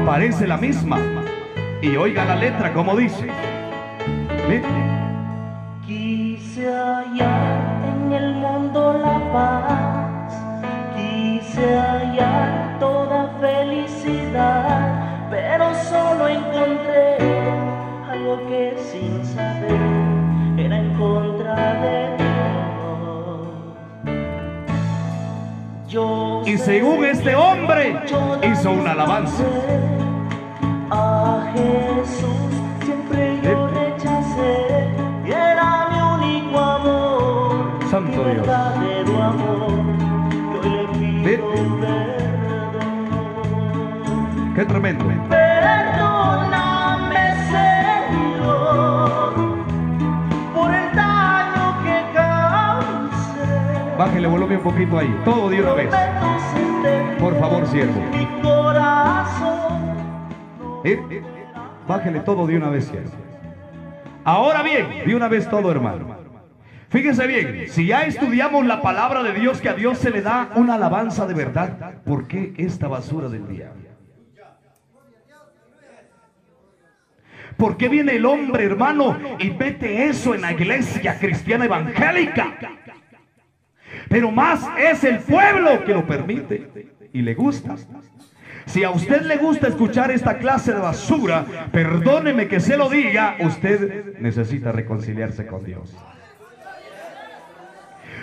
Parece 0.07 0.47
la 0.47 0.57
misma. 0.57 1.01
Y 1.83 1.97
oiga 1.97 2.25
la 2.27 2.37
letra 2.37 2.73
como 2.73 2.97
dice. 2.97 3.27
Quise 5.85 6.73
hallar 6.73 7.85
en 7.89 8.13
el 8.13 8.35
mundo 8.35 9.01
la 9.03 9.33
paz. 9.33 10.33
Quise 10.95 11.77
hallar 11.77 12.79
toda 12.79 13.37
felicidad. 13.41 15.29
Pero 15.29 15.75
solo 15.75 16.29
encontré 16.29 17.28
que 18.37 18.75
sin 18.77 19.25
saber 19.25 19.81
era 20.59 20.79
en 20.79 20.95
contra 20.95 21.81
de 21.81 22.19
Y 26.45 26.59
según 26.59 27.05
este 27.05 27.35
hombre 27.35 27.97
hizo 28.43 28.71
una 28.71 28.93
alabanza. 28.93 29.43
A 30.91 31.51
Jesús 31.55 32.53
siempre 32.85 33.41
yo 33.43 33.69
rechacé. 33.69 34.89
Y 35.27 35.31
era 35.31 35.89
mi 35.91 36.01
único 36.27 36.59
amor. 36.59 37.81
Santo 37.91 38.23
mi 38.23 38.33
Dios. 38.33 38.47
verdadero 38.47 39.23
amor. 39.23 39.71
Yo 40.53 40.61
le 40.71 40.83
pido 40.99 41.51
perdón. 41.81 42.13
Qué 44.55 44.65
tremendo. 44.67 45.05
Bájele 53.99 54.29
volumen 54.29 54.59
un 54.59 54.63
poquito 54.63 54.97
ahí. 54.97 55.13
Todo 55.25 55.51
de 55.51 55.61
una 55.61 55.73
vez. 55.73 55.91
Por 57.19 57.37
favor, 57.41 57.67
siervo. 57.67 58.01
Mi 58.13 58.27
corazón. 58.41 59.97
Eh, 60.85 61.23
Bájele 61.89 62.21
todo 62.21 62.47
de 62.47 62.57
una 62.57 62.69
vez, 62.69 62.85
siervo. 62.85 63.11
Ahora 64.23 64.63
bien, 64.63 64.87
de 65.05 65.15
una 65.17 65.27
vez 65.27 65.51
todo, 65.51 65.69
hermano. 65.73 66.17
Fíjese 66.91 67.27
bien, 67.27 67.69
si 67.69 67.87
ya 67.87 68.03
estudiamos 68.03 68.65
la 68.67 68.81
palabra 68.81 69.25
de 69.25 69.33
Dios, 69.33 69.61
que 69.61 69.69
a 69.69 69.75
Dios 69.75 69.99
se 69.99 70.11
le 70.11 70.23
da 70.23 70.51
una 70.55 70.75
alabanza 70.75 71.27
de 71.27 71.35
verdad, 71.35 71.97
¿por 72.05 72.29
qué 72.29 72.55
esta 72.57 72.87
basura 72.87 73.29
del 73.29 73.49
día? 73.49 73.73
¿Por 77.57 77.77
qué 77.77 77.89
viene 77.89 78.15
el 78.15 78.25
hombre, 78.25 78.65
hermano, 78.65 79.19
y 79.41 79.51
mete 79.51 80.05
eso 80.05 80.35
en 80.35 80.43
la 80.43 80.53
iglesia 80.53 81.19
cristiana 81.19 81.65
evangélica? 81.65 82.55
Pero 84.09 84.31
más 84.31 84.67
es 84.79 85.05
el 85.05 85.19
pueblo 85.19 85.85
que 85.85 85.95
lo 85.95 86.07
permite 86.07 86.89
y 87.13 87.23
le 87.23 87.35
gusta. 87.35 87.77
Si 88.67 88.85
a 88.85 88.91
usted 88.91 89.23
le 89.23 89.39
gusta 89.39 89.69
escuchar 89.69 90.11
esta 90.11 90.39
clase 90.39 90.73
de 90.73 90.81
basura, 90.81 91.45
perdóneme 91.73 92.49
que 92.49 92.61
se 92.61 92.77
lo 92.77 92.91
diga, 92.91 93.37
usted 93.41 94.19
necesita 94.19 94.73
reconciliarse 94.73 95.47
con 95.47 95.65
Dios. 95.65 95.97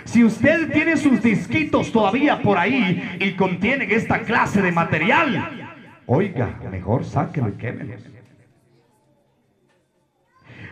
Si 0.04 0.22
usted 0.22 0.70
tiene 0.70 0.96
sus 0.96 1.20
disquitos 1.20 1.90
todavía 1.90 2.40
por 2.40 2.58
ahí 2.58 3.18
y 3.18 3.32
contienen 3.32 3.90
esta 3.90 4.20
clase 4.20 4.62
de 4.62 4.70
material, 4.70 5.72
oiga, 6.06 6.60
mejor 6.70 7.04
sáquelo 7.04 7.48
y 7.48 7.52
quémelo. 7.52 8.15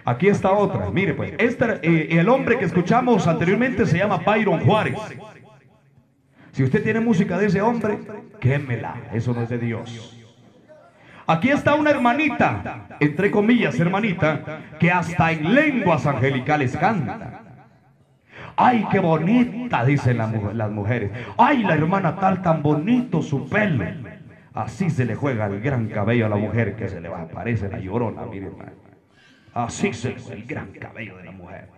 Aquí 0.04 0.28
está 0.28 0.52
otra. 0.52 0.90
Mire, 0.90 1.14
pues, 1.14 1.32
este, 1.38 1.80
eh, 1.82 2.18
el 2.18 2.28
hombre 2.28 2.58
que 2.58 2.66
escuchamos 2.66 3.26
anteriormente 3.26 3.86
se 3.86 3.98
llama 3.98 4.18
Byron 4.18 4.60
Juárez. 4.60 4.98
Si 6.52 6.62
usted 6.62 6.82
tiene 6.82 7.00
música 7.00 7.38
de 7.38 7.46
ese 7.46 7.62
hombre, 7.62 7.98
quémela. 8.38 8.96
Eso 9.12 9.32
no 9.32 9.42
es 9.42 9.48
de 9.48 9.58
Dios. 9.58 10.20
Aquí 11.26 11.48
está 11.48 11.74
una 11.74 11.90
hermanita, 11.90 12.86
entre 13.00 13.30
comillas, 13.30 13.80
hermanita, 13.80 14.60
que 14.78 14.90
hasta 14.90 15.32
en 15.32 15.54
lenguas 15.54 16.04
angelicales 16.06 16.76
canta. 16.76 17.40
Ay, 18.56 18.86
qué 18.90 18.98
bonita, 18.98 19.84
dicen 19.84 20.18
las 20.18 20.70
mujeres. 20.70 21.10
Ay, 21.38 21.62
la 21.62 21.74
hermana 21.74 22.14
tal, 22.16 22.42
tan 22.42 22.62
bonito 22.62 23.22
su 23.22 23.48
pelo. 23.48 23.84
Así 24.52 24.90
se 24.90 25.04
le 25.04 25.14
juega 25.14 25.46
el 25.46 25.60
gran 25.60 25.88
cabello 25.88 26.26
a 26.26 26.28
la 26.28 26.36
mujer 26.36 26.76
que 26.76 26.88
se 26.88 27.00
le 27.00 27.08
va, 27.08 27.26
parece 27.26 27.68
la 27.68 27.80
llorona, 27.80 28.22
mire 28.26 28.46
hermano. 28.46 28.83
Así 29.54 29.92
se 29.92 30.16
el 30.32 30.44
gran 30.46 30.72
cabello 30.72 31.16
de 31.16 31.24
la 31.24 31.30
mujer. 31.30 31.68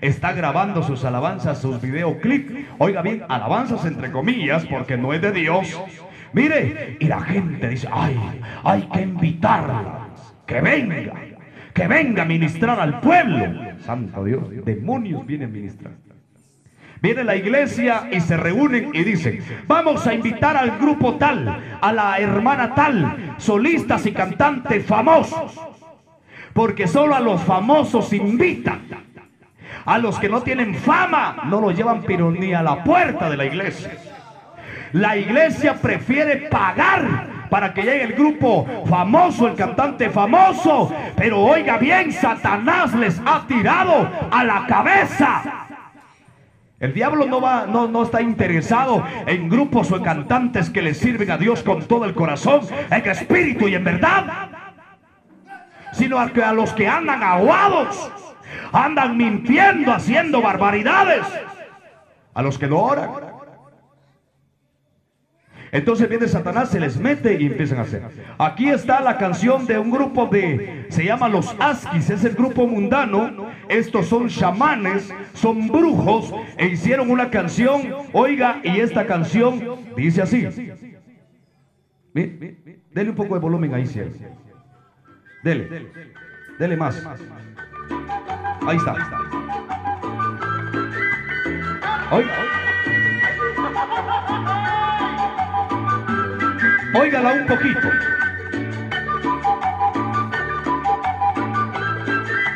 Está 0.00 0.32
grabando 0.32 0.82
sus 0.82 1.04
alabanzas, 1.04 1.60
sus 1.60 1.80
videoclips. 1.80 2.66
Oiga 2.78 3.02
bien, 3.02 3.22
alabanzas 3.28 3.84
entre 3.84 4.10
comillas, 4.10 4.66
porque 4.66 4.96
no 4.96 5.12
es 5.12 5.22
de 5.22 5.30
Dios. 5.30 5.80
Mire, 6.32 6.96
y 6.98 7.06
la 7.06 7.20
gente 7.20 7.68
dice, 7.68 7.88
ay, 7.90 8.18
hay 8.64 8.82
que 8.82 9.00
invitarla. 9.00 10.08
Que 10.44 10.60
venga, 10.60 11.14
que 11.72 11.86
venga 11.86 12.22
a 12.22 12.26
ministrar 12.26 12.80
al 12.80 13.00
pueblo. 13.00 13.76
Santo 13.80 14.24
Dios, 14.24 14.42
demonios 14.64 15.24
vienen 15.24 15.50
a 15.50 15.52
ministrar. 15.52 15.92
Viene 17.00 17.24
la 17.24 17.36
iglesia 17.36 18.08
y 18.12 18.20
se 18.20 18.36
reúnen 18.36 18.90
y 18.92 19.02
dicen, 19.04 19.40
vamos 19.66 20.06
a 20.06 20.14
invitar 20.14 20.56
al 20.56 20.78
grupo 20.78 21.14
tal, 21.16 21.78
a 21.80 21.92
la 21.92 22.18
hermana 22.18 22.74
tal, 22.74 23.34
solistas 23.38 24.06
y 24.06 24.12
cantantes 24.12 24.84
famosos. 24.84 25.71
Porque 26.52 26.86
solo 26.86 27.14
a 27.14 27.20
los 27.20 27.40
famosos 27.42 28.12
invitan. 28.12 28.82
A 29.84 29.98
los 29.98 30.18
que 30.18 30.28
no 30.28 30.42
tienen 30.42 30.74
fama 30.74 31.44
no 31.46 31.60
los 31.60 31.76
llevan 31.76 32.02
pero 32.02 32.30
ni 32.30 32.54
a 32.54 32.62
la 32.62 32.84
puerta 32.84 33.28
de 33.28 33.36
la 33.36 33.44
iglesia. 33.44 33.98
La 34.92 35.16
iglesia 35.16 35.74
prefiere 35.74 36.48
pagar 36.48 37.46
para 37.48 37.72
que 37.72 37.82
llegue 37.82 38.04
el 38.04 38.12
grupo 38.12 38.66
famoso, 38.86 39.48
el 39.48 39.54
cantante 39.54 40.10
famoso. 40.10 40.92
Pero 41.16 41.40
oiga 41.40 41.78
bien, 41.78 42.12
Satanás 42.12 42.94
les 42.94 43.20
ha 43.24 43.46
tirado 43.46 44.08
a 44.30 44.44
la 44.44 44.66
cabeza. 44.66 45.42
El 46.78 46.92
diablo 46.92 47.26
no, 47.26 47.40
va, 47.40 47.66
no, 47.66 47.86
no 47.88 48.02
está 48.02 48.20
interesado 48.20 49.04
en 49.26 49.48
grupos 49.48 49.90
o 49.92 49.96
en 49.96 50.02
cantantes 50.02 50.68
que 50.68 50.82
le 50.82 50.94
sirven 50.94 51.30
a 51.30 51.38
Dios 51.38 51.62
con 51.62 51.84
todo 51.84 52.04
el 52.04 52.12
corazón, 52.12 52.62
en 52.90 53.08
espíritu 53.08 53.68
y 53.68 53.74
en 53.74 53.84
verdad. 53.84 54.61
Sino 55.92 56.18
a, 56.18 56.30
que- 56.32 56.42
a 56.42 56.52
los 56.52 56.72
que 56.72 56.88
andan 56.88 57.22
aguados, 57.22 58.10
andan 58.72 59.16
mintiendo, 59.16 59.92
haciendo 59.92 60.40
barbaridades. 60.42 61.24
A 62.34 62.42
los 62.42 62.58
que 62.58 62.66
no 62.66 62.78
oran. 62.80 63.10
Entonces 65.70 66.06
viene 66.06 66.28
Satanás, 66.28 66.68
se 66.68 66.78
les 66.78 66.98
mete 66.98 67.40
y 67.40 67.46
empiezan 67.46 67.78
a 67.78 67.82
hacer. 67.82 68.02
Aquí 68.36 68.68
está 68.68 69.00
la 69.00 69.16
canción 69.16 69.66
de 69.66 69.78
un 69.78 69.90
grupo 69.90 70.26
de, 70.26 70.84
se 70.90 71.02
llama 71.02 71.28
Los 71.30 71.56
Askis, 71.58 72.10
es 72.10 72.24
el 72.24 72.34
grupo 72.34 72.66
mundano. 72.66 73.46
Estos 73.70 74.06
son 74.06 74.28
chamanes, 74.28 75.10
son 75.32 75.68
brujos, 75.68 76.30
e 76.58 76.66
hicieron 76.66 77.10
una 77.10 77.30
canción, 77.30 77.82
oiga, 78.12 78.60
y 78.62 78.80
esta 78.80 79.06
canción 79.06 79.62
dice 79.96 80.20
así. 80.20 80.46
Dele 82.12 83.08
un 83.10 83.16
poco 83.16 83.32
de 83.34 83.40
volumen 83.40 83.72
ahí, 83.72 83.86
cielo. 83.86 84.10
Dele. 85.42 85.90
Dele 86.58 86.76
más. 86.76 87.02
Ahí 88.66 88.76
está. 88.76 88.94
Oiga. 92.12 92.32
Óigala 96.94 97.32
un 97.32 97.46
poquito. 97.46 97.88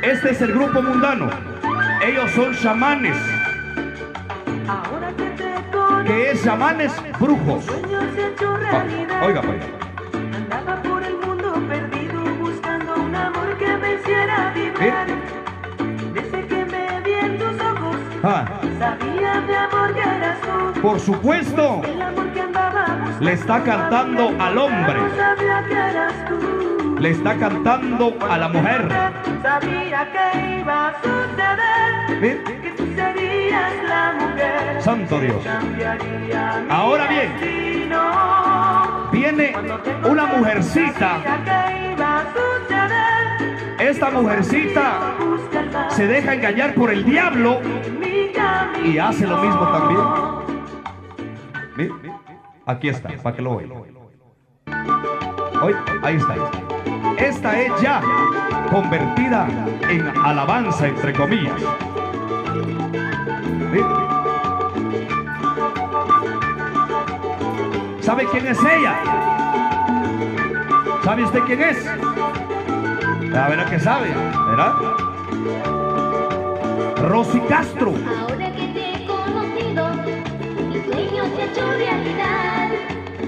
Este 0.03 0.31
es 0.31 0.41
el 0.43 0.53
grupo 0.53 0.81
mundano. 0.83 1.29
Ellos 2.05 2.31
son 2.33 2.55
chamanes. 2.55 3.17
Que 6.07 6.31
es 6.31 6.45
chamanes 6.45 6.93
brujos. 7.19 7.65
Ah, 7.69 8.59
realidad. 8.61 9.27
Oiga, 9.27 9.43
amor 13.97 14.05
que 14.05 14.11
me 14.11 14.15
hiciera 14.15 14.53
vibrar. 14.55 15.07
Desde 16.15 16.47
que 16.47 16.65
me 16.65 17.01
vi 17.05 17.13
en 17.15 17.39
tus 17.39 17.61
ojos, 17.61 17.97
Ah, 18.23 18.45
sabía 18.79 19.41
mi 19.47 19.55
amor 19.55 19.95
que 19.95 20.01
eras 20.01 20.39
tú. 20.41 20.81
por 20.81 21.01
supuesto, 21.01 21.81
El 21.85 22.03
amor 22.03 22.27
que 22.33 22.43
buscando. 22.43 23.21
le 23.21 23.33
está 23.33 23.63
cantando 23.63 24.35
al 24.39 24.59
hombre, 24.59 25.01
Sabía 25.17 25.65
que 25.69 25.75
eras 25.75 26.13
tú. 26.29 26.97
le 26.99 27.11
está 27.11 27.37
cantando 27.37 28.17
a 28.29 28.39
la 28.39 28.49
mujer. 28.49 28.89
Sabía 29.43 30.09
que 30.13 30.59
iba 30.61 30.89
a 30.89 30.93
suceder. 31.03 32.21
¿Ve? 32.21 32.43
Que 32.63 32.71
tú 32.71 32.85
serías 32.97 33.73
la 33.89 34.13
mujer. 34.19 34.83
Santo 34.83 35.21
Dios. 35.21 35.43
Ahora 36.71 37.07
bien. 37.07 37.33
destino. 37.39 39.09
Viene 39.13 39.55
una 40.05 40.27
mujercita. 40.27 41.19
Sabía 41.23 41.45
que 41.45 41.93
iba 41.93 42.19
a 42.19 42.23
suceder. 42.33 43.16
Esta 43.87 44.11
mujercita 44.11 45.15
se 45.91 46.09
deja 46.09 46.35
engañar 46.35 46.75
por 46.75 46.91
el 46.91 47.05
diablo 47.05 47.61
y 48.85 48.99
hace 48.99 49.29
lo 49.29 49.37
mismo 49.37 49.69
también. 49.69 50.01
Aquí 52.67 52.89
está, 52.89 53.11
para 53.23 53.37
que 53.37 53.43
lo 53.43 53.53
oiga. 53.53 53.77
Hoy, 55.63 55.73
ahí 56.03 56.17
está. 56.17 56.35
Esta 57.17 57.61
es 57.61 57.81
ya 57.81 58.03
convertida 58.73 59.47
en 59.89 60.05
alabanza, 60.19 60.89
entre 60.89 61.13
comillas. 61.13 61.63
¿Sabe 68.01 68.27
quién 68.33 68.49
es 68.49 68.59
ella? 68.59 68.97
¿Sabe 71.05 71.23
usted 71.23 71.41
quién 71.47 71.63
es? 71.63 71.89
A 73.37 73.49
ver, 73.49 73.65
que 73.67 73.79
sabe, 73.79 74.09
¿verdad? 74.49 74.73
Rosy 77.03 77.39
Castro. 77.49 77.93
Ahora 78.19 78.51
que 78.53 78.67
te 78.69 78.95
he 78.95 79.07
conocido, 79.07 79.89
mi 80.69 80.81
sueño 80.85 81.25
se 81.37 81.43
ha 81.43 81.45
hecho 81.45 81.71
realidad. 81.77 82.71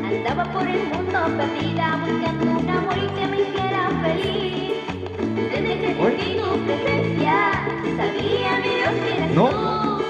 Andaba 0.03 0.45
por 0.53 0.67
el 0.67 0.83
mundo 0.85 1.19
perdida 1.37 1.99
buscando 2.01 2.59
un 2.59 2.71
amor 2.71 2.97
y 2.97 3.07
que 3.21 3.27
me 3.27 3.41
hiciera 3.43 3.91
feliz. 4.03 4.73
Desde 5.51 5.81
que 5.81 5.95
sentí 5.95 6.39
tu 6.39 6.65
presencia, 6.65 7.53
sabía 7.97 8.59
mi 8.63 8.69
Dios 8.77 8.95
que 9.05 9.15
eres 9.15 9.35
No. 9.35 9.49
tú. 9.51 10.05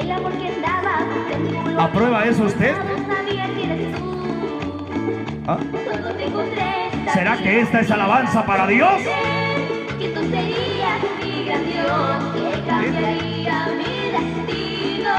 El 0.00 0.10
amor 0.12 0.32
que 0.32 0.48
andaba 0.48 1.04
buscando. 1.04 1.80
¿Aprueba 1.82 2.24
eso 2.24 2.44
usted? 2.44 2.74
Sabía 3.08 3.46
que 3.54 3.64
eres 3.64 3.96
tú. 3.96 4.02
¿Ah? 5.48 5.58
Cuando 5.84 6.08
te 6.14 6.24
encontré, 6.26 6.85
¿Será 7.12 7.36
que 7.38 7.60
esta 7.60 7.80
es 7.80 7.90
alabanza 7.90 8.44
para 8.44 8.66
Dios? 8.66 9.02
Que 9.98 10.08
tú 10.08 10.20
serías 10.28 11.00
mi 11.22 11.44
gran 11.44 11.64
Dios, 11.66 12.34
que 12.34 12.66
cambiaría 12.66 13.68
mi 13.78 14.10
destino. 14.10 15.14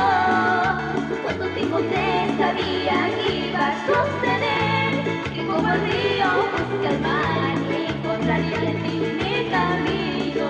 Cuando 1.24 1.48
te 1.48 1.62
encontré 1.62 2.28
sabía 2.38 3.10
que 3.16 3.48
iba 3.50 3.68
a 3.68 3.86
suceder, 3.86 5.34
que 5.34 5.48
como 5.48 5.74
el 5.74 5.82
río 5.82 6.28
busca 6.52 6.90
el 6.90 7.00
mar, 7.02 7.58
encontraría 7.90 8.70
en 8.70 8.84
ti 8.84 8.96
mi 9.24 9.50
camino. 9.50 10.48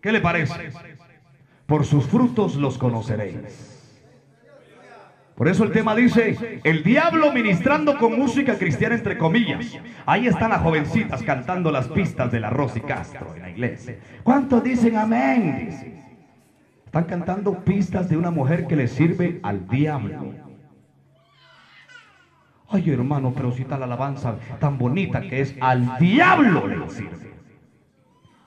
¿Qué 0.00 0.12
le 0.12 0.20
parece? 0.20 0.70
Por 1.66 1.84
sus 1.86 2.04
frutos 2.04 2.56
los 2.56 2.76
conoceréis. 2.78 3.71
Por 5.42 5.48
eso 5.48 5.64
el 5.64 5.72
tema 5.72 5.96
dice, 5.96 6.60
el 6.62 6.84
diablo 6.84 7.32
ministrando 7.32 7.98
con 7.98 8.16
música 8.16 8.56
cristiana 8.56 8.94
entre 8.94 9.18
comillas. 9.18 9.76
Ahí 10.06 10.28
están 10.28 10.50
las 10.50 10.62
jovencitas 10.62 11.20
cantando 11.24 11.72
las 11.72 11.88
pistas 11.88 12.30
de 12.30 12.38
la 12.38 12.48
Rosy 12.48 12.80
Castro 12.80 13.34
en 13.34 13.42
la 13.42 13.50
iglesia. 13.50 13.98
¿Cuántos 14.22 14.62
dicen 14.62 14.96
amén? 14.96 16.00
Están 16.86 17.06
cantando 17.06 17.58
pistas 17.64 18.08
de 18.08 18.16
una 18.16 18.30
mujer 18.30 18.68
que 18.68 18.76
le 18.76 18.86
sirve 18.86 19.40
al 19.42 19.66
diablo. 19.66 20.32
Ay 22.68 22.90
hermano, 22.90 23.32
pero 23.34 23.50
si 23.50 23.64
la 23.64 23.74
alabanza 23.74 24.36
tan 24.60 24.78
bonita 24.78 25.22
que 25.22 25.40
es 25.40 25.56
al 25.60 25.98
diablo 25.98 26.68
le 26.68 26.88
sirve. 26.88 27.32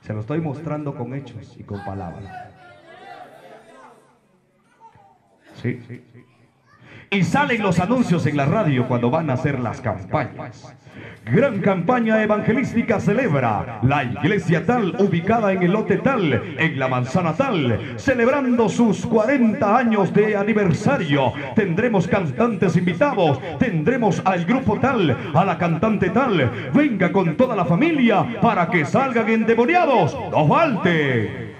Se 0.00 0.14
lo 0.14 0.20
estoy 0.20 0.40
mostrando 0.40 0.94
con 0.94 1.12
hechos 1.12 1.56
y 1.58 1.62
con 1.62 1.84
palabras. 1.84 2.32
Sí. 5.60 5.78
Y 7.10 7.22
salen 7.22 7.62
los 7.62 7.78
anuncios 7.78 8.26
en 8.26 8.36
la 8.36 8.46
radio 8.46 8.88
cuando 8.88 9.10
van 9.10 9.30
a 9.30 9.34
hacer 9.34 9.58
las 9.60 9.80
campañas. 9.80 10.76
Gran 11.24 11.60
campaña 11.60 12.22
evangelística 12.22 13.00
celebra 13.00 13.80
la 13.82 14.04
iglesia 14.04 14.64
tal 14.64 14.94
ubicada 15.00 15.52
en 15.52 15.62
el 15.64 15.72
lote 15.72 15.96
tal, 15.98 16.32
en 16.32 16.78
la 16.78 16.86
manzana 16.86 17.34
tal, 17.34 17.94
celebrando 17.96 18.68
sus 18.68 19.04
40 19.06 19.76
años 19.76 20.14
de 20.14 20.36
aniversario. 20.36 21.32
Tendremos 21.56 22.06
cantantes 22.06 22.76
invitados, 22.76 23.40
tendremos 23.58 24.22
al 24.24 24.44
grupo 24.44 24.78
tal, 24.78 25.16
a 25.34 25.44
la 25.44 25.58
cantante 25.58 26.10
tal. 26.10 26.70
Venga 26.72 27.10
con 27.10 27.36
toda 27.36 27.56
la 27.56 27.64
familia 27.64 28.40
para 28.40 28.68
que 28.70 28.84
salgan 28.84 29.28
endemoniados. 29.28 30.16
No 30.30 30.46
falte. 30.46 31.56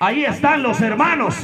Ahí 0.00 0.24
están 0.24 0.62
los 0.62 0.80
hermanos. 0.80 1.34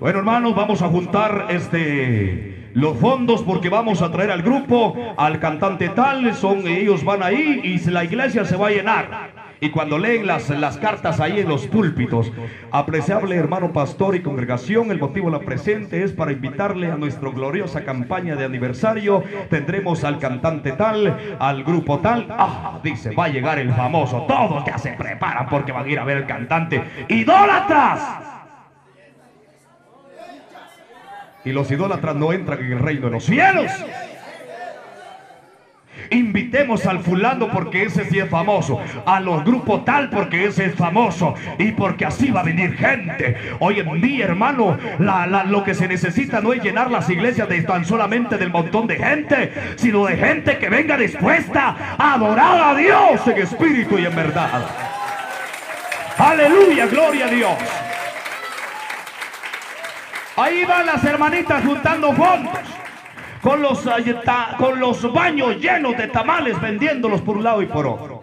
Bueno, 0.00 0.18
hermanos, 0.18 0.54
vamos 0.54 0.82
a 0.82 0.88
juntar 0.88 1.46
este 1.50 2.70
los 2.74 2.98
fondos 2.98 3.42
porque 3.42 3.68
vamos 3.68 4.02
a 4.02 4.10
traer 4.10 4.30
al 4.30 4.42
grupo, 4.42 4.96
al 5.16 5.40
cantante 5.40 5.88
tal, 5.88 6.34
son 6.34 6.66
ellos 6.66 7.04
van 7.04 7.22
ahí 7.22 7.60
y 7.64 7.78
la 7.90 8.04
iglesia 8.04 8.44
se 8.44 8.56
va 8.56 8.68
a 8.68 8.70
llenar. 8.70 9.30
Y 9.60 9.70
cuando 9.70 9.98
leen 9.98 10.26
las, 10.26 10.50
las 10.50 10.78
cartas 10.78 11.20
ahí 11.20 11.40
en 11.40 11.48
los 11.48 11.66
púlpitos, 11.66 12.30
apreciable 12.70 13.34
hermano 13.34 13.72
pastor 13.72 14.14
y 14.14 14.22
congregación, 14.22 14.90
el 14.90 14.98
motivo 14.98 15.30
la 15.30 15.40
presente 15.40 16.04
es 16.04 16.12
para 16.12 16.32
invitarle 16.32 16.90
a 16.90 16.96
nuestra 16.96 17.30
gloriosa 17.30 17.84
campaña 17.84 18.36
de 18.36 18.44
aniversario. 18.44 19.24
Tendremos 19.50 20.04
al 20.04 20.18
cantante 20.18 20.72
tal, 20.72 21.36
al 21.38 21.64
grupo 21.64 21.98
tal. 21.98 22.26
Ah, 22.30 22.78
dice, 22.82 23.14
va 23.14 23.24
a 23.24 23.28
llegar 23.28 23.58
el 23.58 23.72
famoso. 23.72 24.24
Todos 24.28 24.64
ya 24.64 24.78
se 24.78 24.92
preparan 24.92 25.48
porque 25.48 25.72
van 25.72 25.86
a 25.86 25.88
ir 25.88 25.98
a 25.98 26.04
ver 26.04 26.18
el 26.18 26.26
cantante. 26.26 26.82
¡Idólatras! 27.08 28.28
Y 31.44 31.52
los 31.52 31.70
idólatras 31.70 32.14
no 32.14 32.32
entran 32.32 32.58
en 32.60 32.72
el 32.72 32.78
reino 32.78 33.06
de 33.06 33.12
los 33.12 33.24
cielos. 33.24 33.70
Invitemos 36.10 36.86
al 36.86 37.00
fulano 37.00 37.48
porque 37.48 37.84
ese 37.84 38.08
sí 38.08 38.18
es 38.18 38.28
famoso. 38.28 38.80
A 39.04 39.20
los 39.20 39.44
grupos 39.44 39.84
tal 39.84 40.10
porque 40.10 40.46
ese 40.46 40.66
es 40.66 40.74
famoso. 40.74 41.34
Y 41.58 41.72
porque 41.72 42.06
así 42.06 42.30
va 42.30 42.40
a 42.40 42.44
venir 42.44 42.76
gente. 42.76 43.36
Hoy 43.58 43.80
en 43.80 44.00
día, 44.00 44.24
hermano, 44.24 44.78
lo 44.98 45.64
que 45.64 45.74
se 45.74 45.88
necesita 45.88 46.40
no 46.40 46.52
es 46.52 46.62
llenar 46.62 46.90
las 46.90 47.08
iglesias 47.10 47.48
de 47.48 47.58
tan 47.62 47.84
solamente 47.84 48.38
del 48.38 48.50
montón 48.50 48.86
de 48.86 48.96
gente, 48.96 49.52
sino 49.76 50.06
de 50.06 50.16
gente 50.16 50.58
que 50.58 50.68
venga 50.68 50.96
dispuesta 50.96 51.76
a 51.98 52.14
adorar 52.14 52.74
a 52.74 52.74
Dios 52.74 53.26
en 53.26 53.38
espíritu 53.38 53.98
y 53.98 54.06
en 54.06 54.16
verdad. 54.16 54.64
Aleluya, 56.16 56.86
gloria 56.86 57.26
a 57.26 57.28
Dios. 57.28 57.58
Ahí 60.36 60.64
van 60.64 60.86
las 60.86 61.04
hermanitas 61.04 61.64
juntando 61.64 62.12
fondos. 62.12 62.58
Con 63.48 63.62
los, 63.62 63.86
eh, 63.86 64.14
con 64.58 64.78
los 64.78 65.10
baños 65.10 65.56
llenos 65.58 65.96
de 65.96 66.08
tamales 66.08 66.60
vendiéndolos 66.60 67.22
por 67.22 67.38
un 67.38 67.44
lado 67.44 67.62
y 67.62 67.66
por 67.66 67.86
otro. 67.86 68.22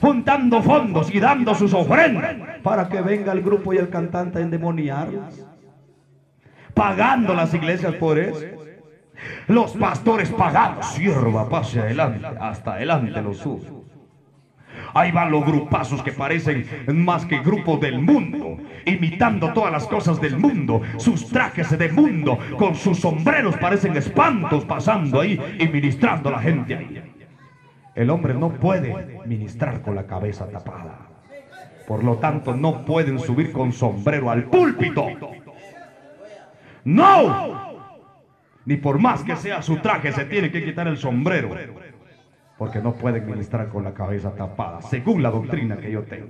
Juntando 0.00 0.62
fondos 0.62 1.12
y 1.12 1.18
dando 1.18 1.52
sus 1.52 1.74
ofrendas. 1.74 2.36
Para 2.62 2.88
que 2.88 3.00
venga 3.00 3.32
el 3.32 3.42
grupo 3.42 3.74
y 3.74 3.78
el 3.78 3.88
cantante 3.88 4.38
a 4.38 4.42
endemoniarlas. 4.42 5.44
Pagando 6.74 7.34
las 7.34 7.52
iglesias 7.54 7.96
por 7.96 8.20
eso. 8.20 8.46
Los 9.48 9.72
pastores 9.72 10.30
pagados. 10.30 10.86
Sierva, 10.92 11.48
pase 11.48 11.80
adelante. 11.80 12.24
Hasta 12.40 12.74
adelante 12.74 13.20
lo 13.20 13.34
subo. 13.34 13.79
Ahí 14.94 15.12
van 15.12 15.30
los 15.30 15.44
grupazos 15.44 16.02
que 16.02 16.12
parecen 16.12 16.66
más 16.88 17.24
que 17.24 17.38
grupos 17.38 17.80
del 17.80 18.00
mundo, 18.00 18.58
imitando 18.84 19.52
todas 19.52 19.72
las 19.72 19.86
cosas 19.86 20.20
del 20.20 20.36
mundo, 20.38 20.82
sus 20.96 21.28
trajes 21.28 21.76
de 21.78 21.90
mundo, 21.90 22.38
con 22.58 22.74
sus 22.74 22.98
sombreros 22.98 23.56
parecen 23.56 23.96
espantos 23.96 24.64
pasando 24.64 25.20
ahí 25.20 25.38
y 25.58 25.68
ministrando 25.68 26.28
a 26.28 26.32
la 26.32 26.38
gente 26.40 26.74
ahí. 26.74 27.02
El 27.94 28.10
hombre 28.10 28.34
no 28.34 28.50
puede 28.50 29.20
ministrar 29.26 29.82
con 29.82 29.94
la 29.94 30.06
cabeza 30.06 30.48
tapada. 30.48 31.08
Por 31.86 32.04
lo 32.04 32.18
tanto, 32.18 32.54
no 32.54 32.84
pueden 32.84 33.18
subir 33.18 33.52
con 33.52 33.72
sombrero 33.72 34.30
al 34.30 34.44
púlpito. 34.44 35.06
No. 36.84 37.70
Ni 38.64 38.76
por 38.76 38.98
más 38.98 39.24
que 39.24 39.34
sea 39.36 39.60
su 39.62 39.78
traje, 39.78 40.12
se 40.12 40.24
tiene 40.26 40.50
que 40.50 40.64
quitar 40.64 40.86
el 40.86 40.96
sombrero 40.96 41.50
porque 42.60 42.78
no 42.78 42.92
pueden 42.92 43.24
ministrar 43.24 43.70
con 43.70 43.84
la 43.84 43.94
cabeza 43.94 44.34
tapada, 44.34 44.82
según 44.82 45.22
la 45.22 45.30
doctrina 45.30 45.78
que 45.78 45.90
yo 45.90 46.02
tengo. 46.02 46.28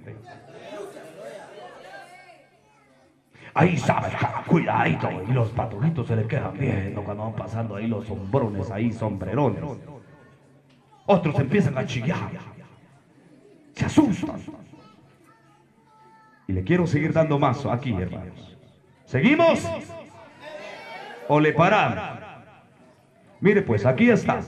Ahí 3.52 3.76
sabes, 3.76 4.12
cuidadito, 4.46 5.10
y 5.28 5.32
los 5.32 5.48
patronitos 5.50 6.06
se 6.06 6.14
le 6.14 6.28
quedan 6.28 6.56
viendo 6.56 7.02
cuando 7.02 7.24
van 7.24 7.32
pasando 7.32 7.74
ahí 7.74 7.88
los 7.88 8.06
sombrones, 8.06 8.70
ahí 8.70 8.92
sombrerones. 8.92 9.60
Otros 11.06 11.36
empiezan 11.40 11.76
a 11.76 11.84
chillar, 11.84 12.30
se 13.72 13.86
asustan. 13.86 14.40
Y 16.46 16.52
le 16.52 16.62
quiero 16.62 16.86
seguir 16.86 17.12
dando 17.12 17.40
más 17.40 17.66
aquí, 17.66 17.92
hermanos. 17.92 18.56
¿Seguimos? 19.04 19.68
¿O 21.26 21.40
le 21.40 21.52
paramos? 21.52 22.20
Mire, 23.40 23.62
pues 23.62 23.84
aquí 23.84 24.10
está. 24.10 24.40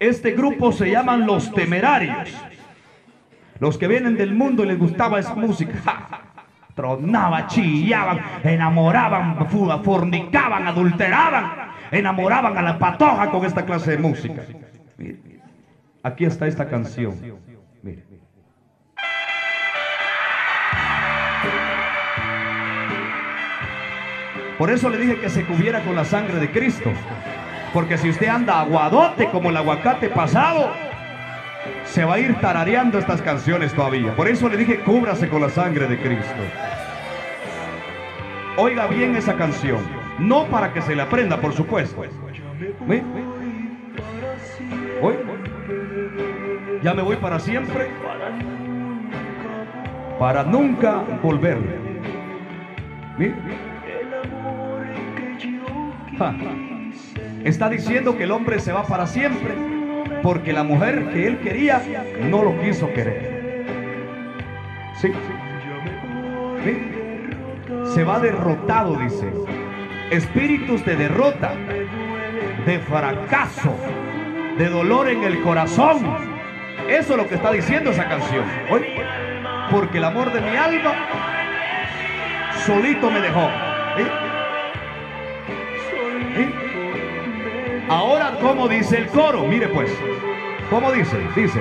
Este 0.00 0.30
grupo 0.32 0.72
se 0.72 0.90
llaman 0.90 1.26
los 1.26 1.52
temerarios. 1.52 2.34
Los 3.58 3.76
que 3.76 3.86
vienen 3.86 4.16
del 4.16 4.34
mundo 4.34 4.64
y 4.64 4.68
les 4.68 4.78
gustaba 4.78 5.20
esa 5.20 5.34
música. 5.34 5.74
¡ja! 5.84 6.20
Tronaban, 6.74 7.46
chillaban, 7.48 8.18
enamoraban, 8.42 9.46
fornicaban, 9.84 10.66
adulteraban, 10.66 11.52
enamoraban 11.90 12.56
a 12.56 12.62
la 12.62 12.78
patoja 12.78 13.30
con 13.30 13.44
esta 13.44 13.66
clase 13.66 13.90
de 13.90 13.98
música. 13.98 14.42
Mire, 14.96 15.18
aquí 16.02 16.24
está 16.24 16.46
esta 16.46 16.66
canción. 16.66 17.14
Mire. 17.82 18.06
Por 24.56 24.70
eso 24.70 24.88
le 24.88 24.96
dije 24.96 25.20
que 25.20 25.28
se 25.28 25.44
cubriera 25.44 25.82
con 25.82 25.94
la 25.94 26.06
sangre 26.06 26.38
de 26.40 26.50
Cristo. 26.50 26.90
Porque 27.72 27.98
si 27.98 28.10
usted 28.10 28.28
anda 28.28 28.60
aguadote 28.60 29.28
como 29.30 29.50
el 29.50 29.56
aguacate 29.56 30.08
pasado, 30.08 30.72
se 31.84 32.04
va 32.04 32.14
a 32.14 32.18
ir 32.18 32.34
tarareando 32.40 32.98
estas 32.98 33.22
canciones 33.22 33.72
todavía. 33.74 34.14
Por 34.16 34.28
eso 34.28 34.48
le 34.48 34.56
dije, 34.56 34.80
cúbrase 34.80 35.28
con 35.28 35.40
la 35.40 35.50
sangre 35.50 35.86
de 35.86 35.98
Cristo. 35.98 36.42
Oiga 38.56 38.86
bien 38.88 39.14
esa 39.16 39.36
canción. 39.36 39.78
No 40.18 40.46
para 40.46 40.72
que 40.72 40.82
se 40.82 40.94
la 40.94 41.04
aprenda, 41.04 41.40
por 41.40 41.52
supuesto. 41.52 42.02
¿Ve? 42.86 43.02
Oiga. 45.00 45.20
Ya 46.82 46.94
me 46.94 47.02
voy 47.02 47.16
para 47.16 47.38
siempre. 47.38 47.90
Para 50.18 50.42
nunca 50.42 51.02
volver. 51.22 51.58
¿Ve? 53.16 53.34
Ja. 56.18 56.34
Está 57.44 57.70
diciendo 57.70 58.16
que 58.18 58.24
el 58.24 58.32
hombre 58.32 58.58
se 58.60 58.72
va 58.72 58.84
para 58.84 59.06
siempre 59.06 59.54
porque 60.22 60.52
la 60.52 60.62
mujer 60.62 61.10
que 61.10 61.26
él 61.26 61.38
quería 61.40 61.82
no 62.28 62.42
lo 62.42 62.60
quiso 62.60 62.92
querer. 62.92 63.64
¿Sí? 64.94 65.12
¿Sí? 66.64 67.94
Se 67.94 68.04
va 68.04 68.20
derrotado, 68.20 68.96
dice. 68.96 69.32
Espíritus 70.10 70.84
de 70.84 70.96
derrota, 70.96 71.52
de 72.66 72.78
fracaso, 72.80 73.74
de 74.58 74.68
dolor 74.68 75.08
en 75.08 75.24
el 75.24 75.40
corazón. 75.40 75.98
Eso 76.88 77.12
es 77.12 77.16
lo 77.16 77.26
que 77.26 77.36
está 77.36 77.52
diciendo 77.52 77.90
esa 77.90 78.06
canción. 78.06 78.44
Porque 79.70 79.98
el 79.98 80.04
amor 80.04 80.32
de 80.32 80.40
mi 80.40 80.56
alma 80.56 80.92
solito 82.66 83.10
me 83.10 83.20
dejó. 83.20 83.48
Ahora, 87.90 88.36
¿cómo 88.40 88.68
dice 88.68 88.98
el 88.98 89.08
coro? 89.08 89.42
Mire 89.42 89.66
pues, 89.66 89.90
¿cómo 90.70 90.92
dice? 90.92 91.18
Dice. 91.34 91.60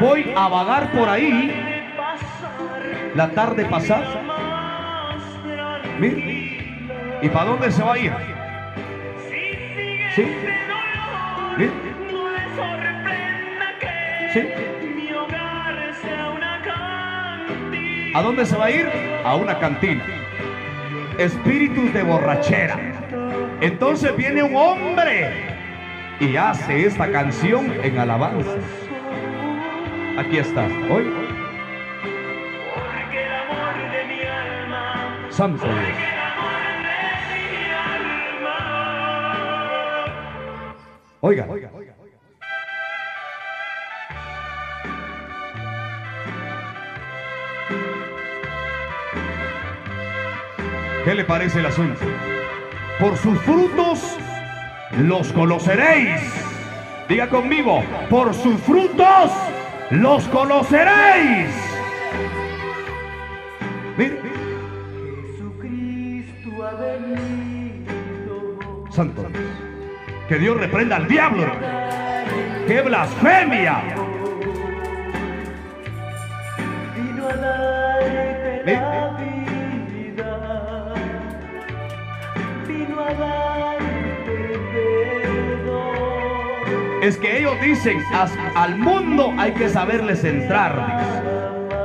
Voy 0.00 0.32
a 0.36 0.46
vagar 0.46 0.92
por 0.92 1.08
ahí 1.08 1.52
la 3.16 3.30
tarde 3.30 3.64
pasada. 3.64 4.22
Mire. 5.98 6.78
¿Y 7.20 7.28
para 7.28 7.44
dónde 7.46 7.72
se 7.72 7.82
va 7.82 7.94
a 7.94 7.98
ir? 7.98 8.12
¿Sí? 10.14 10.26
Mire. 11.58 11.72
¿Sí? 14.32 14.73
¿A 18.14 18.22
dónde 18.22 18.46
se 18.46 18.56
va 18.56 18.66
a 18.66 18.70
ir? 18.70 18.88
A 19.24 19.34
una 19.34 19.58
cantina. 19.58 20.04
Espíritus 21.18 21.92
de 21.92 22.04
borrachera. 22.04 22.78
Entonces 23.60 24.16
viene 24.16 24.40
un 24.40 24.54
hombre 24.54 25.32
y 26.20 26.36
hace 26.36 26.86
esta 26.86 27.10
canción 27.10 27.72
en 27.82 27.98
alabanza. 27.98 28.52
Aquí 30.16 30.38
está. 30.38 30.64
Hoy. 30.64 31.12
Santo 35.30 35.66
Dios. 35.66 35.78
Oiga. 41.20 41.73
¿Qué 51.04 51.14
le 51.14 51.24
parece 51.24 51.58
el 51.58 51.66
asunto? 51.66 52.00
Por 52.98 53.18
sus 53.18 53.38
frutos 53.40 54.16
los 54.98 55.30
conoceréis. 55.34 56.22
Diga 57.10 57.28
conmigo, 57.28 57.84
por 58.08 58.32
sus 58.32 58.58
frutos 58.62 59.30
los 59.90 60.26
conoceréis. 60.28 61.50
Mire, 63.98 64.18
Jesucristo 65.36 66.66
ha 66.66 66.72
venido. 66.80 68.58
Santo. 68.90 69.26
Que 70.26 70.38
Dios 70.38 70.56
reprenda 70.56 70.96
al 70.96 71.06
diablo. 71.06 71.52
¡Qué 72.66 72.80
blasfemia! 72.80 73.82
Vino 76.96 78.93
Es 87.04 87.18
que 87.18 87.38
ellos 87.38 87.60
dicen, 87.60 88.02
"As- 88.14 88.32
al 88.54 88.76
mundo 88.76 89.34
hay 89.38 89.52
que 89.52 89.68
saberles 89.68 90.24
entrar. 90.24 90.72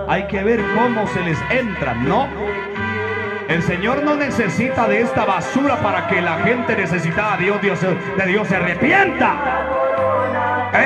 Hay 0.07 0.27
que 0.27 0.41
ver 0.43 0.61
cómo 0.75 1.05
se 1.07 1.19
les 1.21 1.37
entra, 1.51 1.93
¿no? 1.93 2.27
El 3.49 3.61
Señor 3.63 4.01
no 4.03 4.15
necesita 4.15 4.87
de 4.87 5.01
esta 5.01 5.25
basura 5.25 5.75
para 5.77 6.07
que 6.07 6.21
la 6.21 6.37
gente 6.37 6.73
necesitada 6.75 7.35
de 7.35 7.43
Dios, 7.43 7.61
Dios- 7.61 7.79
de 8.17 8.25
Dios 8.27 8.47
se 8.47 8.55
arrepienta. 8.55 9.33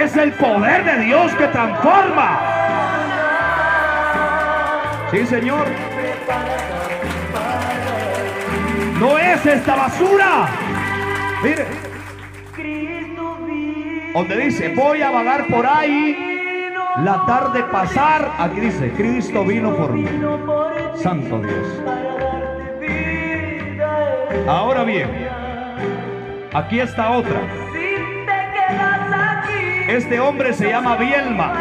Es 0.01 0.17
el 0.17 0.31
poder 0.33 0.83
de 0.83 0.97
Dios 1.03 1.31
que 1.35 1.45
transforma. 1.47 2.39
Sí, 5.11 5.25
Señor. 5.27 5.65
No 8.99 9.17
es 9.19 9.45
esta 9.45 9.75
basura. 9.75 10.47
Mire. 11.43 11.92
Donde 14.13 14.37
dice, 14.37 14.69
voy 14.75 15.01
a 15.01 15.11
vagar 15.11 15.47
por 15.47 15.65
ahí. 15.65 16.71
La 17.03 17.25
tarde 17.25 17.63
pasar, 17.63 18.31
aquí 18.37 18.59
dice, 18.59 18.91
Cristo 18.91 19.43
vino 19.43 19.75
por 19.75 19.93
mí. 19.93 20.05
Santo 20.95 21.39
Dios. 21.39 21.83
Ahora 24.47 24.83
bien, 24.83 25.09
aquí 26.53 26.79
está 26.79 27.11
otra. 27.11 27.41
Este 29.87 30.19
hombre 30.19 30.53
se 30.53 30.69
llama 30.69 30.95
Bielma. 30.97 31.53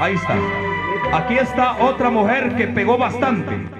Ahí 0.00 0.14
está. 0.14 0.34
Aquí 1.12 1.38
está 1.38 1.76
otra 1.78 2.10
mujer 2.10 2.56
que 2.56 2.66
pegó 2.68 2.96
bastante. 2.96 3.79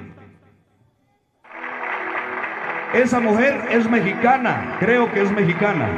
Esa 2.95 3.21
mujer 3.21 3.61
es 3.71 3.89
mexicana, 3.89 4.77
creo 4.81 5.13
que 5.13 5.23
es 5.23 5.31
mexicana. 5.31 5.89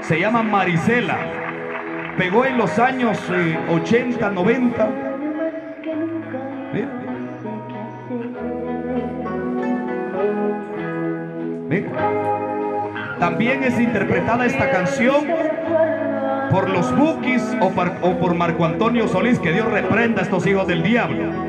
Se 0.00 0.18
llama 0.18 0.42
Marisela. 0.42 1.18
Pegó 2.16 2.46
en 2.46 2.56
los 2.56 2.78
años 2.78 3.18
eh, 3.30 3.58
80, 3.68 4.30
90. 4.30 4.88
Mira. 6.72 6.96
También 13.18 13.62
es 13.64 13.78
interpretada 13.78 14.46
esta 14.46 14.70
canción 14.70 15.26
por 16.50 16.70
los 16.70 16.96
Bukis 16.96 17.42
o, 17.60 17.66
o 17.66 18.18
por 18.18 18.34
Marco 18.34 18.64
Antonio 18.64 19.06
Solís, 19.06 19.38
que 19.38 19.52
Dios 19.52 19.70
reprenda 19.70 20.20
a 20.20 20.24
estos 20.24 20.46
hijos 20.46 20.66
del 20.66 20.82
diablo. 20.82 21.45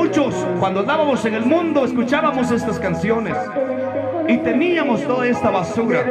Muchos, 0.00 0.34
cuando 0.58 0.80
andábamos 0.80 1.22
en 1.26 1.34
el 1.34 1.44
mundo, 1.44 1.84
escuchábamos 1.84 2.50
estas 2.50 2.78
canciones 2.78 3.36
y 4.26 4.38
teníamos 4.38 5.02
toda 5.06 5.26
esta 5.26 5.50
basura. 5.50 6.02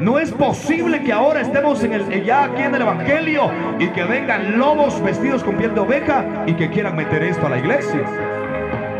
No 0.00 0.18
es 0.18 0.32
posible 0.32 1.00
que 1.00 1.12
ahora 1.12 1.42
estemos 1.42 1.84
en 1.84 1.92
el, 1.92 2.24
ya 2.24 2.42
aquí 2.42 2.62
en 2.62 2.74
el 2.74 2.82
Evangelio 2.82 3.52
y 3.78 3.86
que 3.90 4.02
vengan 4.02 4.58
lobos 4.58 5.00
vestidos 5.00 5.44
con 5.44 5.56
piel 5.56 5.76
de 5.76 5.80
oveja 5.80 6.24
y 6.46 6.54
que 6.54 6.68
quieran 6.70 6.96
meter 6.96 7.22
esto 7.22 7.46
a 7.46 7.50
la 7.50 7.58
iglesia. 7.58 8.02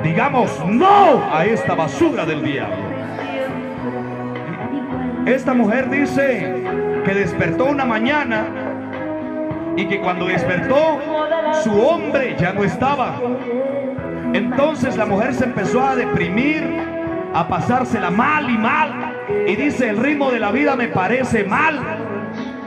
Digamos 0.04 0.64
no 0.64 1.20
a 1.32 1.44
esta 1.44 1.74
basura 1.74 2.24
del 2.24 2.44
diablo. 2.44 2.76
Esta 5.26 5.54
mujer 5.54 5.90
dice 5.90 6.62
que 7.04 7.14
despertó 7.14 7.64
una 7.64 7.84
mañana 7.84 8.46
y 9.76 9.86
que 9.86 10.00
cuando 10.00 10.26
despertó 10.26 11.00
su 11.64 11.80
hombre 11.80 12.36
ya 12.38 12.52
no 12.52 12.62
estaba. 12.62 13.16
Entonces 14.34 14.96
la 14.96 15.06
mujer 15.06 15.32
se 15.32 15.44
empezó 15.44 15.80
a 15.86 15.94
deprimir, 15.94 16.64
a 17.32 17.46
pasársela 17.46 18.10
mal 18.10 18.50
y 18.50 18.58
mal. 18.58 19.16
Y 19.46 19.54
dice, 19.54 19.88
el 19.88 19.96
ritmo 19.96 20.32
de 20.32 20.40
la 20.40 20.50
vida 20.50 20.74
me 20.74 20.88
parece 20.88 21.44
mal. 21.44 21.78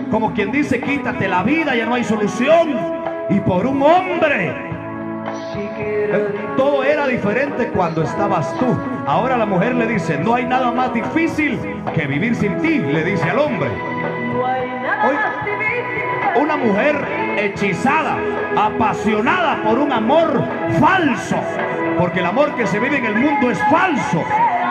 Como 0.10 0.34
quien 0.34 0.50
dice, 0.50 0.80
quítate 0.80 1.28
la 1.28 1.44
vida, 1.44 1.76
ya 1.76 1.86
no 1.86 1.96
hay 1.96 2.06
solución. 2.06 2.74
Y 3.30 3.42
por 3.42 3.68
un 3.68 3.84
hombre. 3.84 4.56
Todo 6.56 6.86
era 6.86 7.06
diferente 7.06 7.68
cuando 7.68 8.02
estabas 8.02 8.58
tú. 8.60 8.68
Ahora 9.06 9.36
la 9.36 9.46
mujer 9.46 9.76
le 9.76 9.88
dice, 9.88 10.18
no 10.18 10.36
hay 10.36 10.46
nada 10.46 10.72
más 10.72 10.94
difícil 10.94 11.60
que 11.94 12.08
vivir 12.08 12.34
sin 12.36 12.58
ti, 12.60 12.80
le 12.80 13.04
dice 13.04 13.30
al 13.30 13.40
hombre. 13.40 13.70
Hoy-. 15.04 16.42
Una 16.42 16.56
mujer 16.56 17.27
hechizada, 17.38 18.18
apasionada 18.56 19.64
por 19.64 19.80
un 19.80 19.92
amor 19.92 20.44
falso. 20.80 21.38
Porque 21.98 22.20
el 22.20 22.26
amor 22.26 22.56
que 22.56 22.68
se 22.68 22.80
vive 22.80 22.98
en 22.98 23.06
el 23.06 23.16
mundo 23.16 23.52
es 23.52 23.60
falso. 23.70 24.24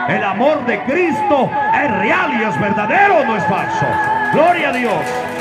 El 0.07 0.23
amor 0.23 0.65
de 0.65 0.81
Cristo 0.83 1.49
es 1.73 1.97
real 1.97 2.31
y 2.39 2.43
es 2.43 2.59
verdadero, 2.59 3.25
no 3.25 3.35
es 3.35 3.43
falso. 3.45 3.85
Gloria 4.33 4.69
a 4.69 4.73
Dios. 4.73 5.36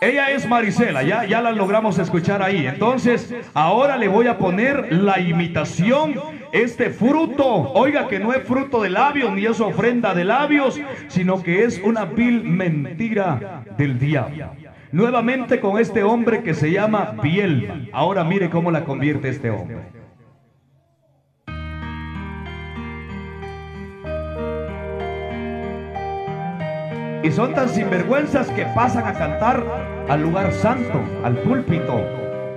Ella 0.00 0.30
es 0.30 0.48
Marisela, 0.48 1.02
ya, 1.02 1.26
ya 1.26 1.42
la 1.42 1.52
logramos 1.52 1.98
escuchar 1.98 2.42
ahí. 2.42 2.66
Entonces, 2.66 3.34
ahora 3.52 3.98
le 3.98 4.08
voy 4.08 4.28
a 4.28 4.38
poner 4.38 4.90
la 4.90 5.20
imitación, 5.20 6.14
este 6.52 6.88
fruto. 6.88 7.44
Oiga 7.44 8.08
que 8.08 8.18
no 8.18 8.32
es 8.32 8.42
fruto 8.44 8.80
de 8.80 8.88
labios, 8.88 9.30
ni 9.34 9.44
es 9.44 9.60
ofrenda 9.60 10.14
de 10.14 10.24
labios, 10.24 10.80
sino 11.08 11.42
que 11.42 11.64
es 11.64 11.82
una 11.84 12.06
vil 12.06 12.44
mentira 12.44 13.62
del 13.76 13.98
diablo. 13.98 14.52
Nuevamente 14.90 15.60
con 15.60 15.78
este 15.78 16.02
hombre 16.02 16.42
que 16.42 16.54
se 16.54 16.72
llama 16.72 17.14
Biel. 17.22 17.90
Ahora 17.92 18.24
mire 18.24 18.48
cómo 18.48 18.70
la 18.70 18.84
convierte 18.84 19.28
este 19.28 19.50
hombre. 19.50 19.99
Y 27.22 27.30
son 27.30 27.52
tan 27.54 27.68
sinvergüenzas 27.68 28.50
que 28.52 28.64
pasan 28.74 29.06
a 29.06 29.12
cantar 29.12 29.62
al 30.08 30.22
lugar 30.22 30.52
santo, 30.52 31.02
al 31.22 31.36
púlpito. 31.38 32.00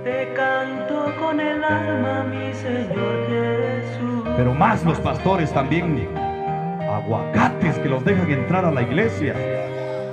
Te 0.04 0.32
canto 0.34 1.12
con 1.20 1.38
el 1.38 1.62
alma, 1.62 2.24
mi 2.24 2.52
Señor 2.54 3.26
Jesús. 3.28 4.24
Pero 4.36 4.54
más 4.54 4.82
los 4.82 4.98
pastores 5.00 5.52
también, 5.52 6.08
aguacates 6.90 7.78
que 7.78 7.88
los 7.90 8.02
dejan 8.06 8.30
entrar 8.30 8.64
a 8.64 8.70
la 8.70 8.80
iglesia. 8.80 9.34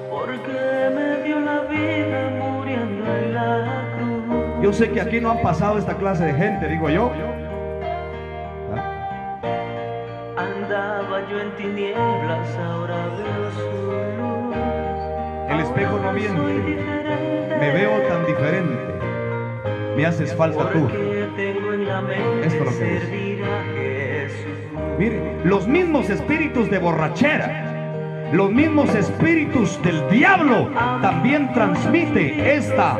Porque 0.09 0.91
me 0.95 1.23
dio 1.23 1.39
la 1.39 1.61
vida 1.61 2.29
muriendo 2.37 3.05
en 3.05 3.33
la 3.33 3.85
cruz. 3.95 4.63
Yo 4.63 4.73
sé 4.73 4.91
que 4.91 4.99
aquí 4.99 5.21
no 5.21 5.31
han 5.31 5.41
pasado 5.41 5.77
esta 5.77 5.95
clase 5.95 6.25
de 6.25 6.33
gente, 6.33 6.67
digo 6.67 6.89
yo. 6.89 7.09
Andaba 10.35 11.21
yo 11.29 11.39
en 11.39 11.55
tinieblas, 11.55 12.57
ahora 12.57 12.97
veo. 13.17 14.10
El 15.51 15.59
espejo 15.59 15.99
no 15.99 16.13
miente. 16.13 16.77
Me 17.59 17.71
veo 17.71 18.01
tan 18.07 18.25
diferente. 18.25 18.79
Me 19.95 20.05
haces 20.05 20.33
falta 20.33 20.71
tú. 20.71 20.87
Esto 22.43 22.63
es 22.63 22.65
lo 22.65 22.79
que. 22.79 23.41
Mire, 24.97 25.21
los 25.43 25.67
mismos 25.67 26.09
espíritus 26.09 26.69
de 26.69 26.77
borrachera, 26.79 28.29
los 28.31 28.51
mismos 28.51 28.93
espíritus 28.95 29.81
del 29.83 30.09
diablo 30.09 30.69
también 31.01 31.51
transmite 31.53 32.55
esta 32.55 32.97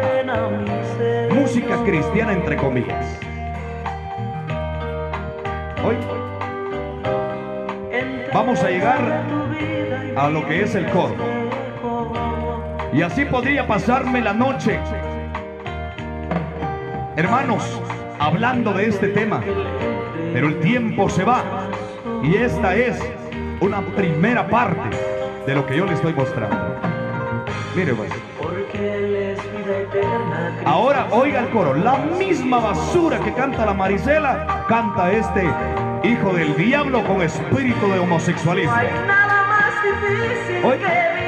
música 1.34 1.78
cristiana 1.86 2.34
entre 2.34 2.58
comillas. 2.58 3.20
Hoy 5.86 5.96
vamos 8.34 8.62
a 8.64 8.70
llegar 8.70 9.24
a 10.16 10.30
lo 10.30 10.46
que 10.48 10.64
es 10.64 10.76
el 10.76 10.86
coro. 10.88 11.41
Y 12.94 13.02
así 13.02 13.24
podría 13.26 13.66
pasarme 13.68 14.20
la 14.22 14.34
noche, 14.34 14.78
hermanos, 17.16 17.82
hablando 18.20 18.74
de 18.74 18.88
este 18.90 19.08
tema. 19.10 19.42
Pero 20.34 20.48
el 20.50 20.60
tiempo 20.60 21.10
se 21.10 21.24
va. 21.24 21.44
Y 22.22 22.36
esta 22.36 22.76
es 22.76 23.00
una 23.62 23.82
primera 23.96 24.48
parte 24.48 24.98
de 25.48 25.56
lo 25.56 25.66
que 25.66 25.78
yo 25.78 25.86
le 25.86 25.94
estoy 25.94 26.14
mostrando. 26.14 26.58
Mire, 27.76 27.94
pues. 27.94 28.12
Ahora 30.66 31.08
oiga 31.12 31.40
el 31.42 31.50
coro, 31.50 31.74
la 31.74 31.98
misma 31.98 32.60
basura 32.60 33.20
que 33.20 33.34
canta 33.34 33.66
la 33.66 33.74
Marisela, 33.74 34.66
canta 34.68 35.12
este 35.12 35.50
hijo 36.04 36.34
del 36.34 36.56
diablo 36.58 37.06
con 37.06 37.22
espíritu 37.22 37.88
de 37.88 37.96
No 37.96 38.04
homosexualismo. 38.04 38.74
hay 38.74 38.88
nada 39.08 39.48
más 39.48 39.84
difícil 39.84 40.80
que 40.80 41.21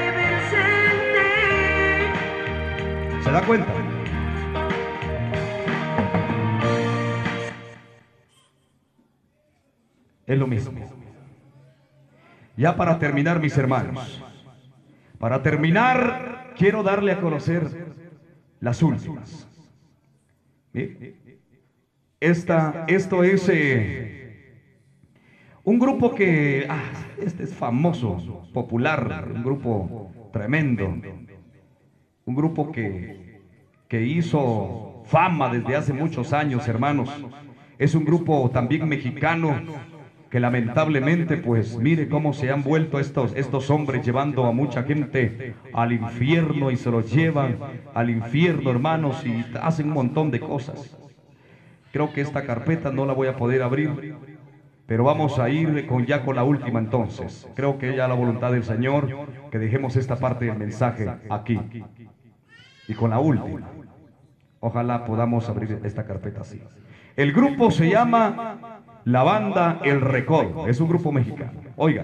¿Se 3.23 3.31
da 3.31 3.41
cuenta? 3.45 3.73
Es 10.25 10.37
lo 10.37 10.45
mismo. 10.45 10.73
Ya 12.57 12.75
para 12.75 12.99
terminar, 12.99 13.39
mis 13.39 13.57
hermanos, 13.57 14.21
para 15.19 15.41
terminar, 15.41 16.53
quiero 16.57 16.83
darle 16.83 17.13
a 17.13 17.21
conocer 17.21 17.95
las 18.59 18.83
últimas. 18.83 19.47
Esta, 22.19 22.85
esto 22.87 23.23
es 23.23 23.47
eh, 23.49 24.59
un 25.63 25.79
grupo 25.79 26.13
que, 26.13 26.65
ah, 26.69 26.91
este 27.21 27.43
es 27.43 27.53
famoso, 27.53 28.47
popular, 28.53 29.29
un 29.33 29.43
grupo 29.43 30.11
tremendo, 30.31 30.93
un 32.25 32.35
grupo 32.35 32.71
que, 32.71 33.41
que 33.87 34.03
hizo 34.03 35.03
fama 35.05 35.49
desde 35.49 35.75
hace 35.75 35.93
muchos 35.93 36.33
años, 36.33 36.67
hermanos. 36.67 37.09
Es 37.77 37.95
un 37.95 38.05
grupo 38.05 38.49
también 38.51 38.87
mexicano 38.87 39.61
que 40.29 40.39
lamentablemente, 40.39 41.37
pues 41.37 41.77
mire 41.77 42.09
cómo 42.09 42.33
se 42.33 42.49
han 42.49 42.63
vuelto 42.63 42.99
estos, 42.99 43.35
estos 43.35 43.69
hombres 43.69 44.03
llevando 44.03 44.45
a 44.45 44.51
mucha 44.51 44.81
gente 44.81 45.53
al 45.73 45.91
infierno 45.91 46.71
y 46.71 46.75
se 46.75 46.89
los 46.89 47.11
llevan 47.11 47.57
al 47.93 48.09
infierno, 48.09 48.71
hermanos, 48.71 49.23
y 49.25 49.45
hacen 49.61 49.89
un 49.89 49.93
montón 49.93 50.31
de 50.31 50.39
cosas. 50.39 50.97
Creo 51.91 52.11
que 52.13 52.21
esta 52.21 52.45
carpeta 52.45 52.91
no 52.91 53.05
la 53.05 53.13
voy 53.13 53.27
a 53.27 53.35
poder 53.35 53.61
abrir, 53.61 54.15
pero 54.85 55.03
vamos 55.03 55.39
a 55.39 55.49
ir 55.49 55.87
con 55.87 56.05
ya 56.05 56.23
con 56.23 56.35
la 56.35 56.43
última 56.43 56.79
entonces. 56.79 57.47
Creo 57.55 57.77
que 57.77 57.95
ya 57.95 58.07
la 58.07 58.15
voluntad 58.15 58.51
del 58.51 58.63
Señor 58.63 59.09
que 59.49 59.59
dejemos 59.59 59.95
esta 59.95 60.17
parte 60.17 60.45
del 60.45 60.57
mensaje 60.57 61.09
aquí. 61.29 61.59
Y 62.87 62.93
con 62.93 63.11
la 63.11 63.19
última. 63.19 63.69
Ojalá 64.59 65.05
podamos 65.05 65.47
abrir 65.49 65.79
esta 65.83 66.05
carpeta 66.05 66.41
así. 66.41 66.61
El 67.15 67.31
grupo 67.31 67.71
se 67.71 67.89
llama 67.89 68.83
la 69.05 69.23
banda 69.23 69.79
El 69.83 70.01
Recodo. 70.01 70.67
Es 70.67 70.79
un 70.79 70.89
grupo 70.89 71.11
mexicano. 71.11 71.61
Oiga. 71.75 72.03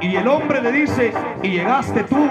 Y 0.00 0.16
el 0.16 0.26
hombre 0.28 0.62
le 0.62 0.72
dice, 0.72 1.12
y 1.42 1.48
llegaste 1.50 2.04
tú 2.04 2.28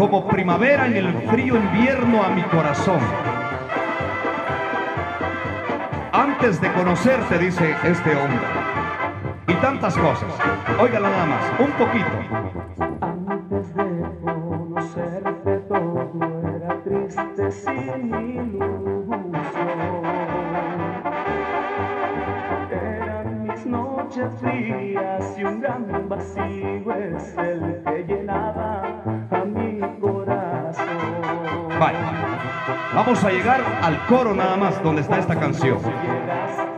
como 0.00 0.26
primavera 0.26 0.86
en 0.86 0.96
el 0.96 1.12
frío 1.28 1.56
invierno 1.56 2.22
a 2.24 2.30
mi 2.30 2.40
corazón. 2.44 3.00
Antes 6.10 6.58
de 6.58 6.72
conocerte, 6.72 7.36
dice 7.36 7.76
este 7.84 8.16
hombre. 8.16 8.40
Y 9.46 9.52
tantas 9.56 9.94
cosas. 9.98 10.32
Óigala 10.80 11.10
nada 11.10 11.26
más, 11.26 11.42
un 11.58 11.70
poquito. 11.72 12.59
Vamos 33.10 33.24
a 33.24 33.30
llegar 33.32 33.60
al 33.82 34.06
coro 34.06 34.32
nada 34.36 34.56
más 34.56 34.80
donde 34.84 35.02
está 35.02 35.18
esta 35.18 35.34
canción. 35.34 35.78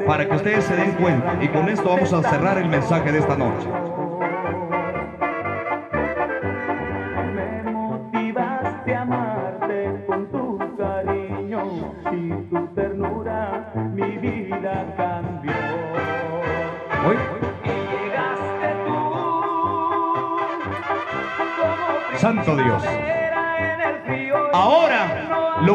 Para 0.07 0.27
que 0.27 0.35
ustedes 0.35 0.65
se 0.65 0.75
den 0.75 0.93
cuenta. 0.93 1.37
Y 1.43 1.49
con 1.49 1.69
esto 1.69 1.91
vamos 1.91 2.11
a 2.11 2.23
cerrar 2.23 2.57
el 2.57 2.71
mensaje 2.71 3.13
de 3.13 3.19
esta 3.19 3.37
noche. 3.37 3.69
Me 7.35 7.71
motivaste 7.71 8.95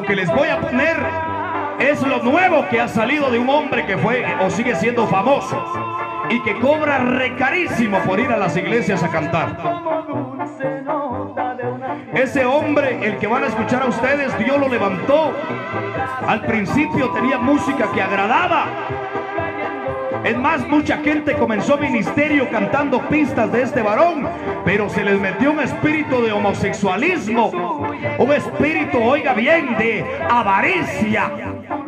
que 0.07 0.15
les 0.15 0.33
voy 0.33 0.47
a 0.47 0.61
poner 0.61 0.95
es 1.79 2.01
lo 2.01 2.23
nuevo 2.23 2.65
que 2.69 2.79
ha 2.79 2.87
salido 2.87 3.29
de 3.29 3.39
un 3.39 3.49
hombre 3.49 3.85
que 3.85 3.97
fue 3.97 4.25
o 4.41 4.49
sigue 4.49 4.73
siendo 4.75 5.05
famoso 5.05 5.61
y 6.29 6.41
que 6.43 6.57
cobra 6.59 6.99
recarísimo 6.99 7.99
por 7.99 8.19
ir 8.19 8.31
a 8.31 8.37
las 8.37 8.55
iglesias 8.55 9.03
a 9.03 9.09
cantar. 9.09 9.57
Ese 12.13 12.45
hombre, 12.45 13.05
el 13.05 13.17
que 13.17 13.27
van 13.27 13.43
a 13.43 13.47
escuchar 13.47 13.83
a 13.83 13.87
ustedes, 13.87 14.37
Dios 14.39 14.57
lo 14.57 14.69
levantó. 14.69 15.33
Al 16.25 16.41
principio 16.41 17.09
tenía 17.11 17.37
música 17.37 17.91
que 17.93 18.01
agradaba. 18.01 18.65
Es 20.23 20.37
más, 20.37 20.67
mucha 20.67 20.97
gente 20.97 21.35
comenzó 21.35 21.77
ministerio 21.77 22.49
cantando 22.49 23.01
pistas 23.07 23.51
de 23.51 23.61
este 23.61 23.81
varón, 23.81 24.27
pero 24.65 24.89
se 24.89 25.03
les 25.03 25.19
metió 25.19 25.51
un 25.51 25.59
espíritu 25.59 26.21
de 26.21 26.31
homosexualismo, 26.31 27.76
un 28.17 28.31
espíritu, 28.31 29.01
oiga 29.01 29.33
bien, 29.33 29.77
de 29.77 30.05
avaricia. 30.29 31.31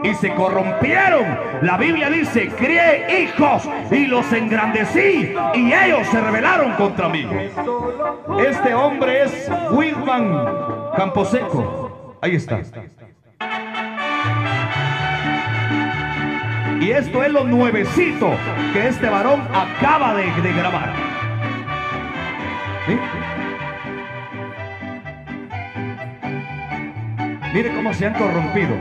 Y 0.04 0.14
se 0.16 0.34
corrompieron. 0.34 1.26
La 1.62 1.78
Biblia 1.78 2.10
dice, 2.10 2.50
crié 2.50 3.24
hijos 3.24 3.68
y 3.92 4.06
los 4.06 4.32
engrandecí 4.32 5.34
y 5.54 5.74
ellos 5.74 6.08
se 6.08 6.22
rebelaron 6.22 6.74
contra 6.74 7.10
mí. 7.10 7.28
Este 8.46 8.74
hombre 8.74 9.24
es 9.24 9.52
Wilman 9.72 10.46
Camposeco. 10.96 12.18
Ahí 12.22 12.36
está. 12.36 12.62
Y 16.82 16.92
esto 16.92 17.24
es 17.24 17.32
lo 17.32 17.44
nuevecito 17.44 18.32
que 18.74 18.88
este 18.88 19.10
varón 19.10 19.42
acaba 19.54 20.14
de, 20.16 20.32
de 20.42 20.54
grabar. 20.54 20.94
¿Sí? 22.88 22.98
Mire 27.54 27.74
cómo 27.74 27.94
se 27.94 28.06
han 28.06 28.14
corrompido. 28.14 28.76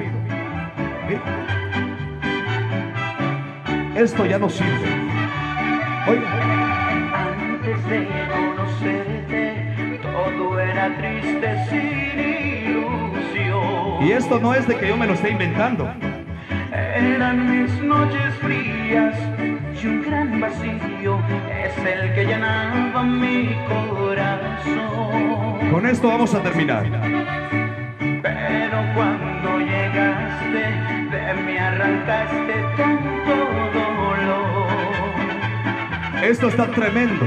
¿Sí? 1.08 1.16
Esto 3.96 4.26
ya 4.26 4.38
no 4.38 4.50
sirve. 4.50 4.88
Oiga. 6.06 6.28
Antes 7.14 7.88
de 7.88 8.06
conocerte, 8.30 9.98
todo 10.02 10.60
era 10.60 10.94
triste 10.98 11.64
sin 11.70 12.20
ilusión. 12.68 14.06
Y 14.06 14.12
esto 14.12 14.38
no 14.38 14.52
es 14.54 14.68
de 14.68 14.76
que 14.76 14.88
yo 14.88 14.98
me 14.98 15.06
lo 15.06 15.14
esté 15.14 15.30
inventando. 15.30 15.90
Eran 16.72 17.50
mis 17.50 17.72
noches 17.82 18.34
frías 18.34 19.16
y 19.82 19.86
un 19.86 20.02
gran 20.02 20.38
vacío 20.40 21.18
es 21.64 21.74
el 21.78 22.12
que 22.14 22.26
llenaba 22.26 23.02
mi 23.02 23.56
corazón. 23.66 25.70
Con 25.70 25.86
esto 25.86 26.08
vamos 26.08 26.34
a 26.34 26.42
terminar. 26.42 26.84
Pero 28.22 28.78
cuando 28.94 29.58
llegaste, 29.60 30.64
de 31.10 31.34
mí 31.42 31.56
arrancaste 31.56 32.54
tanto 32.76 33.34
dolor. 33.74 34.68
Esto 36.22 36.48
está 36.48 36.66
tremendo. 36.66 37.26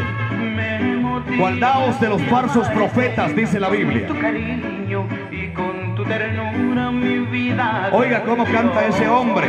Guardaos 1.37 1.99
de 2.01 2.09
los 2.09 2.21
falsos 2.23 2.67
profetas, 2.69 3.35
dice 3.35 3.59
la 3.59 3.69
Biblia. 3.69 4.07
Con 4.07 4.15
tu 4.15 4.21
cariño 4.21 5.07
y 5.31 5.47
con 5.49 5.95
tu 5.95 6.03
ternura 6.03 6.91
mi 6.91 7.19
vida. 7.19 7.89
Oiga 7.93 8.23
cómo 8.23 8.43
canta 8.45 8.85
ese 8.87 9.07
hombre. 9.07 9.47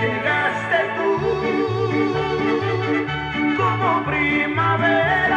Llegaste 0.00 0.76
tú 0.96 1.18
como 3.56 4.04
primavera 4.04 5.35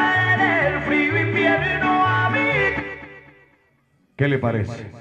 ¿Qué 4.19 4.27
le 4.27 4.37
parece? 4.37 4.91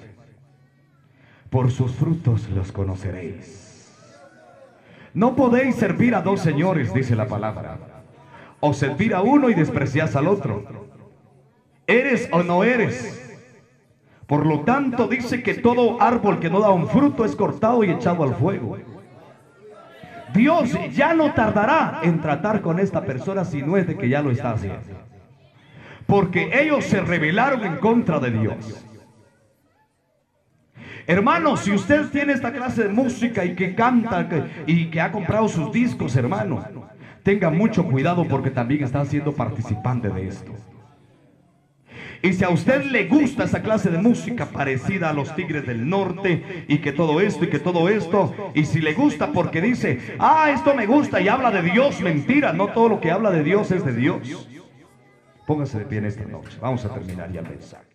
Por 1.51 1.73
sus 1.73 1.91
frutos 1.91 2.49
los 2.51 2.71
conoceréis. 2.71 3.93
No 5.13 5.35
podéis 5.35 5.75
servir 5.75 6.15
a 6.15 6.23
dos 6.23 6.39
señores, 6.39 6.95
dice 6.95 7.17
la 7.17 7.27
palabra. 7.27 7.79
O 8.61 8.73
servir 8.73 9.17
a 9.17 9.23
uno 9.23 9.51
y 9.51 9.55
desprecias 9.55 10.15
al 10.15 10.29
otro. 10.29 10.87
¿Eres 11.89 12.29
o 12.31 12.45
no 12.45 12.63
eres? 12.63 13.37
Por 14.29 14.47
lo 14.47 14.61
tanto, 14.61 15.09
dice 15.09 15.43
que 15.43 15.55
todo 15.55 16.01
árbol 16.01 16.39
que 16.39 16.49
no 16.49 16.61
da 16.61 16.71
un 16.71 16.87
fruto 16.87 17.25
es 17.25 17.35
cortado 17.35 17.83
y 17.83 17.91
echado 17.91 18.23
al 18.23 18.37
fuego. 18.37 18.79
Dios 20.33 20.71
ya 20.93 21.13
no 21.13 21.35
tardará 21.35 22.03
en 22.05 22.21
tratar 22.21 22.61
con 22.61 22.79
esta 22.79 23.05
persona 23.05 23.45
si 23.45 23.63
no 23.63 23.77
es 23.77 23.89
de 23.89 23.97
que 23.97 24.09
ya 24.09 24.23
lo 24.23 24.31
está 24.31 24.53
haciendo. 24.53 24.97
Porque 26.07 26.51
ellos 26.53 26.85
se 26.85 27.01
rebelaron 27.01 27.65
en 27.65 27.79
contra 27.79 28.21
de 28.21 28.31
Dios. 28.31 28.85
Hermano, 31.09 31.57
si 31.57 31.73
usted 31.73 32.11
tiene 32.11 32.35
esta 32.35 32.53
clase 32.53 32.83
de 32.83 32.91
música 32.91 33.43
y 33.43 33.55
que 33.55 33.75
canta 33.75 34.29
y 34.67 34.91
que 34.91 35.01
ha 35.01 35.11
comprado 35.11 35.49
sus 35.49 35.73
discos, 35.73 36.15
hermano, 36.15 36.63
tenga 37.23 37.49
mucho 37.49 37.87
cuidado 37.87 38.29
porque 38.29 38.51
también 38.51 38.85
está 38.85 39.03
siendo 39.07 39.33
participante 39.33 40.11
de 40.11 40.29
esto. 40.29 40.53
Y 42.21 42.35
si 42.35 42.45
a 42.45 42.51
usted 42.51 42.85
le 42.85 43.07
gusta 43.07 43.45
esa 43.45 43.63
clase 43.63 43.89
de 43.89 43.97
música 43.97 44.51
parecida 44.51 45.09
a 45.09 45.15
los 45.15 45.35
Tigres 45.35 45.67
del 45.67 45.89
Norte 45.89 46.67
y 46.69 46.77
que 46.77 46.93
todo 46.93 47.23
esto 47.23 47.47
y 47.47 47.49
que 47.49 47.59
todo 47.59 47.89
esto, 47.89 48.53
y 48.53 48.67
si 48.67 48.83
le 48.83 48.93
gusta 48.93 49.33
porque 49.33 49.63
dice, 49.63 49.99
ah, 50.19 50.51
esto 50.55 50.75
me 50.75 50.85
gusta 50.85 51.23
y 51.23 51.29
habla 51.29 51.51
de 51.51 51.63
Dios, 51.63 52.03
mentira, 52.03 52.53
no 52.53 52.67
todo 52.67 52.91
lo 52.91 53.01
que 53.01 53.11
habla 53.11 53.31
de 53.31 53.43
Dios 53.43 53.71
es 53.71 53.83
de 53.83 53.95
Dios. 53.95 54.47
Póngase 55.47 55.79
de 55.79 55.85
pie 55.87 55.99
en 55.99 56.05
esta 56.05 56.27
noche, 56.27 56.59
vamos 56.61 56.85
a 56.85 56.93
terminar 56.93 57.33
ya 57.33 57.41
el 57.41 57.49
mensaje. 57.49 57.88